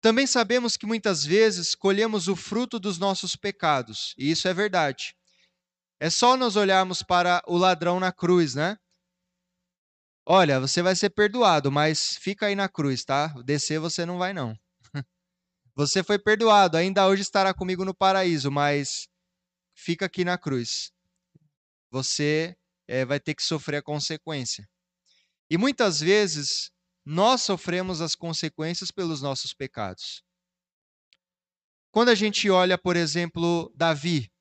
Também 0.00 0.26
sabemos 0.26 0.76
que 0.76 0.86
muitas 0.86 1.24
vezes 1.24 1.74
colhemos 1.74 2.26
o 2.26 2.34
fruto 2.34 2.80
dos 2.80 2.98
nossos 2.98 3.36
pecados, 3.36 4.14
e 4.16 4.30
isso 4.30 4.48
é 4.48 4.54
verdade. 4.54 5.14
É 5.98 6.08
só 6.08 6.36
nós 6.36 6.56
olharmos 6.56 7.02
para 7.02 7.42
o 7.46 7.58
ladrão 7.58 8.00
na 8.00 8.10
cruz, 8.10 8.54
né? 8.54 8.78
Olha, 10.24 10.58
você 10.58 10.80
vai 10.80 10.96
ser 10.96 11.10
perdoado, 11.10 11.70
mas 11.70 12.16
fica 12.16 12.46
aí 12.46 12.54
na 12.54 12.68
cruz, 12.68 13.04
tá? 13.04 13.28
Descer 13.44 13.78
você 13.78 14.06
não 14.06 14.16
vai 14.16 14.32
não. 14.32 14.58
Você 15.74 16.02
foi 16.02 16.18
perdoado, 16.18 16.76
ainda 16.76 17.06
hoje 17.06 17.22
estará 17.22 17.54
comigo 17.54 17.84
no 17.84 17.94
paraíso, 17.94 18.50
mas 18.50 19.08
fica 19.74 20.06
aqui 20.06 20.24
na 20.24 20.36
cruz. 20.36 20.92
Você 21.90 22.56
é, 22.86 23.04
vai 23.04 23.18
ter 23.18 23.34
que 23.34 23.42
sofrer 23.42 23.78
a 23.78 23.82
consequência. 23.82 24.68
E 25.48 25.56
muitas 25.56 26.00
vezes 26.00 26.70
nós 27.10 27.42
sofremos 27.42 28.00
as 28.00 28.14
consequências 28.14 28.92
pelos 28.92 29.20
nossos 29.20 29.52
pecados. 29.52 30.22
Quando 31.90 32.10
a 32.10 32.14
gente 32.14 32.48
olha, 32.48 32.78
por 32.78 32.94
exemplo, 32.94 33.68
Davi. 33.74 34.32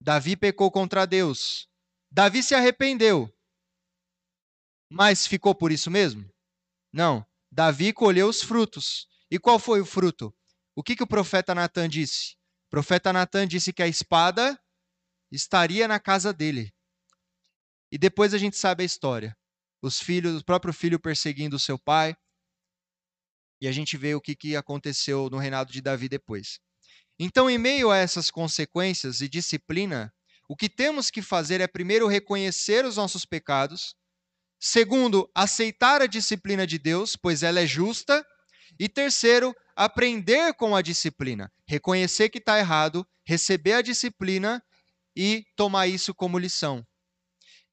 Davi 0.00 0.36
pecou 0.36 0.70
contra 0.70 1.04
Deus. 1.04 1.68
Davi 2.08 2.40
se 2.40 2.54
arrependeu. 2.54 3.28
Mas 4.88 5.26
ficou 5.26 5.52
por 5.52 5.72
isso 5.72 5.90
mesmo? 5.90 6.32
Não. 6.92 7.26
Davi 7.50 7.92
colheu 7.92 8.28
os 8.28 8.40
frutos. 8.40 9.08
E 9.28 9.36
qual 9.36 9.58
foi 9.58 9.80
o 9.80 9.86
fruto? 9.86 10.32
O 10.76 10.84
que, 10.84 10.94
que 10.94 11.02
o 11.02 11.06
profeta 11.06 11.52
Natan 11.52 11.88
disse? 11.88 12.36
O 12.68 12.70
profeta 12.70 13.12
Natan 13.12 13.48
disse 13.48 13.72
que 13.72 13.82
a 13.82 13.88
espada 13.88 14.56
estaria 15.32 15.88
na 15.88 15.98
casa 15.98 16.32
dele. 16.32 16.72
E 17.90 17.98
depois 17.98 18.34
a 18.34 18.38
gente 18.38 18.56
sabe 18.56 18.84
a 18.84 18.86
história. 18.86 19.36
Os 19.82 20.00
filhos, 20.00 20.40
o 20.40 20.44
próprio 20.44 20.72
filho 20.72 21.00
perseguindo 21.00 21.56
o 21.56 21.60
seu 21.60 21.78
pai. 21.78 22.16
E 23.60 23.68
a 23.68 23.72
gente 23.72 23.96
vê 23.96 24.14
o 24.14 24.20
que, 24.20 24.34
que 24.34 24.56
aconteceu 24.56 25.28
no 25.30 25.38
reinado 25.38 25.72
de 25.72 25.80
Davi 25.80 26.08
depois. 26.08 26.58
Então, 27.18 27.50
em 27.50 27.58
meio 27.58 27.90
a 27.90 27.98
essas 27.98 28.30
consequências 28.30 29.20
e 29.20 29.28
disciplina, 29.28 30.12
o 30.48 30.56
que 30.56 30.68
temos 30.68 31.10
que 31.10 31.22
fazer 31.22 31.60
é 31.60 31.66
primeiro 31.66 32.06
reconhecer 32.06 32.84
os 32.84 32.96
nossos 32.96 33.24
pecados, 33.24 33.94
segundo, 34.58 35.30
aceitar 35.34 36.02
a 36.02 36.06
disciplina 36.06 36.66
de 36.66 36.78
Deus, 36.78 37.16
pois 37.16 37.42
ela 37.42 37.60
é 37.60 37.66
justa, 37.66 38.26
e 38.78 38.88
terceiro, 38.88 39.54
aprender 39.76 40.54
com 40.54 40.74
a 40.74 40.82
disciplina, 40.82 41.52
reconhecer 41.66 42.30
que 42.30 42.38
está 42.38 42.58
errado, 42.58 43.06
receber 43.24 43.74
a 43.74 43.82
disciplina 43.82 44.62
e 45.14 45.44
tomar 45.56 45.86
isso 45.86 46.14
como 46.14 46.38
lição. 46.38 46.86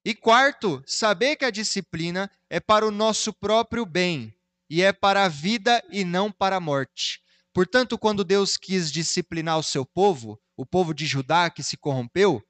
E 0.08 0.16
quarto, 0.16 0.82
saber 0.88 1.36
que 1.36 1.44
a 1.44 1.52
disciplina 1.52 2.32
é 2.50 2.62
para 2.62 2.88
o 2.88 2.92
nosso 2.92 3.34
próprio 3.34 3.86
bem 3.86 4.34
e 4.70 4.82
é 4.82 4.94
para 4.94 5.26
a 5.26 5.28
vida 5.28 5.84
e 5.92 6.06
não 6.06 6.32
para 6.32 6.56
a 6.56 6.62
morte. 6.62 7.22
Portanto, 7.54 8.00
quando 8.00 8.24
Deus 8.24 8.56
quis 8.56 8.90
disciplinar 8.90 9.60
o 9.60 9.64
seu 9.64 9.86
povo, 9.86 10.42
o 10.56 10.66
povo 10.66 10.94
de 10.94 11.06
Judá 11.06 11.50
que 11.50 11.62
se 11.62 11.76
corrompeu, 11.76 12.42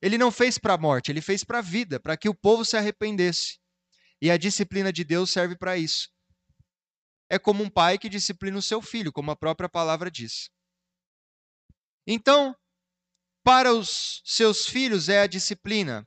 ele 0.00 0.16
não 0.16 0.30
fez 0.30 0.58
para 0.58 0.74
a 0.74 0.78
morte, 0.78 1.10
ele 1.10 1.20
fez 1.20 1.42
para 1.42 1.58
a 1.58 1.60
vida, 1.60 1.98
para 1.98 2.16
que 2.16 2.28
o 2.28 2.34
povo 2.34 2.64
se 2.64 2.76
arrependesse. 2.76 3.58
E 4.22 4.30
a 4.30 4.36
disciplina 4.36 4.92
de 4.92 5.02
Deus 5.02 5.32
serve 5.32 5.58
para 5.58 5.76
isso. 5.76 6.08
É 7.28 7.36
como 7.36 7.64
um 7.64 7.68
pai 7.68 7.98
que 7.98 8.08
disciplina 8.08 8.58
o 8.58 8.62
seu 8.62 8.80
filho, 8.80 9.12
como 9.12 9.32
a 9.32 9.36
própria 9.36 9.68
palavra 9.68 10.08
diz. 10.08 10.50
Então, 12.06 12.54
para 13.42 13.74
os 13.74 14.22
seus 14.24 14.66
filhos 14.66 15.08
é 15.08 15.22
a 15.22 15.26
disciplina, 15.26 16.06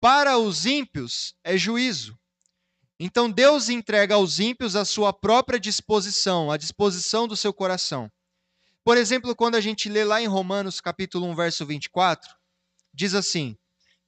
para 0.00 0.38
os 0.38 0.66
ímpios 0.66 1.34
é 1.42 1.56
juízo. 1.56 2.18
Então 3.00 3.30
Deus 3.30 3.68
entrega 3.68 4.14
aos 4.14 4.38
ímpios 4.40 4.74
a 4.74 4.84
sua 4.84 5.12
própria 5.12 5.58
disposição, 5.58 6.50
a 6.50 6.56
disposição 6.56 7.28
do 7.28 7.36
seu 7.36 7.52
coração. 7.52 8.10
Por 8.84 8.96
exemplo, 8.96 9.36
quando 9.36 9.54
a 9.54 9.60
gente 9.60 9.88
lê 9.88 10.04
lá 10.04 10.20
em 10.20 10.26
Romanos 10.26 10.80
capítulo 10.80 11.26
1, 11.26 11.34
verso 11.36 11.66
24, 11.66 12.28
diz 12.92 13.14
assim: 13.14 13.56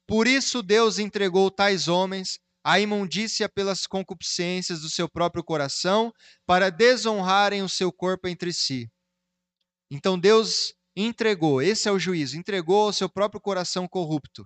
Por 0.07 0.27
isso 0.27 0.61
Deus 0.61 0.99
entregou 0.99 1.49
tais 1.49 1.87
homens 1.87 2.39
à 2.63 2.79
imundícia 2.79 3.47
pelas 3.47 3.87
concupiscências 3.87 4.81
do 4.81 4.89
seu 4.89 5.09
próprio 5.09 5.43
coração, 5.43 6.11
para 6.45 6.69
desonrarem 6.69 7.63
o 7.63 7.69
seu 7.69 7.91
corpo 7.91 8.27
entre 8.27 8.51
si. 8.51 8.89
Então 9.89 10.19
Deus 10.19 10.73
entregou, 10.95 11.61
esse 11.61 11.87
é 11.87 11.91
o 11.91 11.99
juízo, 11.99 12.37
entregou 12.37 12.87
ao 12.87 12.93
seu 12.93 13.09
próprio 13.09 13.41
coração 13.41 13.87
corrupto. 13.87 14.45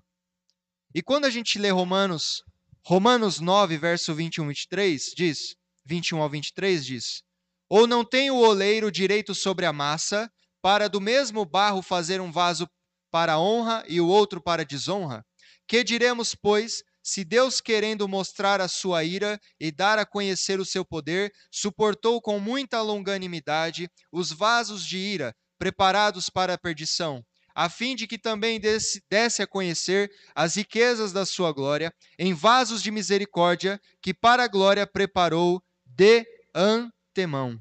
E 0.95 1.01
quando 1.03 1.25
a 1.25 1.29
gente 1.29 1.59
lê 1.59 1.69
Romanos 1.71 2.41
Romanos 2.81 3.41
9, 3.41 3.77
verso 3.77 4.15
21 4.15 4.47
23 4.47 5.11
diz, 5.13 5.53
21 5.83 6.21
ao 6.21 6.29
23 6.29 6.85
diz: 6.85 7.21
Ou 7.67 7.85
não 7.85 8.05
tem 8.05 8.31
o 8.31 8.37
oleiro 8.37 8.89
direito 8.89 9.35
sobre 9.35 9.65
a 9.65 9.73
massa, 9.73 10.31
para 10.61 10.87
do 10.87 11.01
mesmo 11.01 11.43
barro 11.43 11.81
fazer 11.81 12.21
um 12.21 12.31
vaso 12.31 12.65
para 13.11 13.37
honra 13.37 13.83
e 13.89 13.99
o 13.99 14.07
outro 14.07 14.39
para 14.39 14.63
desonra? 14.63 15.25
Que 15.67 15.83
diremos, 15.83 16.33
pois, 16.33 16.81
se 17.03 17.25
Deus, 17.25 17.59
querendo 17.59 18.07
mostrar 18.07 18.61
a 18.61 18.69
sua 18.69 19.03
ira 19.03 19.37
e 19.59 19.73
dar 19.73 19.99
a 19.99 20.05
conhecer 20.05 20.61
o 20.61 20.65
seu 20.65 20.85
poder, 20.85 21.29
suportou 21.51 22.21
com 22.21 22.39
muita 22.39 22.81
longanimidade 22.81 23.89
os 24.13 24.31
vasos 24.31 24.85
de 24.85 24.97
ira 24.97 25.35
preparados 25.57 26.29
para 26.29 26.53
a 26.53 26.57
perdição, 26.57 27.21
a 27.55 27.69
fim 27.69 27.95
de 27.95 28.05
que 28.05 28.17
também 28.17 28.59
desse, 28.59 29.01
desse 29.09 29.41
a 29.41 29.47
conhecer 29.47 30.11
as 30.35 30.55
riquezas 30.55 31.13
da 31.13 31.25
sua 31.25 31.53
glória, 31.53 31.93
em 32.19 32.33
vasos 32.33 32.83
de 32.83 32.91
misericórdia, 32.91 33.79
que 34.01 34.13
para 34.13 34.43
a 34.43 34.47
glória 34.47 34.85
preparou 34.85 35.63
de 35.85 36.25
antemão. 36.53 37.57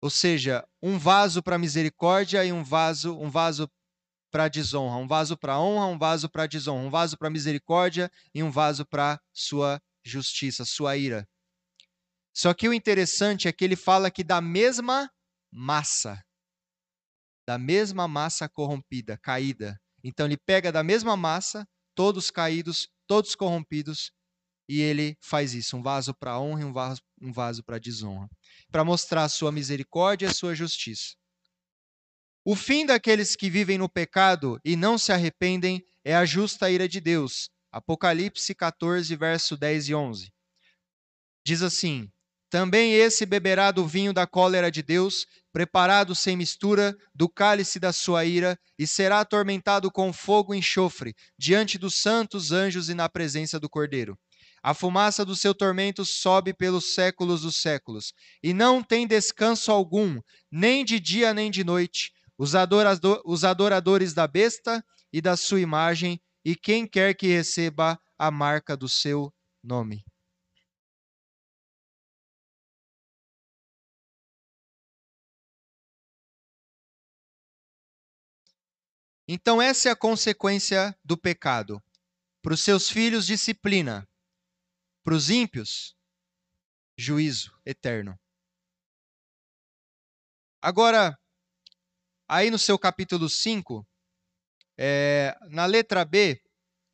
Ou 0.00 0.08
seja, 0.08 0.66
um 0.82 0.98
vaso 0.98 1.42
para 1.42 1.58
misericórdia 1.58 2.42
e 2.44 2.52
um 2.52 2.64
vaso, 2.64 3.18
um 3.18 3.28
vaso 3.28 3.70
para 4.30 4.48
desonra, 4.48 4.96
um 4.96 5.06
vaso 5.06 5.36
para 5.36 5.60
honra, 5.60 5.86
um 5.86 5.98
vaso 5.98 6.28
para 6.28 6.46
desonra, 6.46 6.86
um 6.86 6.90
vaso 6.90 7.18
para 7.18 7.28
misericórdia 7.28 8.10
e 8.34 8.42
um 8.42 8.50
vaso 8.50 8.86
para 8.86 9.20
sua 9.32 9.80
justiça, 10.02 10.64
sua 10.64 10.96
ira. 10.96 11.28
Só 12.32 12.54
que 12.54 12.68
o 12.68 12.74
interessante 12.74 13.48
é 13.48 13.52
que 13.52 13.64
ele 13.64 13.76
fala 13.76 14.10
que 14.10 14.22
da 14.22 14.40
mesma 14.40 15.10
massa 15.50 16.25
da 17.46 17.58
mesma 17.58 18.08
massa 18.08 18.48
corrompida, 18.48 19.16
caída. 19.16 19.78
Então 20.02 20.26
ele 20.26 20.36
pega 20.36 20.72
da 20.72 20.82
mesma 20.82 21.16
massa, 21.16 21.66
todos 21.94 22.30
caídos, 22.30 22.88
todos 23.06 23.34
corrompidos, 23.34 24.10
e 24.68 24.80
ele 24.80 25.16
faz 25.20 25.54
isso, 25.54 25.76
um 25.76 25.82
vaso 25.82 26.12
para 26.14 26.40
honra 26.40 26.62
e 26.62 26.64
um 26.64 26.72
vaso, 26.72 27.00
um 27.20 27.32
vaso 27.32 27.62
para 27.62 27.78
desonra, 27.78 28.28
para 28.70 28.84
mostrar 28.84 29.24
a 29.24 29.28
sua 29.28 29.52
misericórdia 29.52 30.26
e 30.26 30.28
a 30.28 30.34
sua 30.34 30.54
justiça. 30.54 31.14
O 32.44 32.54
fim 32.54 32.84
daqueles 32.84 33.36
que 33.36 33.50
vivem 33.50 33.78
no 33.78 33.88
pecado 33.88 34.60
e 34.64 34.76
não 34.76 34.98
se 34.98 35.12
arrependem 35.12 35.84
é 36.04 36.14
a 36.14 36.24
justa 36.24 36.70
ira 36.70 36.88
de 36.88 37.00
Deus. 37.00 37.50
Apocalipse 37.72 38.54
14, 38.54 39.14
verso 39.16 39.56
10 39.56 39.88
e 39.88 39.94
11. 39.94 40.32
Diz 41.44 41.62
assim: 41.62 42.10
também 42.48 42.92
esse 42.94 43.26
beberá 43.26 43.70
do 43.70 43.86
vinho 43.86 44.12
da 44.12 44.26
cólera 44.26 44.70
de 44.70 44.82
Deus, 44.82 45.26
preparado 45.52 46.14
sem 46.14 46.36
mistura, 46.36 46.96
do 47.14 47.28
cálice 47.28 47.80
da 47.80 47.92
sua 47.92 48.24
ira, 48.24 48.58
e 48.78 48.86
será 48.86 49.20
atormentado 49.20 49.90
com 49.90 50.12
fogo 50.12 50.54
e 50.54 50.58
enxofre, 50.58 51.14
diante 51.38 51.76
dos 51.76 51.96
santos 51.96 52.52
anjos 52.52 52.88
e 52.88 52.94
na 52.94 53.08
presença 53.08 53.58
do 53.58 53.68
Cordeiro. 53.68 54.16
A 54.62 54.74
fumaça 54.74 55.24
do 55.24 55.34
seu 55.36 55.54
tormento 55.54 56.04
sobe 56.04 56.52
pelos 56.52 56.94
séculos 56.94 57.42
dos 57.42 57.56
séculos, 57.56 58.12
e 58.42 58.52
não 58.52 58.82
tem 58.82 59.06
descanso 59.06 59.72
algum, 59.72 60.20
nem 60.50 60.84
de 60.84 61.00
dia 61.00 61.34
nem 61.34 61.50
de 61.50 61.64
noite, 61.64 62.12
os, 62.38 62.54
adorador, 62.54 63.20
os 63.24 63.44
adoradores 63.44 64.12
da 64.12 64.26
besta 64.26 64.84
e 65.12 65.20
da 65.20 65.36
sua 65.36 65.60
imagem, 65.60 66.20
e 66.44 66.54
quem 66.54 66.86
quer 66.86 67.14
que 67.14 67.26
receba 67.26 67.98
a 68.18 68.30
marca 68.30 68.76
do 68.76 68.88
seu 68.88 69.32
nome. 69.62 70.04
Então, 79.28 79.60
essa 79.60 79.88
é 79.88 79.92
a 79.92 79.96
consequência 79.96 80.96
do 81.04 81.16
pecado. 81.16 81.82
Para 82.40 82.54
os 82.54 82.60
seus 82.60 82.88
filhos, 82.88 83.26
disciplina. 83.26 84.08
Para 85.02 85.14
os 85.14 85.30
ímpios, 85.30 85.96
juízo 86.96 87.52
eterno. 87.64 88.18
Agora, 90.62 91.18
aí 92.28 92.50
no 92.50 92.58
seu 92.58 92.78
capítulo 92.78 93.28
5, 93.28 93.86
é, 94.78 95.36
na 95.48 95.66
letra 95.66 96.04
B, 96.04 96.40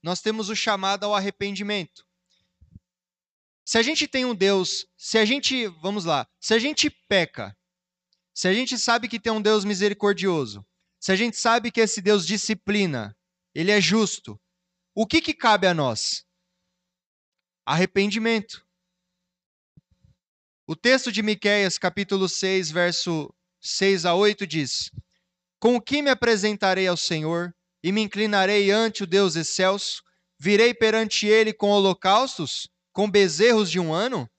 nós 0.02 0.20
temos 0.20 0.48
o 0.48 0.56
chamado 0.56 1.04
ao 1.04 1.14
arrependimento. 1.14 2.06
Se 3.64 3.78
a 3.78 3.82
gente 3.82 4.08
tem 4.08 4.24
um 4.24 4.34
Deus, 4.34 4.86
se 4.96 5.18
a 5.18 5.24
gente, 5.24 5.66
vamos 5.80 6.04
lá, 6.04 6.26
se 6.40 6.52
a 6.52 6.58
gente 6.58 6.90
peca, 6.90 7.56
se 8.34 8.48
a 8.48 8.52
gente 8.52 8.76
sabe 8.78 9.08
que 9.08 9.20
tem 9.20 9.32
um 9.32 9.40
Deus 9.40 9.64
misericordioso, 9.64 10.66
se 11.02 11.10
a 11.10 11.16
gente 11.16 11.36
sabe 11.36 11.72
que 11.72 11.80
esse 11.80 12.00
Deus 12.00 12.24
disciplina, 12.24 13.12
ele 13.52 13.72
é 13.72 13.80
justo, 13.80 14.40
o 14.94 15.04
que, 15.04 15.20
que 15.20 15.34
cabe 15.34 15.66
a 15.66 15.74
nós? 15.74 16.24
Arrependimento. 17.66 18.64
O 20.64 20.76
texto 20.76 21.10
de 21.10 21.20
Miqueias, 21.20 21.76
capítulo 21.76 22.28
6, 22.28 22.70
verso 22.70 23.34
6 23.60 24.04
a 24.06 24.14
8 24.14 24.46
diz: 24.46 24.92
Com 25.58 25.74
o 25.74 25.80
que 25.80 26.02
me 26.02 26.10
apresentarei 26.10 26.86
ao 26.86 26.96
Senhor 26.96 27.52
e 27.82 27.90
me 27.90 28.02
inclinarei 28.02 28.70
ante 28.70 29.02
o 29.02 29.06
Deus 29.06 29.34
excelso? 29.34 30.04
Virei 30.38 30.72
perante 30.72 31.26
ele 31.26 31.52
com 31.52 31.70
holocaustos, 31.70 32.68
com 32.92 33.10
bezerros 33.10 33.68
de 33.68 33.80
um 33.80 33.92
ano? 33.92 34.30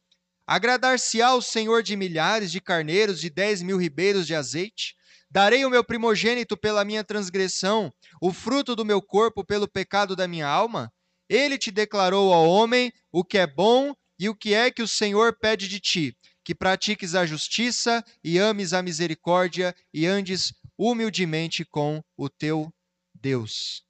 Agradar-se-á 0.47 1.35
o 1.35 1.41
Senhor 1.41 1.83
de 1.83 1.97
milhares 1.97 2.53
de 2.53 2.61
carneiros, 2.61 3.19
de 3.19 3.29
dez 3.29 3.61
mil 3.61 3.77
ribeiros 3.77 4.25
de 4.25 4.33
azeite? 4.33 4.95
Darei 5.33 5.65
o 5.65 5.69
meu 5.71 5.83
primogênito 5.83 6.55
pela 6.55 6.85
minha 6.85 7.03
transgressão, 7.03 7.91
o 8.21 8.31
fruto 8.31 8.75
do 8.75 8.85
meu 8.85 9.01
corpo 9.01 9.43
pelo 9.43 9.67
pecado 9.67 10.15
da 10.15 10.27
minha 10.27 10.47
alma? 10.47 10.93
Ele 11.27 11.57
te 11.57 11.71
declarou 11.71 12.31
ao 12.31 12.47
homem 12.47 12.93
o 13.11 13.25
que 13.25 13.39
é 13.39 13.47
bom 13.47 13.95
e 14.19 14.29
o 14.29 14.35
que 14.35 14.53
é 14.53 14.69
que 14.69 14.83
o 14.83 14.87
Senhor 14.87 15.35
pede 15.39 15.67
de 15.67 15.79
ti, 15.79 16.15
que 16.43 16.53
pratiques 16.53 17.15
a 17.15 17.25
justiça 17.25 18.05
e 18.23 18.37
ames 18.37 18.73
a 18.73 18.83
misericórdia 18.83 19.75
e 19.91 20.05
andes 20.05 20.53
humildemente 20.77 21.65
com 21.65 22.03
o 22.15 22.29
teu 22.29 22.71
Deus. 23.11 23.83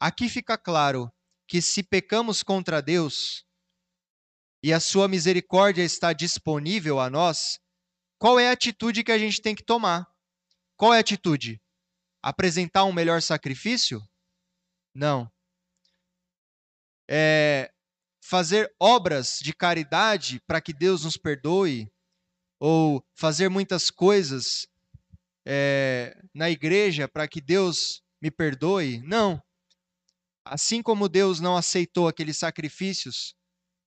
Aqui 0.00 0.26
fica 0.30 0.56
claro 0.56 1.12
que 1.46 1.60
se 1.60 1.82
pecamos 1.82 2.42
contra 2.42 2.80
Deus 2.80 3.44
e 4.62 4.72
a 4.72 4.80
sua 4.80 5.06
misericórdia 5.06 5.82
está 5.82 6.14
disponível 6.14 6.98
a 6.98 7.10
nós, 7.10 7.60
qual 8.24 8.40
é 8.40 8.48
a 8.48 8.52
atitude 8.52 9.04
que 9.04 9.12
a 9.12 9.18
gente 9.18 9.42
tem 9.42 9.54
que 9.54 9.62
tomar? 9.62 10.10
Qual 10.78 10.94
é 10.94 10.96
a 10.96 11.00
atitude? 11.00 11.60
Apresentar 12.22 12.84
um 12.84 12.92
melhor 12.92 13.20
sacrifício? 13.20 14.02
Não. 14.94 15.30
É 17.06 17.70
fazer 18.22 18.74
obras 18.80 19.40
de 19.42 19.52
caridade 19.52 20.40
para 20.46 20.58
que 20.62 20.72
Deus 20.72 21.04
nos 21.04 21.18
perdoe? 21.18 21.92
Ou 22.58 23.04
fazer 23.14 23.50
muitas 23.50 23.90
coisas 23.90 24.66
é, 25.44 26.18
na 26.32 26.48
igreja 26.48 27.06
para 27.06 27.28
que 27.28 27.42
Deus 27.42 28.02
me 28.22 28.30
perdoe? 28.30 29.02
Não. 29.02 29.38
Assim 30.46 30.82
como 30.82 31.10
Deus 31.10 31.40
não 31.40 31.58
aceitou 31.58 32.08
aqueles 32.08 32.38
sacrifícios 32.38 33.34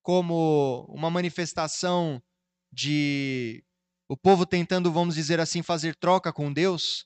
como 0.04 0.86
uma 0.90 1.10
manifestação 1.10 2.22
de 2.72 3.64
o 4.10 4.16
povo 4.16 4.46
tentando, 4.46 4.92
vamos 4.92 5.16
dizer 5.16 5.40
assim, 5.40 5.62
fazer 5.62 5.96
troca 5.96 6.32
com 6.32 6.52
Deus, 6.52 7.06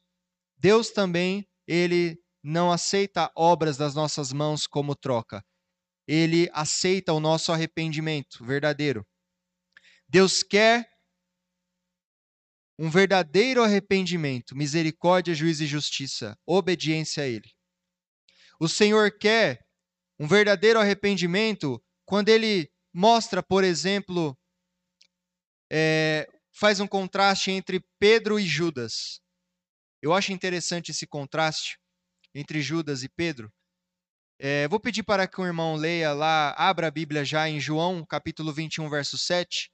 Deus 0.57 0.91
também, 0.91 1.47
ele 1.67 2.17
não 2.43 2.71
aceita 2.71 3.31
obras 3.35 3.77
das 3.77 3.95
nossas 3.95 4.31
mãos 4.31 4.67
como 4.67 4.95
troca. 4.95 5.43
Ele 6.07 6.49
aceita 6.53 7.13
o 7.13 7.19
nosso 7.19 7.51
arrependimento 7.51 8.43
verdadeiro. 8.45 9.05
Deus 10.07 10.43
quer 10.43 10.87
um 12.77 12.89
verdadeiro 12.89 13.63
arrependimento, 13.63 14.55
misericórdia, 14.55 15.33
juízo 15.33 15.63
e 15.63 15.67
justiça, 15.67 16.37
obediência 16.45 17.23
a 17.23 17.27
Ele. 17.27 17.49
O 18.59 18.67
Senhor 18.67 19.17
quer 19.17 19.63
um 20.19 20.27
verdadeiro 20.27 20.79
arrependimento 20.79 21.81
quando 22.05 22.29
Ele 22.29 22.71
mostra, 22.93 23.41
por 23.41 23.63
exemplo, 23.63 24.37
é, 25.71 26.27
faz 26.61 26.79
um 26.79 26.85
contraste 26.85 27.49
entre 27.49 27.83
Pedro 27.97 28.39
e 28.39 28.45
Judas. 28.45 29.19
Eu 29.99 30.13
acho 30.13 30.31
interessante 30.31 30.91
esse 30.91 31.07
contraste 31.07 31.79
entre 32.35 32.61
Judas 32.61 33.01
e 33.01 33.09
Pedro. 33.09 33.51
É, 34.37 34.67
vou 34.67 34.79
pedir 34.79 35.01
para 35.01 35.27
que 35.27 35.41
o 35.41 35.45
irmão 35.45 35.75
leia 35.75 36.13
lá, 36.13 36.53
abra 36.55 36.85
a 36.85 36.91
Bíblia 36.91 37.25
já 37.25 37.49
em 37.49 37.59
João, 37.59 38.05
capítulo 38.05 38.53
21, 38.53 38.87
verso 38.91 39.17
7. 39.17 39.71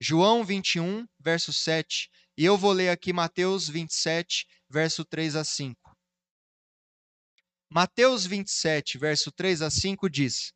João 0.00 0.44
21, 0.44 1.04
verso 1.18 1.52
7. 1.52 2.08
E 2.38 2.44
eu 2.44 2.56
vou 2.56 2.70
ler 2.70 2.90
aqui 2.90 3.12
Mateus 3.12 3.68
27, 3.68 4.46
verso 4.70 5.04
3 5.04 5.34
a 5.34 5.42
5. 5.42 5.96
Mateus 7.68 8.24
27, 8.24 8.98
verso 8.98 9.32
3 9.32 9.62
a 9.62 9.70
5 9.70 10.08
diz: 10.08 10.52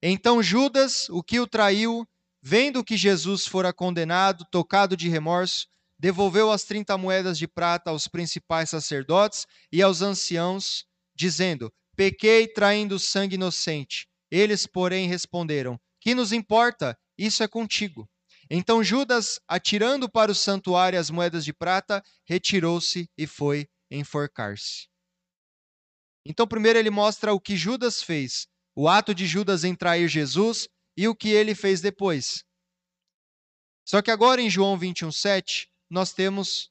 Então 0.00 0.40
Judas, 0.40 1.08
o 1.08 1.24
que 1.24 1.40
o 1.40 1.46
traiu, 1.46 2.06
vendo 2.42 2.82
que 2.82 2.96
Jesus 2.96 3.46
fora 3.46 3.72
condenado, 3.72 4.44
tocado 4.50 4.96
de 4.96 5.08
remorso, 5.08 5.66
devolveu 5.98 6.50
as 6.50 6.64
trinta 6.64 6.98
moedas 6.98 7.38
de 7.38 7.46
prata 7.46 7.90
aos 7.90 8.08
principais 8.08 8.70
sacerdotes 8.70 9.46
e 9.70 9.80
aos 9.80 10.02
anciãos, 10.02 10.84
dizendo: 11.14 11.72
Pequei 11.94 12.48
traindo 12.48 12.98
sangue 12.98 13.36
inocente. 13.36 14.08
Eles, 14.28 14.66
porém, 14.66 15.06
responderam: 15.06 15.78
Que 16.00 16.14
nos 16.14 16.32
importa? 16.32 16.98
Isso 17.16 17.42
é 17.44 17.48
contigo. 17.48 18.08
Então 18.50 18.82
Judas, 18.82 19.38
atirando 19.46 20.10
para 20.10 20.32
o 20.32 20.34
santuário 20.34 20.98
as 20.98 21.10
moedas 21.10 21.44
de 21.44 21.52
prata, 21.52 22.02
retirou-se 22.26 23.08
e 23.16 23.26
foi 23.26 23.68
enforcar-se. 23.90 24.88
Então, 26.24 26.46
primeiro 26.46 26.78
ele 26.78 26.90
mostra 26.90 27.32
o 27.32 27.40
que 27.40 27.56
Judas 27.56 28.02
fez, 28.02 28.46
o 28.76 28.88
ato 28.88 29.14
de 29.14 29.26
Judas 29.26 29.64
em 29.64 29.74
trair 29.74 30.08
Jesus 30.08 30.68
e 30.96 31.08
o 31.08 31.14
que 31.14 31.30
ele 31.30 31.54
fez 31.54 31.80
depois. 31.80 32.44
Só 33.84 34.00
que 34.00 34.10
agora 34.10 34.40
em 34.40 34.50
João 34.50 34.78
21,7, 34.78 35.68
nós 35.90 36.12
temos 36.12 36.70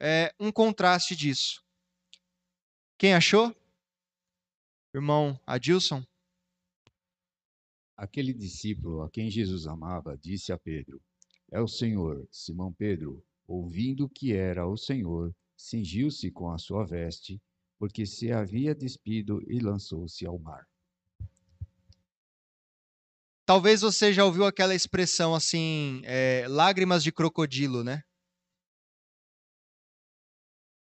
é, 0.00 0.34
um 0.38 0.52
contraste 0.52 1.16
disso. 1.16 1.62
Quem 2.98 3.14
achou? 3.14 3.54
Irmão 4.94 5.38
Adilson? 5.46 6.04
Aquele 7.96 8.32
discípulo 8.32 9.02
a 9.02 9.10
quem 9.10 9.30
Jesus 9.30 9.66
amava 9.66 10.16
disse 10.16 10.52
a 10.52 10.58
Pedro: 10.58 11.02
é 11.52 11.60
o 11.60 11.68
Senhor. 11.68 12.26
Simão 12.32 12.72
Pedro, 12.72 13.22
ouvindo 13.46 14.08
que 14.08 14.32
era 14.32 14.66
o 14.66 14.76
Senhor, 14.76 15.34
cingiu-se 15.54 16.30
com 16.30 16.50
a 16.50 16.56
sua 16.56 16.84
veste, 16.84 17.40
porque 17.78 18.06
se 18.06 18.32
havia 18.32 18.74
despido 18.74 19.42
e 19.46 19.58
lançou-se 19.58 20.24
ao 20.24 20.38
mar. 20.38 20.66
Talvez 23.52 23.82
você 23.82 24.14
já 24.14 24.24
ouviu 24.24 24.46
aquela 24.46 24.74
expressão 24.74 25.34
assim, 25.34 26.00
é, 26.06 26.46
lágrimas 26.48 27.04
de 27.04 27.12
crocodilo, 27.12 27.84
né? 27.84 28.02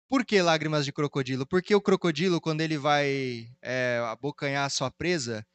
Por 0.09 0.25
que 0.25 0.41
lágrimas 0.41 0.83
de 0.83 0.91
crocodilo? 0.91 1.45
Porque 1.45 1.75
o 1.75 1.79
crocodilo, 1.79 2.41
quando 2.41 2.61
ele 2.61 2.75
vai 2.75 3.47
é, 3.61 4.01
abocanhar 4.07 4.65
a 4.65 4.71
sua 4.71 4.89
presa, 4.89 5.45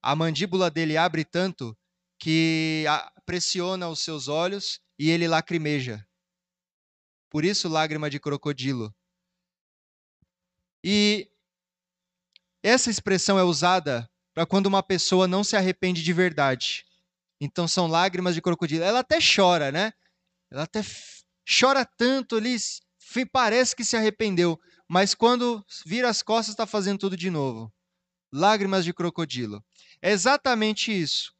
a 0.00 0.14
mandíbula 0.14 0.70
dele 0.70 0.96
abre 0.96 1.24
tanto 1.24 1.76
que 2.20 2.84
pressiona 3.26 3.88
os 3.88 4.04
seus 4.04 4.28
olhos 4.28 4.80
e 4.96 5.10
ele 5.10 5.26
lacrimeja. 5.26 6.06
Por 7.30 7.44
isso, 7.44 7.68
lágrima 7.68 8.08
de 8.08 8.20
crocodilo. 8.20 8.94
E 10.84 11.28
essa 12.62 12.90
expressão 12.90 13.40
é 13.40 13.42
usada 13.42 14.08
para 14.34 14.44
quando 14.44 14.66
uma 14.66 14.82
pessoa 14.82 15.28
não 15.28 15.44
se 15.44 15.56
arrepende 15.56 16.02
de 16.02 16.12
verdade. 16.12 16.84
Então, 17.40 17.68
são 17.68 17.86
lágrimas 17.86 18.34
de 18.34 18.42
crocodilo. 18.42 18.84
Ela 18.84 18.98
até 18.98 19.18
chora, 19.20 19.70
né? 19.70 19.92
Ela 20.50 20.64
até 20.64 20.82
chora 21.48 21.84
tanto 21.84 22.36
ali, 22.36 22.56
parece 23.32 23.76
que 23.76 23.84
se 23.84 23.96
arrependeu, 23.96 24.60
mas 24.88 25.14
quando 25.14 25.64
vira 25.86 26.08
as 26.08 26.22
costas, 26.22 26.52
está 26.52 26.66
fazendo 26.66 26.98
tudo 26.98 27.16
de 27.16 27.30
novo. 27.30 27.72
Lágrimas 28.32 28.84
de 28.84 28.92
crocodilo. 28.92 29.64
É 30.02 30.10
exatamente 30.10 30.92
isso. 30.92 31.32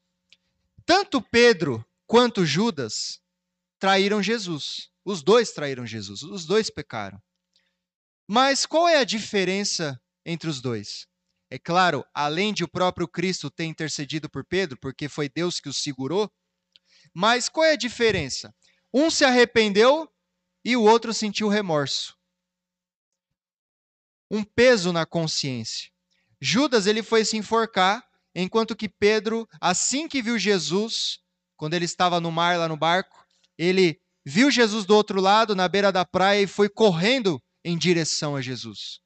Tanto 0.86 1.20
Pedro 1.20 1.84
quanto 2.06 2.46
Judas 2.46 3.20
traíram 3.78 4.22
Jesus. 4.22 4.90
Os 5.04 5.22
dois 5.22 5.52
traíram 5.52 5.86
Jesus, 5.86 6.22
os 6.22 6.46
dois 6.46 6.70
pecaram. 6.70 7.20
Mas 8.26 8.64
qual 8.64 8.88
é 8.88 8.96
a 8.98 9.04
diferença 9.04 10.00
entre 10.24 10.48
os 10.48 10.60
dois? 10.60 11.06
É 11.54 11.58
claro, 11.60 12.04
além 12.12 12.52
de 12.52 12.64
o 12.64 12.68
próprio 12.68 13.06
Cristo 13.06 13.48
ter 13.48 13.66
intercedido 13.66 14.28
por 14.28 14.44
Pedro, 14.44 14.76
porque 14.76 15.08
foi 15.08 15.28
Deus 15.28 15.60
que 15.60 15.68
o 15.68 15.72
segurou, 15.72 16.28
mas 17.14 17.48
qual 17.48 17.64
é 17.64 17.74
a 17.74 17.76
diferença? 17.76 18.52
Um 18.92 19.08
se 19.08 19.24
arrependeu 19.24 20.10
e 20.64 20.76
o 20.76 20.82
outro 20.82 21.14
sentiu 21.14 21.46
remorso. 21.46 22.18
Um 24.28 24.42
peso 24.42 24.92
na 24.92 25.06
consciência. 25.06 25.92
Judas 26.40 26.88
ele 26.88 27.04
foi 27.04 27.24
se 27.24 27.36
enforcar 27.36 28.04
enquanto 28.34 28.74
que 28.74 28.88
Pedro, 28.88 29.48
assim 29.60 30.08
que 30.08 30.20
viu 30.20 30.36
Jesus, 30.36 31.20
quando 31.56 31.74
ele 31.74 31.84
estava 31.84 32.20
no 32.20 32.32
mar, 32.32 32.58
lá 32.58 32.66
no 32.66 32.76
barco, 32.76 33.24
ele 33.56 34.00
viu 34.26 34.50
Jesus 34.50 34.84
do 34.84 34.96
outro 34.96 35.20
lado, 35.20 35.54
na 35.54 35.68
beira 35.68 35.92
da 35.92 36.04
praia, 36.04 36.42
e 36.42 36.48
foi 36.48 36.68
correndo 36.68 37.40
em 37.64 37.78
direção 37.78 38.34
a 38.34 38.42
Jesus. 38.42 39.03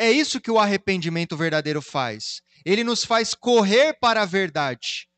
É 0.00 0.12
isso 0.12 0.40
que 0.40 0.50
o 0.50 0.60
arrependimento 0.60 1.36
verdadeiro 1.36 1.82
faz. 1.82 2.40
Ele 2.64 2.84
nos 2.84 3.04
faz 3.04 3.34
correr 3.34 3.98
para 4.00 4.22
a 4.22 4.24
verdade 4.24 5.08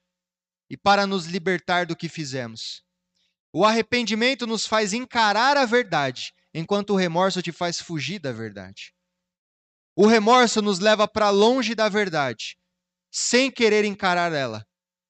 e 0.70 0.76
para 0.76 1.07
nos 1.07 1.26
libertar 1.26 1.85
do 1.85 1.95
que 1.95 2.09
fizemos. 2.09 2.83
O 3.53 3.62
arrependimento 3.62 4.47
nos 4.47 4.66
faz 4.66 4.95
encarar 4.95 5.59
a 5.59 5.66
verdade, 5.66 6.33
enquanto 6.55 6.95
o 6.95 6.97
remorso 6.97 7.43
te 7.43 7.53
faz 7.53 7.78
fugir 7.78 8.18
da 8.18 8.33
verdade. 8.33 8.95
O 9.95 10.07
remorso 10.07 10.62
nos 10.62 10.78
leva 10.78 11.07
para 11.07 11.28
longe 11.28 11.74
da 11.74 11.91
verdade, 11.91 12.57
sem 13.11 13.51
querer 13.51 13.85
encarar 13.85 14.33
ela. 14.33 14.66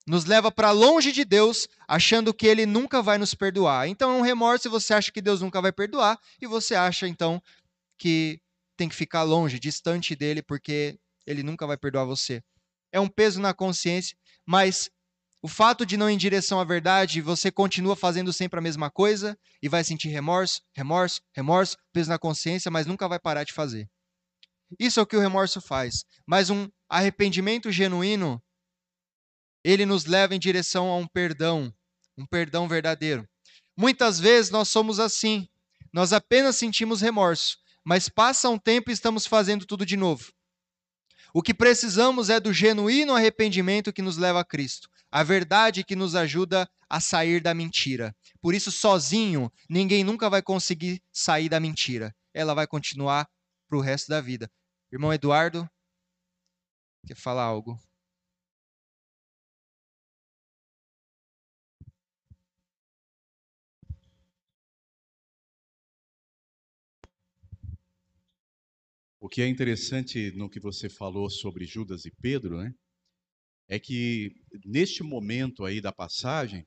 nos 0.07 0.25
leva 0.25 0.51
para 0.51 0.73
longe 0.73 1.13
de 1.13 1.25
Deus, 1.25 1.69
achando 1.87 2.35
que 2.35 2.47
ele 2.47 2.67
nunca 2.67 3.01
vai 3.01 3.17
nos 3.17 3.33
perdoar. 3.33 3.87
Então 3.87 4.11
é 4.11 4.15
um 4.19 4.23
remorso 4.23 4.67
e 4.67 4.71
você 4.71 4.93
acha 4.93 5.13
que 5.13 5.23
Deus 5.23 5.41
nunca 5.41 5.61
vai 5.61 5.71
perdoar, 5.71 6.19
e 6.41 6.47
você 6.47 6.75
acha 6.75 7.07
então 7.07 7.41
que 7.97 8.41
tem 8.81 8.89
que 8.89 8.97
ficar 8.97 9.25
longe, 9.25 9.59
distante 9.59 10.17
dele, 10.17 10.41
porque 10.41 10.99
ele 11.27 11.43
nunca 11.43 11.67
vai 11.67 11.77
perdoar 11.77 12.07
você. 12.07 12.43
É 12.91 12.99
um 12.99 13.09
peso 13.09 13.39
na 13.39 13.53
consciência, 13.53 14.17
mas 14.47 14.89
o 15.43 15.49
fato 15.49 15.85
de 15.85 15.99
não 15.99 16.09
ir 16.09 16.15
em 16.15 16.17
direção 16.17 16.59
à 16.59 16.65
verdade, 16.65 17.21
você 17.21 17.53
continua 17.53 17.95
fazendo 17.95 18.33
sempre 18.33 18.59
a 18.59 18.63
mesma 18.63 18.91
coisa 18.91 19.39
e 19.63 19.69
vai 19.69 19.85
sentir 19.85 20.09
remorso, 20.09 20.63
remorso, 20.75 21.21
remorso, 21.37 21.77
peso 21.93 22.09
na 22.09 22.19
consciência, 22.19 22.71
mas 22.71 22.87
nunca 22.87 23.07
vai 23.07 23.21
parar 23.21 23.45
de 23.45 23.53
fazer. 23.53 23.87
Isso 24.79 24.99
é 24.99 25.03
o 25.03 25.07
que 25.07 25.17
o 25.17 25.21
remorso 25.21 25.61
faz. 25.61 26.07
Mas 26.27 26.49
um 26.49 26.67
arrependimento 26.89 27.71
genuíno 27.71 28.43
ele 29.63 29.85
nos 29.85 30.07
leva 30.07 30.35
em 30.35 30.39
direção 30.39 30.89
a 30.89 30.97
um 30.97 31.07
perdão, 31.07 31.71
um 32.17 32.25
perdão 32.25 32.67
verdadeiro. 32.67 33.29
Muitas 33.77 34.19
vezes 34.19 34.51
nós 34.51 34.71
somos 34.71 34.99
assim. 34.99 35.47
Nós 35.93 36.15
apenas 36.15 36.57
sentimos 36.57 37.03
remorso, 37.03 37.59
mas 37.85 38.09
passa 38.09 38.49
um 38.49 38.59
tempo 38.59 38.91
e 38.91 38.93
estamos 38.93 39.27
fazendo 39.27 39.67
tudo 39.67 39.87
de 39.87 39.97
novo. 39.97 40.33
O 41.33 41.43
que 41.43 41.55
precisamos 41.55 42.29
é 42.29 42.41
do 42.41 42.53
genuíno 42.53 43.15
arrependimento 43.15 43.93
que 43.93 44.03
nos 44.03 44.17
leva 44.17 44.41
a 44.41 44.45
Cristo, 44.45 44.89
a 45.11 45.23
verdade 45.23 45.85
que 45.85 45.95
nos 45.95 46.15
ajuda 46.15 46.69
a 46.89 47.01
sair 47.01 47.41
da 47.41 47.55
mentira. 47.55 48.15
Por 48.41 48.55
isso, 48.55 48.73
sozinho, 48.73 49.51
ninguém 49.69 50.03
nunca 50.03 50.29
vai 50.29 50.43
conseguir 50.43 51.01
sair 51.13 51.49
da 51.49 51.61
mentira. 51.61 52.15
Ela 52.35 52.55
vai 52.55 52.67
continuar 52.67 53.29
para 53.69 53.79
o 53.79 53.81
resto 53.81 54.09
da 54.09 54.21
vida. 54.21 54.51
Irmão 54.93 55.13
Eduardo, 55.13 55.71
quer 57.07 57.17
falar 57.17 57.45
algo? 57.45 57.79
O 69.21 69.29
que 69.29 69.43
é 69.43 69.47
interessante 69.47 70.33
no 70.33 70.49
que 70.49 70.59
você 70.59 70.89
falou 70.89 71.29
sobre 71.29 71.67
Judas 71.67 72.07
e 72.07 72.11
Pedro, 72.11 72.57
né? 72.57 72.75
É 73.69 73.79
que 73.79 74.35
neste 74.65 75.03
momento 75.03 75.65
aí 75.67 75.79
da 75.79 75.93
passagem, 75.93 76.67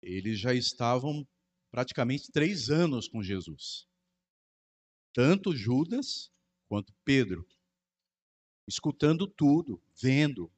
eles 0.00 0.40
já 0.40 0.54
estavam 0.54 1.26
praticamente 1.70 2.32
três 2.32 2.70
anos 2.70 3.06
com 3.06 3.22
Jesus. 3.22 3.86
Tanto 5.12 5.54
Judas 5.54 6.32
quanto 6.66 6.94
Pedro. 7.04 7.46
Escutando 8.66 9.26
tudo, 9.26 9.82
vendo, 10.00 10.50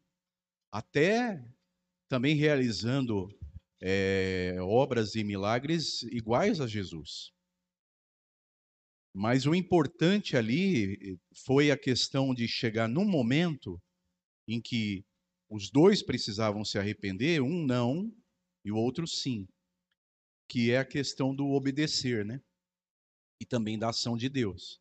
até 0.70 1.44
também 2.08 2.36
realizando 2.36 3.28
é, 3.82 4.56
obras 4.60 5.16
e 5.16 5.24
milagres 5.24 6.04
iguais 6.04 6.60
a 6.60 6.66
Jesus. 6.68 7.35
Mas 9.18 9.46
o 9.46 9.54
importante 9.54 10.36
ali 10.36 10.92
eh, 10.92 11.18
foi 11.34 11.70
a 11.70 11.78
questão 11.78 12.34
de 12.34 12.46
chegar 12.46 12.86
num 12.86 13.06
momento 13.06 13.80
em 14.46 14.60
que 14.60 15.06
os 15.48 15.70
dois 15.70 16.02
precisavam 16.02 16.62
se 16.62 16.78
arrepender, 16.78 17.40
um 17.40 17.64
não 17.64 18.14
e 18.62 18.70
o 18.70 18.76
outro 18.76 19.06
sim, 19.06 19.48
que 20.46 20.70
é 20.70 20.76
a 20.76 20.84
questão 20.84 21.34
do 21.34 21.46
obedecer, 21.46 22.26
né? 22.26 22.42
E 23.40 23.46
também 23.46 23.78
da 23.78 23.88
ação 23.88 24.18
de 24.18 24.28
Deus. 24.28 24.78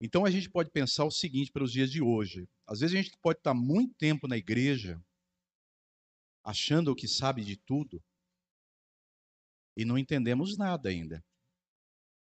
Então 0.00 0.24
a 0.24 0.30
gente 0.30 0.48
pode 0.48 0.70
pensar 0.70 1.04
o 1.04 1.10
seguinte 1.10 1.52
para 1.52 1.62
os 1.62 1.70
dias 1.70 1.92
de 1.92 2.00
hoje. 2.00 2.48
Às 2.66 2.80
vezes 2.80 2.98
a 2.98 3.02
gente 3.02 3.18
pode 3.20 3.40
estar 3.40 3.52
muito 3.52 3.94
tempo 3.96 4.26
na 4.26 4.38
igreja, 4.38 4.98
achando 6.42 6.96
que 6.96 7.06
sabe 7.06 7.44
de 7.44 7.58
tudo, 7.58 8.02
e 9.76 9.84
não 9.84 9.98
entendemos 9.98 10.56
nada 10.56 10.88
ainda 10.88 11.22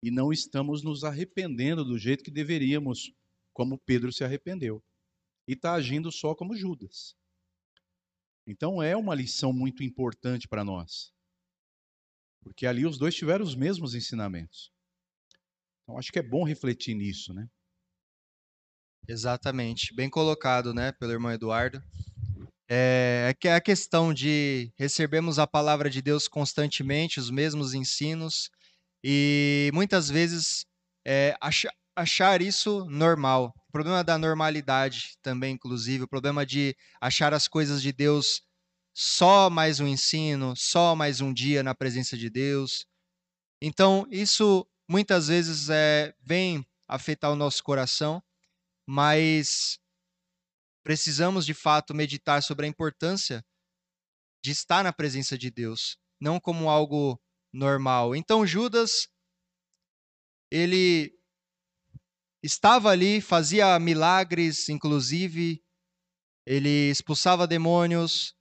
e 0.02 0.10
não 0.10 0.32
estamos 0.32 0.82
nos 0.82 1.04
arrependendo 1.04 1.84
do 1.84 1.98
jeito 1.98 2.24
que 2.24 2.30
deveríamos, 2.30 3.12
como 3.52 3.78
Pedro 3.78 4.12
se 4.12 4.24
arrependeu. 4.24 4.82
E 5.46 5.52
está 5.52 5.74
agindo 5.74 6.10
só 6.10 6.34
como 6.34 6.56
Judas. 6.56 7.14
Então 8.46 8.82
é 8.82 8.96
uma 8.96 9.14
lição 9.14 9.52
muito 9.52 9.82
importante 9.82 10.48
para 10.48 10.64
nós. 10.64 11.12
Porque 12.42 12.66
ali 12.66 12.86
os 12.86 12.96
dois 12.96 13.14
tiveram 13.14 13.44
os 13.44 13.54
mesmos 13.54 13.94
ensinamentos. 13.94 14.72
Então 15.82 15.98
acho 15.98 16.10
que 16.10 16.18
é 16.18 16.22
bom 16.22 16.44
refletir 16.44 16.94
nisso, 16.94 17.34
né? 17.34 17.48
Exatamente. 19.06 19.94
Bem 19.94 20.08
colocado, 20.08 20.72
né, 20.72 20.92
pelo 20.92 21.12
irmão 21.12 21.32
Eduardo. 21.32 21.82
É, 22.68 23.26
é 23.30 23.34
que 23.34 23.48
é 23.48 23.54
a 23.54 23.60
questão 23.60 24.14
de 24.14 24.72
recebermos 24.78 25.38
a 25.38 25.46
palavra 25.46 25.90
de 25.90 26.00
Deus 26.00 26.28
constantemente, 26.28 27.18
os 27.18 27.30
mesmos 27.30 27.74
ensinos, 27.74 28.48
e 29.02 29.70
muitas 29.72 30.08
vezes 30.08 30.64
é, 31.06 31.36
achar, 31.40 31.72
achar 31.96 32.42
isso 32.42 32.84
normal. 32.86 33.54
O 33.68 33.72
problema 33.72 34.02
da 34.02 34.18
normalidade 34.18 35.16
também, 35.22 35.54
inclusive, 35.54 36.04
o 36.04 36.08
problema 36.08 36.44
de 36.44 36.76
achar 37.00 37.32
as 37.32 37.46
coisas 37.48 37.80
de 37.80 37.92
Deus 37.92 38.42
só 38.92 39.48
mais 39.48 39.80
um 39.80 39.86
ensino, 39.86 40.54
só 40.56 40.94
mais 40.94 41.20
um 41.20 41.32
dia 41.32 41.62
na 41.62 41.74
presença 41.74 42.16
de 42.16 42.28
Deus. 42.28 42.86
Então, 43.62 44.06
isso 44.10 44.66
muitas 44.88 45.28
vezes 45.28 45.68
é, 45.70 46.14
vem 46.20 46.66
afetar 46.88 47.30
o 47.30 47.36
nosso 47.36 47.62
coração, 47.62 48.22
mas 48.86 49.78
precisamos 50.82 51.46
de 51.46 51.54
fato 51.54 51.94
meditar 51.94 52.42
sobre 52.42 52.66
a 52.66 52.68
importância 52.68 53.44
de 54.42 54.50
estar 54.50 54.82
na 54.82 54.92
presença 54.92 55.38
de 55.38 55.50
Deus, 55.50 55.96
não 56.20 56.40
como 56.40 56.68
algo 56.68 57.20
normal. 57.52 58.14
Então 58.14 58.46
Judas 58.46 59.08
ele 60.50 61.12
estava 62.42 62.90
ali, 62.90 63.20
fazia 63.20 63.78
milagres, 63.78 64.68
inclusive 64.68 65.62
ele 66.46 66.90
expulsava 66.90 67.46
demônios, 67.46 68.34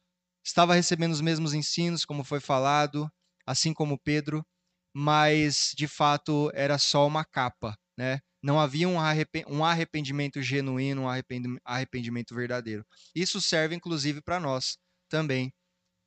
estava 0.44 0.74
recebendo 0.74 1.12
os 1.12 1.22
mesmos 1.22 1.54
ensinos, 1.54 2.06
como 2.06 2.24
foi 2.24 2.40
falado, 2.40 3.12
assim 3.46 3.74
como 3.74 4.00
Pedro, 4.00 4.44
mas 4.96 5.74
de 5.76 5.88
fato 5.88 6.50
era 6.54 6.78
só 6.78 7.06
uma 7.06 7.24
capa, 7.24 7.76
né? 7.98 8.20
Não 8.42 8.58
havia 8.58 8.88
um 8.88 9.66
arrependimento 9.66 10.42
genuíno, 10.42 11.04
um 11.04 11.08
arrependimento 11.66 12.34
verdadeiro. 12.34 12.86
Isso 13.14 13.42
serve 13.42 13.76
inclusive 13.76 14.22
para 14.22 14.40
nós 14.40 14.78
também, 15.10 15.52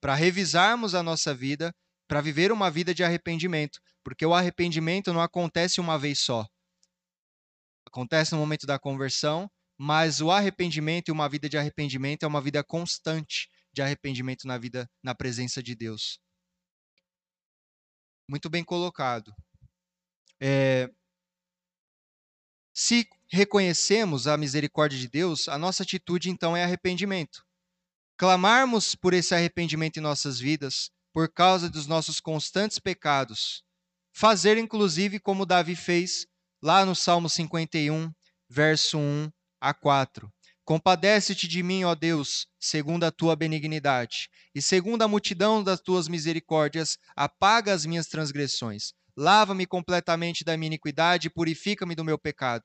para 0.01 0.15
revisarmos 0.15 0.95
a 0.95 1.03
nossa 1.03 1.35
vida 1.35 1.73
para 2.13 2.21
viver 2.21 2.53
uma 2.53 2.71
vida 2.71 2.93
de 2.95 3.03
arrependimento, 3.03 3.81
porque 4.05 4.27
o 4.27 4.35
arrependimento 4.35 5.15
não 5.15 5.23
acontece 5.23 5.81
uma 5.81 5.99
vez 5.99 6.21
só. 6.21 6.47
Acontece 7.87 8.33
no 8.33 8.39
momento 8.39 8.67
da 8.67 8.79
conversão, 8.79 9.51
mas 9.79 10.21
o 10.21 10.31
arrependimento 10.31 11.09
e 11.09 11.11
uma 11.11 11.27
vida 11.27 11.49
de 11.49 11.57
arrependimento 11.57 12.25
é 12.25 12.27
uma 12.27 12.43
vida 12.43 12.63
constante 12.63 13.49
de 13.73 13.81
arrependimento 13.81 14.47
na 14.47 14.59
vida 14.59 14.87
na 15.03 15.15
presença 15.15 15.63
de 15.63 15.75
Deus. 15.75 16.21
Muito 18.29 18.51
bem 18.51 18.63
colocado. 18.63 19.33
É, 20.39 20.91
se 22.75 23.09
reconhecemos 23.31 24.27
a 24.27 24.37
misericórdia 24.37 24.99
de 24.99 25.09
Deus, 25.09 25.49
a 25.49 25.57
nossa 25.57 25.83
atitude 25.83 26.29
então 26.29 26.55
é 26.55 26.63
arrependimento. 26.63 27.43
Clamarmos 28.19 28.95
por 28.95 29.15
esse 29.15 29.35
arrependimento 29.35 29.97
em 29.97 30.03
nossas 30.03 30.39
vidas, 30.39 30.91
por 31.13 31.33
causa 31.33 31.69
dos 31.69 31.87
nossos 31.87 32.21
constantes 32.21 32.79
pecados. 32.79 33.63
Fazer, 34.13 34.57
inclusive, 34.59 35.19
como 35.21 35.47
Davi 35.47 35.77
fez 35.77 36.27
lá 36.63 36.85
no 36.85 36.95
Salmo 36.95 37.29
51, 37.29 38.13
verso 38.49 38.99
1 38.99 39.31
a 39.61 39.75
4. 39.75 40.33
Compadece-te 40.65 41.49
de 41.49 41.63
mim, 41.63 41.83
ó 41.85 41.95
Deus, 41.95 42.47
segundo 42.59 43.05
a 43.05 43.11
tua 43.11 43.35
benignidade, 43.35 44.29
e 44.55 44.63
segundo 44.63 45.03
a 45.03 45.09
multidão 45.09 45.63
das 45.63 45.81
tuas 45.81 46.07
misericórdias, 46.07 46.99
apaga 47.17 47.73
as 47.73 47.85
minhas 47.85 48.07
transgressões. 48.07 48.93
Lava-me 49.17 49.67
completamente 49.67 50.45
da 50.45 50.57
minha 50.57 50.69
iniquidade 50.69 51.27
e 51.27 51.31
purifica-me 51.31 51.95
do 51.95 52.05
meu 52.05 52.17
pecado. 52.17 52.63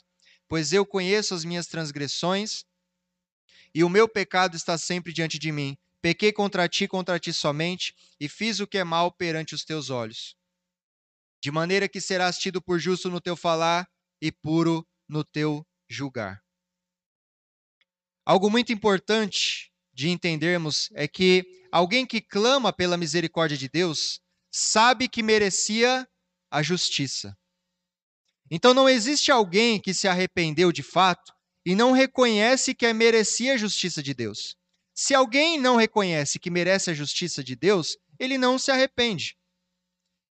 Pois 0.48 0.72
eu 0.72 0.86
conheço 0.86 1.34
as 1.34 1.43
minhas 1.43 1.68
transgressões, 1.68 2.64
e 3.74 3.84
o 3.84 3.89
meu 3.89 4.08
pecado 4.08 4.56
está 4.56 4.78
sempre 4.78 5.12
diante 5.12 5.38
de 5.38 5.52
mim. 5.52 5.78
Pequei 6.02 6.32
contra 6.32 6.68
ti, 6.68 6.88
contra 6.88 7.20
ti 7.20 7.34
somente, 7.34 7.95
e 8.20 8.30
fiz 8.30 8.60
o 8.60 8.68
que 8.68 8.78
é 8.78 8.84
mal 8.84 9.12
perante 9.12 9.56
os 9.56 9.64
teus 9.64 9.89
olhos. 9.89 10.36
De 11.41 11.52
maneira 11.52 11.88
que 11.88 12.02
serás 12.02 12.38
tido 12.38 12.62
por 12.62 12.80
justo 12.80 13.10
no 13.10 13.22
teu 13.22 13.36
falar 13.36 13.88
e 14.22 14.32
puro 14.32 14.88
no 15.08 15.24
teu 15.24 15.66
julgar. 15.89 16.43
Algo 18.26 18.50
muito 18.50 18.74
importante 18.74 19.72
de 19.93 20.10
entendermos 20.10 20.89
é 20.93 21.08
que 21.08 21.45
alguém 21.72 22.06
que 22.06 22.20
clama 22.20 22.74
pela 22.74 22.98
misericórdia 22.98 23.58
de 23.58 23.70
Deus 23.70 24.20
sabe 24.52 25.08
que 25.08 25.24
merecia 25.24 26.06
a 26.52 26.62
justiça. 26.62 27.38
Então 28.52 28.74
não 28.74 28.89
existe 28.89 29.32
alguém 29.32 29.80
que 29.80 29.93
se 29.93 30.08
arrependeu 30.08 30.72
de 30.72 30.84
fato 30.84 31.34
e 31.66 31.76
não 31.76 31.91
reconhece 31.91 32.74
que 32.74 32.91
merecia 32.93 33.54
a 33.54 33.58
justiça 33.58 34.04
de 34.04 34.14
Deus. 34.14 34.57
Se 35.00 35.14
alguém 35.14 35.60
não 35.60 35.76
reconhece 35.76 36.39
que 36.39 36.50
merece 36.50 36.89
a 36.89 36.93
justiça 36.93 37.43
de 37.43 37.56
Deus, 37.56 38.00
ele 38.18 38.36
não 38.36 38.58
se 38.58 38.72
arrepende. 38.72 39.38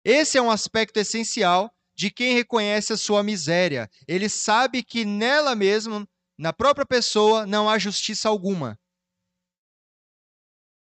Esse 0.05 0.37
é 0.37 0.41
um 0.41 0.49
aspecto 0.49 0.95
essencial 0.97 1.69
de 1.93 2.09
quem 2.09 2.33
reconhece 2.33 2.93
a 2.93 2.97
sua 2.97 3.21
miséria. 3.21 3.91
Ele 4.07 4.29
sabe 4.29 4.81
que 4.81 5.03
nela 5.03 5.53
mesma, 5.53 6.07
na 6.37 6.53
própria 6.53 6.85
pessoa, 6.85 7.45
não 7.45 7.69
há 7.69 7.77
justiça 7.77 8.29
alguma. 8.29 8.79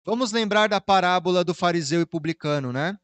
Vamos 0.02 0.32
lembrar 0.32 0.70
da 0.70 0.80
parábola 0.80 1.44
do 1.44 1.52
fariseu 1.52 2.00
e 2.00 2.06
publicano, 2.06 2.72
né? 2.72 2.98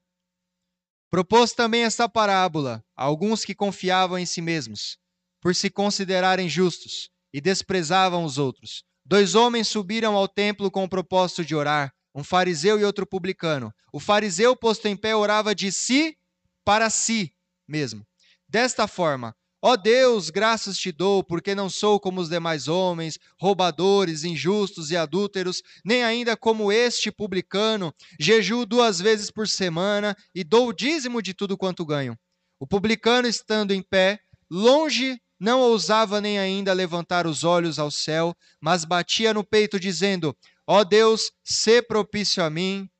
Propôs 1.11 1.53
também 1.53 1.85
esta 1.85 2.09
parábola 2.09 2.83
a 2.97 3.05
alguns 3.05 3.45
que 3.45 3.55
confiavam 3.55 4.19
em 4.19 4.25
si 4.25 4.41
mesmos, 4.41 4.97
por 5.43 5.55
se 5.55 5.69
considerarem 5.69 6.49
justos, 6.49 7.11
e 7.35 7.39
desprezavam 7.39 8.25
os 8.25 8.39
outros. 8.39 8.83
Dois 9.07 9.35
homens 9.35 9.69
subiram 9.69 10.17
ao 10.17 10.27
templo 10.27 10.71
com 10.71 10.85
o 10.85 10.89
propósito 10.89 11.45
de 11.45 11.55
orar, 11.55 11.93
um 12.15 12.25
fariseu 12.25 12.81
e 12.81 12.85
outro 12.85 13.07
publicano. 13.07 13.73
O 13.93 14.01
fariseu, 14.01 14.57
posto 14.57 14.87
em 14.87 14.97
pé, 14.97 15.15
orava 15.15 15.55
de 15.55 15.71
si 15.71 16.17
para 16.65 16.89
si 16.89 17.35
mesmo. 17.69 18.07
Desta 18.49 18.87
forma, 18.87 19.37
ó 19.61 19.77
Deus, 19.77 20.31
graças 20.31 20.79
te 20.79 20.91
dou, 20.91 21.23
porque 21.23 21.55
não 21.55 21.69
sou 21.69 22.01
como 22.01 22.21
os 22.21 22.31
demais 22.31 22.67
homens, 22.67 23.19
roubadores, 23.39 24.25
injustos 24.25 24.91
e 24.91 24.97
adúlteros, 24.97 25.63
nem 25.85 26.03
ainda 26.03 26.35
como 26.35 26.73
este 26.73 27.11
publicano, 27.11 27.93
jejuo 28.19 28.65
duas 28.65 29.01
vezes 29.01 29.31
por 29.31 29.47
semana 29.47 30.17
e 30.35 30.43
dou 30.43 30.69
o 30.69 30.73
dízimo 30.73 31.21
de 31.21 31.35
tudo 31.35 31.59
quanto 31.59 31.85
ganho. 31.85 32.19
O 32.59 32.67
publicano, 32.67 33.29
estando 33.29 33.73
em 33.73 33.83
pé, 33.83 34.21
longe 34.51 35.21
não 35.45 35.61
ousava 35.61 36.23
nem 36.23 36.39
ainda 36.39 36.73
levantar 36.73 37.27
os 37.27 37.45
olhos 37.45 37.79
ao 37.79 37.91
céu, 37.91 38.35
mas 38.59 38.87
batia 38.87 39.35
no 39.35 39.45
peito, 39.45 39.79
dizendo: 39.79 40.35
Ó 40.67 40.81
oh 40.81 40.85
Deus, 40.87 41.31
sê 41.45 41.83
propício 41.83 42.43
a 42.43 42.49
mim, 42.49 42.91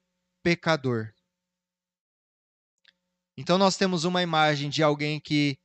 pecador. 0.43 1.11
Então 3.35 3.57
nós 3.57 3.79
temos 3.79 4.05
uma 4.05 4.23
imagem 4.23 4.69
de 4.69 4.83
alguém 4.83 5.19
que 5.19 5.59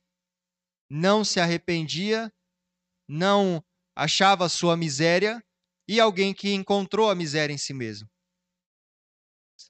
não 0.88 1.22
se 1.22 1.38
arrependia, 1.38 2.32
não 3.06 3.62
achava 3.94 4.48
sua 4.48 4.74
miséria 4.74 5.44
e 5.86 6.00
alguém 6.00 6.32
que 6.32 6.54
encontrou 6.54 7.10
a 7.10 7.14
miséria 7.14 7.52
em 7.52 7.58
si 7.58 7.74
mesmo. 7.74 8.08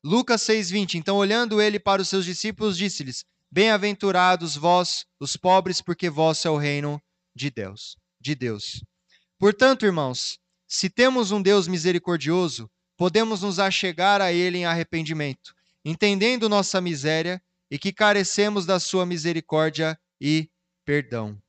Lucas 0.05 0.43
6:20. 0.43 0.95
Então 0.95 1.17
olhando 1.17 1.61
ele 1.61 1.81
para 1.81 2.01
os 2.01 2.09
seus 2.09 2.25
discípulos, 2.25 2.79
disse-lhes: 2.79 3.25
Bem-aventurados 3.51 4.55
vós, 4.55 5.05
os 5.19 5.37
pobres, 5.37 5.83
porque 5.83 6.09
vosso 6.09 6.47
é 6.47 6.51
o 6.51 6.57
reino 6.57 7.03
de 7.35 7.51
Deus, 7.51 7.97
de 8.21 8.35
Deus. 8.35 8.85
Portanto, 9.39 9.85
irmãos, 9.85 10.39
se 10.69 10.89
temos 10.89 11.33
um 11.33 11.43
Deus 11.43 11.67
misericordioso, 11.67 12.71
podemos 12.97 13.43
nos 13.43 13.59
achegar 13.59 14.21
a 14.21 14.33
ele 14.33 14.59
em 14.59 14.67
arrependimento, 14.67 15.53
entendendo 15.85 16.49
nossa 16.49 16.81
miséria 16.81 17.43
e 17.69 17.79
que 17.79 17.93
carecemos 17.93 18.67
da 18.67 18.79
sua 18.79 19.05
misericórdia 19.05 19.99
e 20.21 20.49
perdão. 20.85 21.41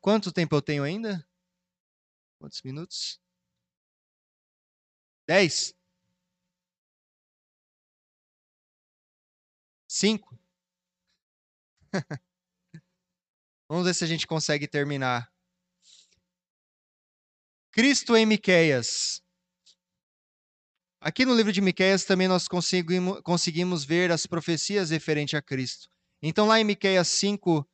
Quanto 0.00 0.32
tempo 0.32 0.54
eu 0.54 0.62
tenho 0.62 0.82
ainda? 0.82 1.26
Quantos 2.38 2.62
minutos? 2.62 3.20
Dez? 5.26 5.74
Cinco? 9.96 10.36
Vamos 13.70 13.86
ver 13.86 13.94
se 13.94 14.02
a 14.02 14.08
gente 14.08 14.26
consegue 14.26 14.66
terminar. 14.66 15.32
Cristo 17.70 18.16
em 18.16 18.26
Miqueias. 18.26 19.22
Aqui 21.00 21.24
no 21.24 21.32
livro 21.32 21.52
de 21.52 21.60
Miqueias 21.60 22.04
também 22.04 22.26
nós 22.26 22.48
conseguimos, 22.48 23.20
conseguimos 23.20 23.84
ver 23.84 24.10
as 24.10 24.26
profecias 24.26 24.90
referentes 24.90 25.38
a 25.38 25.40
Cristo. 25.40 25.88
Então 26.20 26.48
lá 26.48 26.58
em 26.58 26.64
Miqueias 26.64 27.06
5, 27.06 27.64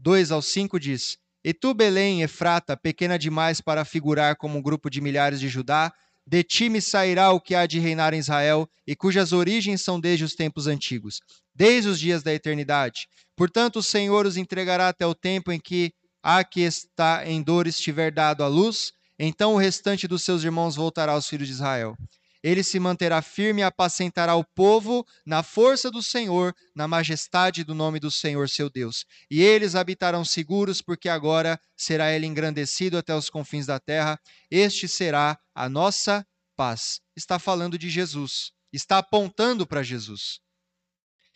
2 0.00 0.32
ao 0.32 0.42
5 0.42 0.80
diz: 0.80 1.16
E 1.44 1.54
tu, 1.54 1.72
Belém, 1.72 2.22
Efrata, 2.22 2.76
pequena 2.76 3.16
demais 3.16 3.60
para 3.60 3.84
figurar 3.84 4.34
como 4.34 4.58
um 4.58 4.62
grupo 4.62 4.90
de 4.90 5.00
milhares 5.00 5.38
de 5.38 5.46
Judá, 5.46 5.94
de 6.26 6.42
ti 6.42 6.68
me 6.68 6.80
sairá 6.80 7.30
o 7.32 7.40
que 7.40 7.54
há 7.54 7.66
de 7.66 7.78
reinar 7.78 8.14
em 8.14 8.18
Israel, 8.18 8.68
e 8.86 8.94
cujas 8.94 9.32
origens 9.32 9.82
são 9.82 10.00
desde 10.00 10.24
os 10.24 10.34
tempos 10.34 10.66
antigos, 10.66 11.20
desde 11.54 11.88
os 11.88 11.98
dias 11.98 12.22
da 12.22 12.32
eternidade. 12.32 13.06
Portanto, 13.36 13.80
o 13.80 13.82
Senhor 13.82 14.26
os 14.26 14.36
entregará 14.36 14.88
até 14.88 15.06
o 15.06 15.14
tempo 15.14 15.50
em 15.50 15.60
que 15.60 15.92
a 16.22 16.44
que 16.44 16.60
está 16.60 17.26
em 17.26 17.42
dor 17.42 17.66
estiver 17.66 18.12
dado 18.12 18.44
a 18.44 18.48
luz, 18.48 18.92
então 19.18 19.54
o 19.54 19.58
restante 19.58 20.06
dos 20.06 20.22
seus 20.22 20.44
irmãos 20.44 20.76
voltará 20.76 21.12
aos 21.12 21.28
filhos 21.28 21.48
de 21.48 21.54
Israel. 21.54 21.96
Ele 22.42 22.64
se 22.64 22.80
manterá 22.80 23.22
firme 23.22 23.60
e 23.60 23.64
apacentará 23.64 24.34
o 24.34 24.44
povo 24.44 25.06
na 25.24 25.42
força 25.42 25.90
do 25.90 26.02
Senhor, 26.02 26.54
na 26.74 26.88
majestade 26.88 27.62
do 27.62 27.74
nome 27.74 28.00
do 28.00 28.10
Senhor 28.10 28.48
seu 28.48 28.68
Deus. 28.68 29.04
E 29.30 29.40
eles 29.40 29.74
habitarão 29.74 30.24
seguros, 30.24 30.82
porque 30.82 31.08
agora 31.08 31.60
será 31.76 32.12
ele 32.12 32.26
engrandecido 32.26 32.98
até 32.98 33.14
os 33.14 33.30
confins 33.30 33.66
da 33.66 33.78
terra. 33.78 34.18
Este 34.50 34.88
será 34.88 35.38
a 35.54 35.68
nossa 35.68 36.26
paz. 36.56 37.00
Está 37.16 37.38
falando 37.38 37.78
de 37.78 37.88
Jesus, 37.88 38.52
está 38.72 38.98
apontando 38.98 39.66
para 39.66 39.82
Jesus. 39.82 40.40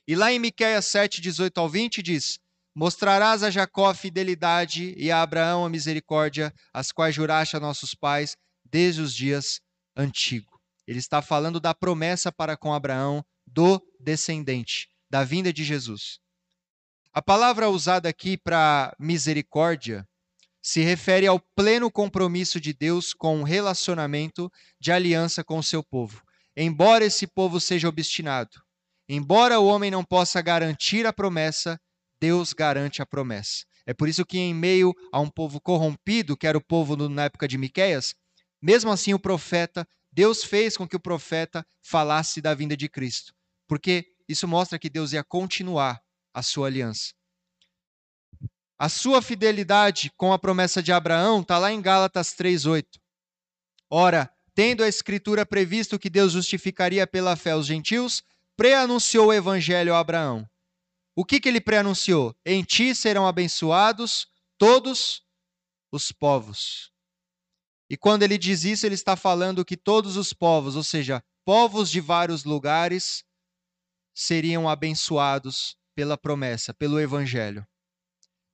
E 0.08 0.14
lá 0.14 0.32
em 0.32 0.38
Miqueias 0.38 0.86
7, 0.86 1.20
18 1.20 1.58
ao 1.58 1.68
20 1.68 2.02
diz: 2.02 2.38
Mostrarás 2.74 3.42
a 3.42 3.50
Jacó 3.50 3.88
a 3.88 3.94
fidelidade 3.94 4.94
e 4.96 5.10
a 5.10 5.22
Abraão 5.22 5.64
a 5.64 5.68
misericórdia, 5.68 6.52
as 6.72 6.92
quais 6.92 7.14
juraste 7.14 7.56
a 7.56 7.60
nossos 7.60 7.94
pais 7.94 8.36
desde 8.64 9.00
os 9.00 9.14
dias 9.14 9.60
antigos. 9.96 10.55
Ele 10.86 10.98
está 10.98 11.20
falando 11.20 11.58
da 11.58 11.74
promessa 11.74 12.30
para 12.30 12.56
com 12.56 12.72
Abraão 12.72 13.24
do 13.46 13.80
descendente, 13.98 14.88
da 15.10 15.24
vinda 15.24 15.52
de 15.52 15.64
Jesus. 15.64 16.20
A 17.12 17.22
palavra 17.22 17.70
usada 17.70 18.08
aqui 18.08 18.36
para 18.36 18.94
misericórdia 18.98 20.06
se 20.62 20.82
refere 20.82 21.26
ao 21.26 21.40
pleno 21.54 21.90
compromisso 21.90 22.60
de 22.60 22.72
Deus 22.72 23.14
com 23.14 23.38
um 23.38 23.42
relacionamento 23.42 24.50
de 24.80 24.92
aliança 24.92 25.42
com 25.42 25.58
o 25.58 25.62
seu 25.62 25.82
povo. 25.82 26.22
Embora 26.56 27.04
esse 27.04 27.26
povo 27.26 27.60
seja 27.60 27.88
obstinado, 27.88 28.60
embora 29.08 29.60
o 29.60 29.66
homem 29.66 29.90
não 29.90 30.04
possa 30.04 30.42
garantir 30.42 31.06
a 31.06 31.12
promessa, 31.12 31.80
Deus 32.20 32.52
garante 32.52 33.00
a 33.00 33.06
promessa. 33.06 33.64
É 33.86 33.94
por 33.94 34.08
isso 34.08 34.26
que 34.26 34.38
em 34.38 34.52
meio 34.52 34.92
a 35.12 35.20
um 35.20 35.30
povo 35.30 35.60
corrompido, 35.60 36.36
que 36.36 36.46
era 36.46 36.58
o 36.58 36.64
povo 36.64 36.96
na 37.08 37.24
época 37.24 37.46
de 37.46 37.56
Miqueias, 37.56 38.14
mesmo 38.60 38.90
assim 38.90 39.14
o 39.14 39.18
profeta 39.18 39.86
Deus 40.16 40.42
fez 40.42 40.78
com 40.78 40.88
que 40.88 40.96
o 40.96 41.00
profeta 41.00 41.62
falasse 41.82 42.40
da 42.40 42.54
vinda 42.54 42.74
de 42.74 42.88
Cristo, 42.88 43.34
porque 43.68 44.16
isso 44.26 44.48
mostra 44.48 44.78
que 44.78 44.88
Deus 44.88 45.12
ia 45.12 45.22
continuar 45.22 46.02
a 46.32 46.42
sua 46.42 46.68
aliança. 46.68 47.12
A 48.78 48.88
sua 48.88 49.20
fidelidade 49.20 50.10
com 50.16 50.32
a 50.32 50.38
promessa 50.38 50.82
de 50.82 50.90
Abraão 50.90 51.42
está 51.42 51.58
lá 51.58 51.70
em 51.70 51.82
Gálatas 51.82 52.32
3:8. 52.32 52.98
Ora, 53.90 54.34
tendo 54.54 54.82
a 54.82 54.88
escritura 54.88 55.44
previsto 55.44 55.98
que 55.98 56.08
Deus 56.08 56.32
justificaria 56.32 57.06
pela 57.06 57.36
fé 57.36 57.54
os 57.54 57.66
gentios, 57.66 58.22
preanunciou 58.56 59.26
o 59.26 59.34
evangelho 59.34 59.94
a 59.94 59.98
Abraão. 59.98 60.48
O 61.14 61.26
que, 61.26 61.38
que 61.38 61.46
ele 61.46 61.60
preanunciou? 61.60 62.34
Em 62.42 62.64
ti 62.64 62.94
serão 62.94 63.26
abençoados 63.26 64.28
todos 64.56 65.22
os 65.92 66.10
povos. 66.10 66.95
E 67.88 67.96
quando 67.96 68.22
ele 68.22 68.36
diz 68.36 68.64
isso, 68.64 68.84
ele 68.84 68.94
está 68.94 69.16
falando 69.16 69.64
que 69.64 69.76
todos 69.76 70.16
os 70.16 70.32
povos, 70.32 70.74
ou 70.76 70.82
seja, 70.82 71.22
povos 71.44 71.90
de 71.90 72.00
vários 72.00 72.44
lugares, 72.44 73.24
seriam 74.12 74.68
abençoados 74.68 75.76
pela 75.94 76.18
promessa, 76.18 76.74
pelo 76.74 76.98
evangelho. 76.98 77.66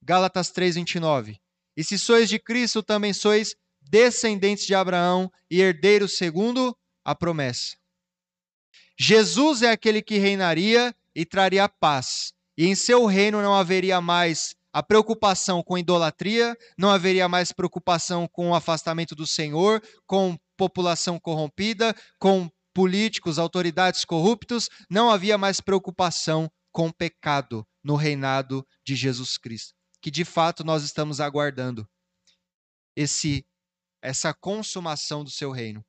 Gálatas 0.01 0.51
3:29. 0.51 1.39
E 1.75 1.83
se 1.83 1.97
sois 1.97 2.29
de 2.29 2.37
Cristo, 2.37 2.83
também 2.83 3.13
sois 3.13 3.55
descendentes 3.81 4.65
de 4.65 4.75
Abraão 4.75 5.31
e 5.49 5.59
herdeiros 5.59 6.17
segundo 6.17 6.77
a 7.03 7.15
promessa. 7.15 7.75
Jesus 8.97 9.61
é 9.61 9.71
aquele 9.71 10.01
que 10.01 10.17
reinaria 10.17 10.95
e 11.15 11.25
traria 11.25 11.67
paz, 11.67 12.33
e 12.57 12.65
em 12.67 12.75
seu 12.75 13.05
reino 13.05 13.41
não 13.41 13.55
haveria 13.55 13.99
mais 13.99 14.55
a 14.73 14.81
preocupação 14.81 15.61
com 15.61 15.77
idolatria, 15.77 16.57
não 16.75 16.89
haveria 16.89 17.29
mais 17.29 17.51
preocupação 17.51 18.27
com 18.27 18.49
o 18.49 18.55
afastamento 18.55 19.13
do 19.13 19.27
Senhor, 19.27 19.79
com 20.07 20.35
população 20.57 21.19
corrompida, 21.19 21.95
com 22.17 22.49
políticos, 22.73 23.37
autoridades 23.37 24.03
corruptos, 24.03 24.67
não 24.89 25.11
havia 25.11 25.37
mais 25.37 25.61
preocupação 25.61 26.51
com 26.71 26.91
pecado 26.91 27.65
no 27.83 27.95
reinado 27.95 28.65
de 28.83 28.95
Jesus 28.95 29.37
Cristo, 29.37 29.75
que 30.01 30.09
de 30.09 30.25
fato 30.25 30.63
nós 30.63 30.83
estamos 30.83 31.19
aguardando 31.19 31.87
esse 32.95 33.45
essa 34.01 34.33
consumação 34.33 35.23
do 35.23 35.29
seu 35.29 35.49
reino. 35.49 35.85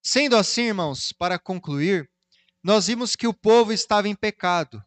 Sendo 0.00 0.36
assim, 0.36 0.62
irmãos, 0.62 1.12
para 1.12 1.36
concluir, 1.36 2.08
nós 2.62 2.86
vimos 2.86 3.16
que 3.16 3.26
o 3.26 3.34
povo 3.34 3.72
estava 3.72 4.08
em 4.08 4.14
pecado 4.14 4.80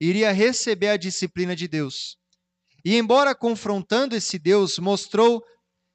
iria 0.00 0.32
receber 0.32 0.88
a 0.88 0.96
disciplina 0.96 1.54
de 1.54 1.68
Deus. 1.68 2.16
E 2.84 2.96
embora 2.96 3.34
confrontando 3.34 4.16
esse 4.16 4.38
Deus, 4.38 4.78
mostrou 4.78 5.44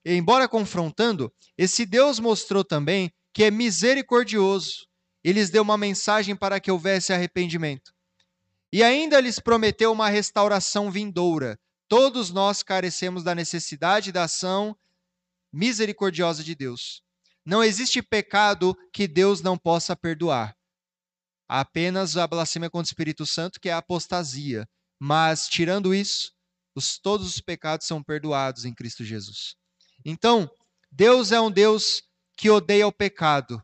embora 0.06 0.48
confrontando, 0.48 1.34
esse 1.58 1.86
Deus 1.86 2.20
mostrou 2.20 2.64
também 2.64 3.12
que 3.34 3.44
é 3.44 3.50
misericordioso. 3.50 4.86
Ele 5.24 5.40
lhes 5.40 5.50
deu 5.50 5.64
uma 5.64 5.78
mensagem 5.78 6.36
para 6.36 6.60
que 6.60 6.70
houvesse 6.70 7.12
arrependimento. 7.12 7.92
E 8.72 8.84
ainda 8.84 9.20
lhes 9.20 9.40
prometeu 9.40 9.92
uma 9.92 10.08
restauração 10.10 10.92
vindoura. 10.92 11.60
Todos 11.88 12.30
nós 12.30 12.62
carecemos 12.62 13.24
da 13.24 13.34
necessidade 13.34 14.12
da 14.12 14.26
ação 14.26 14.78
misericordiosa 15.52 16.44
de 16.44 16.54
Deus. 16.54 17.02
Não 17.44 17.64
existe 17.64 18.02
pecado 18.02 18.78
que 18.94 19.08
Deus 19.08 19.42
não 19.42 19.58
possa 19.58 19.96
perdoar. 19.96 20.56
Apenas 21.48 22.18
a 22.18 22.28
blasfêmia 22.28 22.70
contra 22.70 22.88
o 22.88 22.92
Espírito 22.92 23.26
Santo, 23.26 23.60
que 23.60 23.70
é 23.70 23.74
a 23.74 23.78
apostasia. 23.78 24.68
Mas, 25.00 25.48
tirando 25.48 25.94
isso, 25.94 26.32
os, 26.76 26.98
todos 26.98 27.28
os 27.28 27.42
pecados 27.42 27.88
são 27.88 28.04
perdoados 28.04 28.66
em 28.66 28.74
Cristo 28.74 29.04
Jesus. 29.04 29.56
Então, 30.04 30.50
Deus 30.92 31.32
é 31.32 31.40
um 31.40 31.52
Deus 31.52 32.04
que 32.38 32.50
odeia 32.50 32.88
o 32.88 32.92
pecado, 32.92 33.62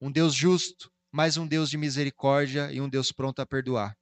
um 0.00 0.10
Deus 0.10 0.34
justo, 0.34 0.90
mas 1.12 1.36
um 1.36 1.46
Deus 1.46 1.70
de 1.70 1.76
misericórdia 1.76 2.72
e 2.72 2.80
um 2.80 2.88
Deus 2.88 3.10
pronto 3.10 3.40
a 3.40 3.46
perdoar. 3.46 3.96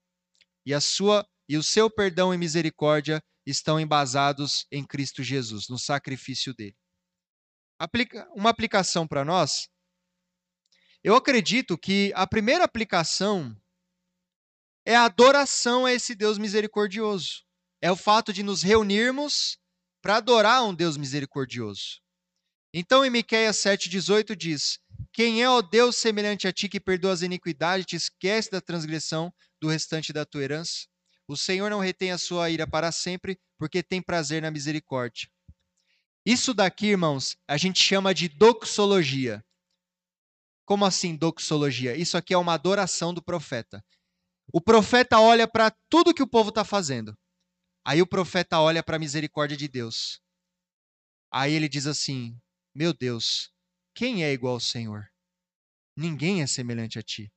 E 0.64 0.74
a 0.74 0.80
sua 0.80 1.26
e 1.48 1.56
o 1.56 1.62
seu 1.62 1.88
perdão 1.88 2.34
e 2.34 2.38
misericórdia 2.38 3.22
estão 3.46 3.78
embasados 3.78 4.66
em 4.70 4.84
Cristo 4.84 5.22
Jesus, 5.22 5.68
no 5.68 5.78
sacrifício 5.78 6.52
dele. 6.52 6.76
Aplica, 7.78 8.28
uma 8.34 8.50
aplicação 8.50 9.06
para 9.06 9.24
nós. 9.24 9.68
Eu 11.06 11.14
acredito 11.14 11.78
que 11.78 12.10
a 12.16 12.26
primeira 12.26 12.64
aplicação 12.64 13.56
é 14.84 14.96
a 14.96 15.04
adoração 15.04 15.86
a 15.86 15.92
esse 15.92 16.16
Deus 16.16 16.36
misericordioso. 16.36 17.44
É 17.80 17.92
o 17.92 17.94
fato 17.94 18.32
de 18.32 18.42
nos 18.42 18.64
reunirmos 18.64 19.56
para 20.02 20.16
adorar 20.16 20.64
um 20.64 20.74
Deus 20.74 20.96
misericordioso. 20.96 22.00
Então, 22.74 23.04
em 23.04 23.10
Miqueias 23.10 23.56
7,18 23.58 24.34
diz: 24.34 24.80
Quem 25.12 25.44
é 25.44 25.48
o 25.48 25.62
Deus 25.62 25.94
semelhante 25.94 26.48
a 26.48 26.52
ti 26.52 26.68
que 26.68 26.80
perdoa 26.80 27.12
as 27.12 27.22
iniquidades 27.22 27.84
e 27.84 27.86
te 27.86 27.94
esquece 27.94 28.50
da 28.50 28.60
transgressão 28.60 29.32
do 29.60 29.68
restante 29.68 30.12
da 30.12 30.26
tua 30.26 30.42
herança? 30.42 30.88
O 31.28 31.36
Senhor 31.36 31.70
não 31.70 31.78
retém 31.78 32.10
a 32.10 32.18
sua 32.18 32.50
ira 32.50 32.66
para 32.66 32.90
sempre, 32.90 33.38
porque 33.56 33.80
tem 33.80 34.02
prazer 34.02 34.42
na 34.42 34.50
misericórdia. 34.50 35.28
Isso 36.26 36.52
daqui, 36.52 36.86
irmãos, 36.86 37.36
a 37.46 37.56
gente 37.56 37.80
chama 37.80 38.12
de 38.12 38.28
doxologia. 38.28 39.45
Como 40.66 40.84
assim 40.84 41.16
doxologia? 41.16 41.96
Isso 41.96 42.16
aqui 42.16 42.34
é 42.34 42.38
uma 42.38 42.52
adoração 42.52 43.14
do 43.14 43.22
profeta. 43.22 43.82
O 44.52 44.60
profeta 44.60 45.20
olha 45.20 45.46
para 45.46 45.70
tudo 45.88 46.12
que 46.12 46.22
o 46.22 46.28
povo 46.28 46.48
está 46.48 46.64
fazendo. 46.64 47.16
Aí 47.86 48.02
o 48.02 48.06
profeta 48.06 48.58
olha 48.58 48.82
para 48.82 48.96
a 48.96 48.98
misericórdia 48.98 49.56
de 49.56 49.68
Deus. 49.68 50.20
Aí 51.32 51.52
ele 51.52 51.68
diz 51.68 51.86
assim: 51.86 52.36
Meu 52.74 52.92
Deus, 52.92 53.52
quem 53.94 54.24
é 54.24 54.32
igual 54.32 54.54
ao 54.54 54.60
Senhor? 54.60 55.06
Ninguém 55.96 56.42
é 56.42 56.46
semelhante 56.48 56.98
a 56.98 57.02
ti. 57.02 57.32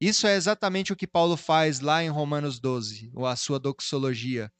Isso 0.00 0.26
é 0.26 0.34
exatamente 0.34 0.92
o 0.92 0.96
que 0.96 1.06
Paulo 1.06 1.36
faz 1.36 1.78
lá 1.78 2.02
em 2.02 2.08
Romanos 2.08 2.58
12, 2.58 3.12
ou 3.14 3.26
a 3.26 3.36
sua 3.36 3.60
doxologia. 3.60 4.50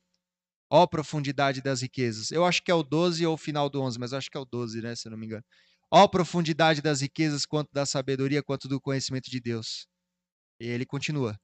Ó 0.71 0.87
profundidade 0.87 1.61
das 1.61 1.83
riquezas. 1.83 2.31
Eu 2.31 2.45
acho 2.45 2.63
que 2.63 2.71
é 2.71 2.75
o 2.75 2.85
12 2.85 3.27
ou 3.27 3.35
o 3.35 3.39
final 3.39 3.69
do 3.69 3.83
11, 3.83 3.99
mas 3.99 4.13
acho 4.13 4.31
que 4.31 4.37
é 4.37 4.41
o 4.41 4.45
12, 4.45 4.81
né, 4.81 4.95
se 4.95 5.09
eu 5.09 5.11
não 5.11 5.19
me 5.19 5.27
engano. 5.27 5.45
Ó 5.91 6.07
profundidade 6.07 6.80
das 6.80 7.01
riquezas, 7.01 7.45
quanto 7.45 7.72
da 7.72 7.84
sabedoria, 7.84 8.43
quanto 8.43 8.68
do 8.68 8.80
conhecimento 8.80 9.30
de 9.30 9.41
Deus. 9.41 9.86
E 10.61 10.66
ele 10.66 10.86
continua 10.86 11.38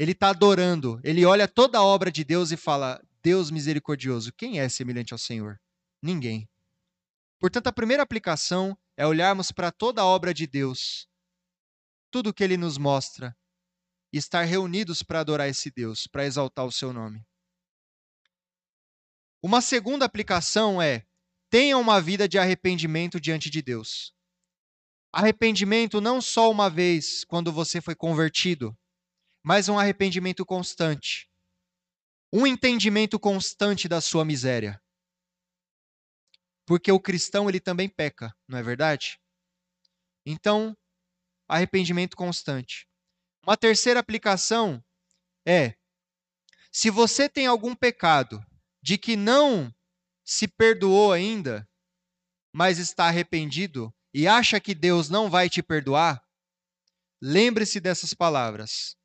ele 0.00 0.12
está 0.12 0.30
adorando, 0.30 0.98
ele 1.04 1.26
olha 1.26 1.46
toda 1.46 1.76
a 1.76 1.84
obra 1.84 2.10
de 2.10 2.24
Deus 2.24 2.50
e 2.50 2.56
fala: 2.56 2.98
Deus 3.22 3.50
misericordioso, 3.50 4.32
quem 4.32 4.58
é 4.58 4.66
semelhante 4.66 5.12
ao 5.12 5.18
Senhor? 5.18 5.60
Ninguém. 6.00 6.48
Portanto, 7.38 7.66
a 7.66 7.72
primeira 7.72 8.02
aplicação 8.02 8.74
é 8.96 9.06
olharmos 9.06 9.52
para 9.52 9.70
toda 9.70 10.00
a 10.00 10.06
obra 10.06 10.32
de 10.32 10.46
Deus, 10.46 11.06
tudo 12.10 12.30
o 12.30 12.32
que 12.32 12.42
ele 12.42 12.56
nos 12.56 12.78
mostra, 12.78 13.36
e 14.10 14.16
estar 14.16 14.44
reunidos 14.44 15.02
para 15.02 15.20
adorar 15.20 15.50
esse 15.50 15.70
Deus, 15.70 16.06
para 16.06 16.24
exaltar 16.24 16.64
o 16.64 16.72
seu 16.72 16.94
nome. 16.94 17.22
Uma 19.42 19.60
segunda 19.60 20.06
aplicação 20.06 20.80
é: 20.80 21.06
tenha 21.50 21.76
uma 21.76 22.00
vida 22.00 22.28
de 22.28 22.38
arrependimento 22.38 23.20
diante 23.20 23.50
de 23.50 23.60
Deus. 23.60 24.14
Arrependimento 25.12 26.00
não 26.00 26.22
só 26.22 26.48
uma 26.48 26.70
vez 26.70 27.24
quando 27.24 27.52
você 27.52 27.80
foi 27.80 27.96
convertido, 27.96 28.78
mas 29.42 29.68
um 29.68 29.76
arrependimento 29.76 30.46
constante. 30.46 31.28
Um 32.32 32.46
entendimento 32.46 33.18
constante 33.18 33.88
da 33.88 34.00
sua 34.00 34.24
miséria. 34.24 34.80
Porque 36.64 36.92
o 36.92 37.00
cristão 37.00 37.48
ele 37.48 37.58
também 37.58 37.88
peca, 37.88 38.32
não 38.46 38.56
é 38.56 38.62
verdade? 38.62 39.20
Então, 40.24 40.76
arrependimento 41.48 42.16
constante. 42.16 42.86
Uma 43.44 43.56
terceira 43.56 43.98
aplicação 43.98 44.84
é: 45.44 45.74
se 46.70 46.88
você 46.88 47.28
tem 47.28 47.46
algum 47.46 47.74
pecado 47.74 48.40
de 48.80 48.96
que 48.96 49.16
não 49.16 49.74
se 50.30 50.46
perdoou 50.46 51.10
ainda, 51.10 51.68
mas 52.54 52.78
está 52.78 53.06
arrependido 53.06 53.92
e 54.14 54.28
acha 54.28 54.60
que 54.60 54.76
Deus 54.76 55.10
não 55.10 55.28
vai 55.28 55.50
te 55.50 55.60
perdoar, 55.60 56.24
lembre-se 57.20 57.80
dessas 57.80 58.14
palavras. 58.14 58.96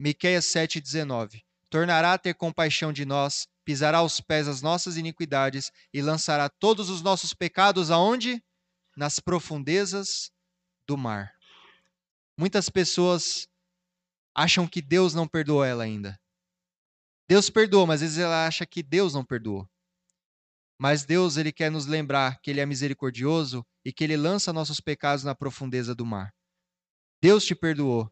Miqueias 0.00 0.46
7:19. 0.46 1.44
Tornará 1.70 2.14
a 2.14 2.18
ter 2.18 2.34
compaixão 2.34 2.92
de 2.92 3.04
nós, 3.04 3.46
pisará 3.64 3.98
aos 3.98 4.20
pés 4.20 4.48
as 4.48 4.60
nossas 4.60 4.96
iniquidades 4.96 5.70
e 5.94 6.02
lançará 6.02 6.48
todos 6.48 6.90
os 6.90 7.02
nossos 7.02 7.32
pecados 7.32 7.88
aonde? 7.88 8.42
Nas 8.96 9.20
profundezas 9.20 10.32
do 10.88 10.98
mar. 10.98 11.32
Muitas 12.36 12.68
pessoas 12.68 13.48
acham 14.34 14.66
que 14.66 14.82
Deus 14.82 15.14
não 15.14 15.28
perdoou 15.28 15.64
ela 15.64 15.84
ainda. 15.84 16.20
Deus 17.28 17.48
perdoou, 17.48 17.86
mas 17.86 18.02
às 18.02 18.08
vezes 18.08 18.18
ela 18.18 18.44
acha 18.44 18.66
que 18.66 18.82
Deus 18.82 19.14
não 19.14 19.24
perdoou. 19.24 19.71
Mas 20.82 21.04
Deus, 21.04 21.36
ele 21.36 21.52
quer 21.52 21.70
nos 21.70 21.86
lembrar 21.86 22.40
que 22.40 22.50
ele 22.50 22.58
é 22.58 22.66
misericordioso 22.66 23.64
e 23.84 23.92
que 23.92 24.02
ele 24.02 24.16
lança 24.16 24.52
nossos 24.52 24.80
pecados 24.80 25.22
na 25.22 25.32
profundeza 25.32 25.94
do 25.94 26.04
mar. 26.04 26.34
Deus 27.22 27.44
te 27.44 27.54
perdoou, 27.54 28.10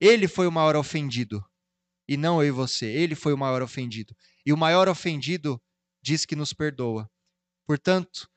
ele 0.00 0.28
foi 0.28 0.46
o 0.46 0.52
maior 0.52 0.76
ofendido. 0.76 1.44
E 2.08 2.16
não 2.16 2.40
eu 2.40 2.46
e 2.46 2.50
você. 2.52 2.86
Ele 2.86 3.16
foi 3.16 3.32
o 3.32 3.36
maior 3.36 3.62
ofendido. 3.62 4.16
E 4.46 4.52
o 4.52 4.56
maior 4.56 4.88
ofendido 4.88 5.60
diz 6.00 6.24
que 6.24 6.36
nos 6.36 6.52
perdoa. 6.52 7.10
Portanto, 7.66 8.30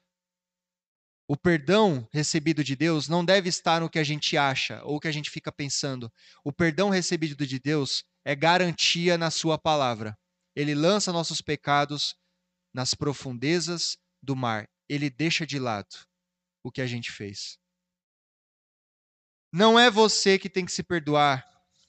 o 1.28 1.38
perdão 1.38 2.10
recebido 2.12 2.64
de 2.64 2.76
Deus 2.76 3.08
não 3.08 3.24
deve 3.24 3.48
estar 3.48 3.80
no 3.80 3.92
que 3.92 4.00
a 4.00 4.04
gente 4.04 4.36
acha 4.36 4.82
ou 4.86 5.00
que 5.00 5.08
a 5.08 5.12
gente 5.12 5.30
fica 5.30 5.52
pensando. 5.52 6.12
O 6.44 6.52
perdão 6.52 6.90
recebido 6.90 7.46
de 7.46 7.60
Deus 7.60 8.04
é 8.26 8.36
garantia 8.36 9.20
na 9.20 9.30
Sua 9.30 9.56
palavra. 9.56 10.18
Ele 10.56 10.74
lança 10.74 11.14
nossos 11.14 11.42
pecados 11.42 12.16
nas 12.78 12.94
profundezas 12.94 13.98
do 14.22 14.36
mar. 14.36 14.70
Ele 14.88 15.10
deixa 15.10 15.48
de 15.48 15.58
lado 15.58 16.06
o 16.64 16.72
que 16.72 16.80
a 16.80 16.86
gente 16.86 17.12
fez. 17.12 17.58
Não 19.52 19.80
é 19.80 19.90
você 19.90 20.38
que 20.38 20.48
tem 20.48 20.64
que 20.64 20.72
se 20.72 20.84
perdoar, 20.84 21.44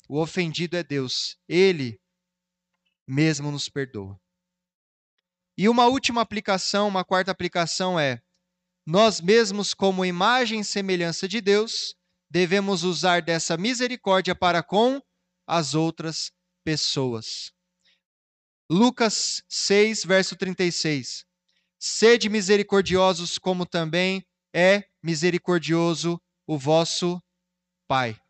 o 0.08 0.18
ofendido 0.18 0.78
é 0.78 0.82
Deus. 0.82 1.36
Ele 1.46 2.00
mesmo 3.06 3.50
nos 3.50 3.68
perdoa. 3.68 4.18
E 5.58 5.68
uma 5.68 5.84
última 5.84 6.22
aplicação, 6.22 6.88
uma 6.88 7.04
quarta 7.04 7.30
aplicação 7.30 8.00
é: 8.00 8.22
nós 8.86 9.20
mesmos, 9.20 9.74
como 9.74 10.06
imagem 10.06 10.60
e 10.60 10.64
semelhança 10.64 11.28
de 11.28 11.42
Deus, 11.42 11.94
devemos 12.30 12.82
usar 12.82 13.20
dessa 13.20 13.58
misericórdia 13.58 14.34
para 14.34 14.62
com 14.62 15.02
as 15.46 15.74
outras 15.74 16.32
pessoas. 16.64 17.52
Lucas 18.70 19.42
6, 19.48 20.04
verso 20.04 20.36
36. 20.36 21.24
Sede 21.78 22.28
misericordiosos, 22.28 23.38
como 23.38 23.64
também 23.64 24.26
é 24.54 24.84
misericordioso 25.02 26.20
o 26.46 26.58
vosso 26.58 27.22
Pai 27.86 28.20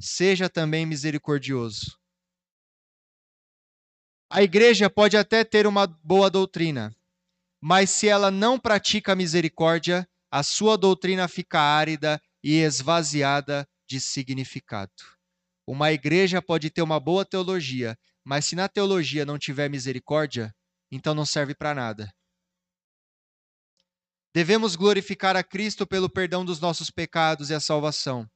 seja 0.00 0.48
também 0.48 0.86
misericordioso. 0.86 1.98
A 4.30 4.42
igreja 4.42 4.90
pode 4.90 5.16
até 5.16 5.44
ter 5.44 5.66
uma 5.66 5.86
boa 5.86 6.28
doutrina, 6.28 6.94
mas 7.60 7.90
se 7.90 8.08
ela 8.08 8.30
não 8.30 8.58
pratica 8.58 9.12
a 9.12 9.16
misericórdia, 9.16 10.08
a 10.30 10.42
sua 10.42 10.76
doutrina 10.76 11.28
fica 11.28 11.60
árida 11.60 12.20
e 12.42 12.56
esvaziada 12.56 13.68
de 13.86 14.00
significado. 14.00 14.92
Uma 15.66 15.92
igreja 15.92 16.42
pode 16.42 16.68
ter 16.70 16.82
uma 16.82 16.98
boa 16.98 17.24
teologia, 17.24 17.96
mas 18.24 18.46
se 18.46 18.56
na 18.56 18.68
teologia 18.68 19.26
não 19.26 19.38
tiver 19.38 19.68
misericórdia, 19.68 20.54
então 20.90 21.14
não 21.14 21.26
serve 21.26 21.54
para 21.54 21.74
nada. 21.74 22.12
Devemos 24.32 24.74
glorificar 24.74 25.36
a 25.36 25.44
Cristo 25.44 25.86
pelo 25.86 26.08
perdão 26.08 26.44
dos 26.44 26.58
nossos 26.58 26.90
pecados 26.90 27.50
e 27.50 27.54
a 27.54 27.60
salvação. 27.60 28.28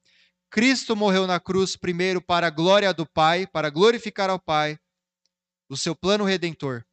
Cristo 0.49 0.95
morreu 0.95 1.27
na 1.27 1.39
cruz 1.39 1.75
primeiro 1.75 2.21
para 2.21 2.47
a 2.47 2.49
glória 2.49 2.93
do 2.93 3.05
Pai, 3.05 3.45
para 3.45 3.69
glorificar 3.69 4.29
ao 4.29 4.39
Pai, 4.39 4.79
o 5.67 5.75
seu 5.75 5.95
plano 5.95 6.23
redentor. 6.23 6.83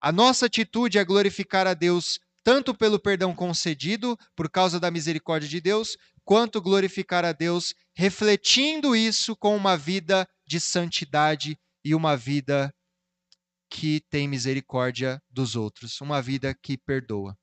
A 0.00 0.10
nossa 0.10 0.46
atitude 0.46 0.98
é 0.98 1.04
glorificar 1.04 1.66
a 1.66 1.74
Deus 1.74 2.18
tanto 2.42 2.74
pelo 2.74 2.98
perdão 2.98 3.34
concedido, 3.34 4.18
por 4.34 4.50
causa 4.50 4.80
da 4.80 4.90
misericórdia 4.90 5.48
de 5.48 5.60
Deus, 5.60 5.96
quanto 6.24 6.60
glorificar 6.60 7.24
a 7.24 7.32
Deus 7.32 7.74
refletindo 7.94 8.96
isso 8.96 9.36
com 9.36 9.56
uma 9.56 9.76
vida 9.76 10.28
de 10.46 10.58
santidade 10.58 11.56
e 11.84 11.94
uma 11.94 12.16
vida 12.16 12.72
que 13.70 14.00
tem 14.10 14.28
misericórdia 14.28 15.20
dos 15.30 15.56
outros, 15.56 16.00
uma 16.00 16.20
vida 16.20 16.54
que 16.54 16.76
perdoa. 16.76 17.36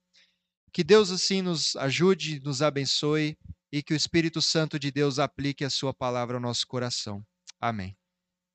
Que 0.72 0.84
Deus 0.84 1.10
assim 1.10 1.42
nos 1.42 1.76
ajude, 1.76 2.40
nos 2.42 2.62
abençoe 2.62 3.36
e 3.72 3.82
que 3.82 3.94
o 3.94 3.98
Espírito 3.98 4.42
Santo 4.42 4.80
de 4.80 4.92
Deus 4.92 5.18
aplique 5.18 5.66
a 5.66 5.70
sua 5.70 5.94
palavra 5.94 6.38
ao 6.38 6.42
nosso 6.42 6.68
coração. 6.68 7.24
Amém. 7.60 7.99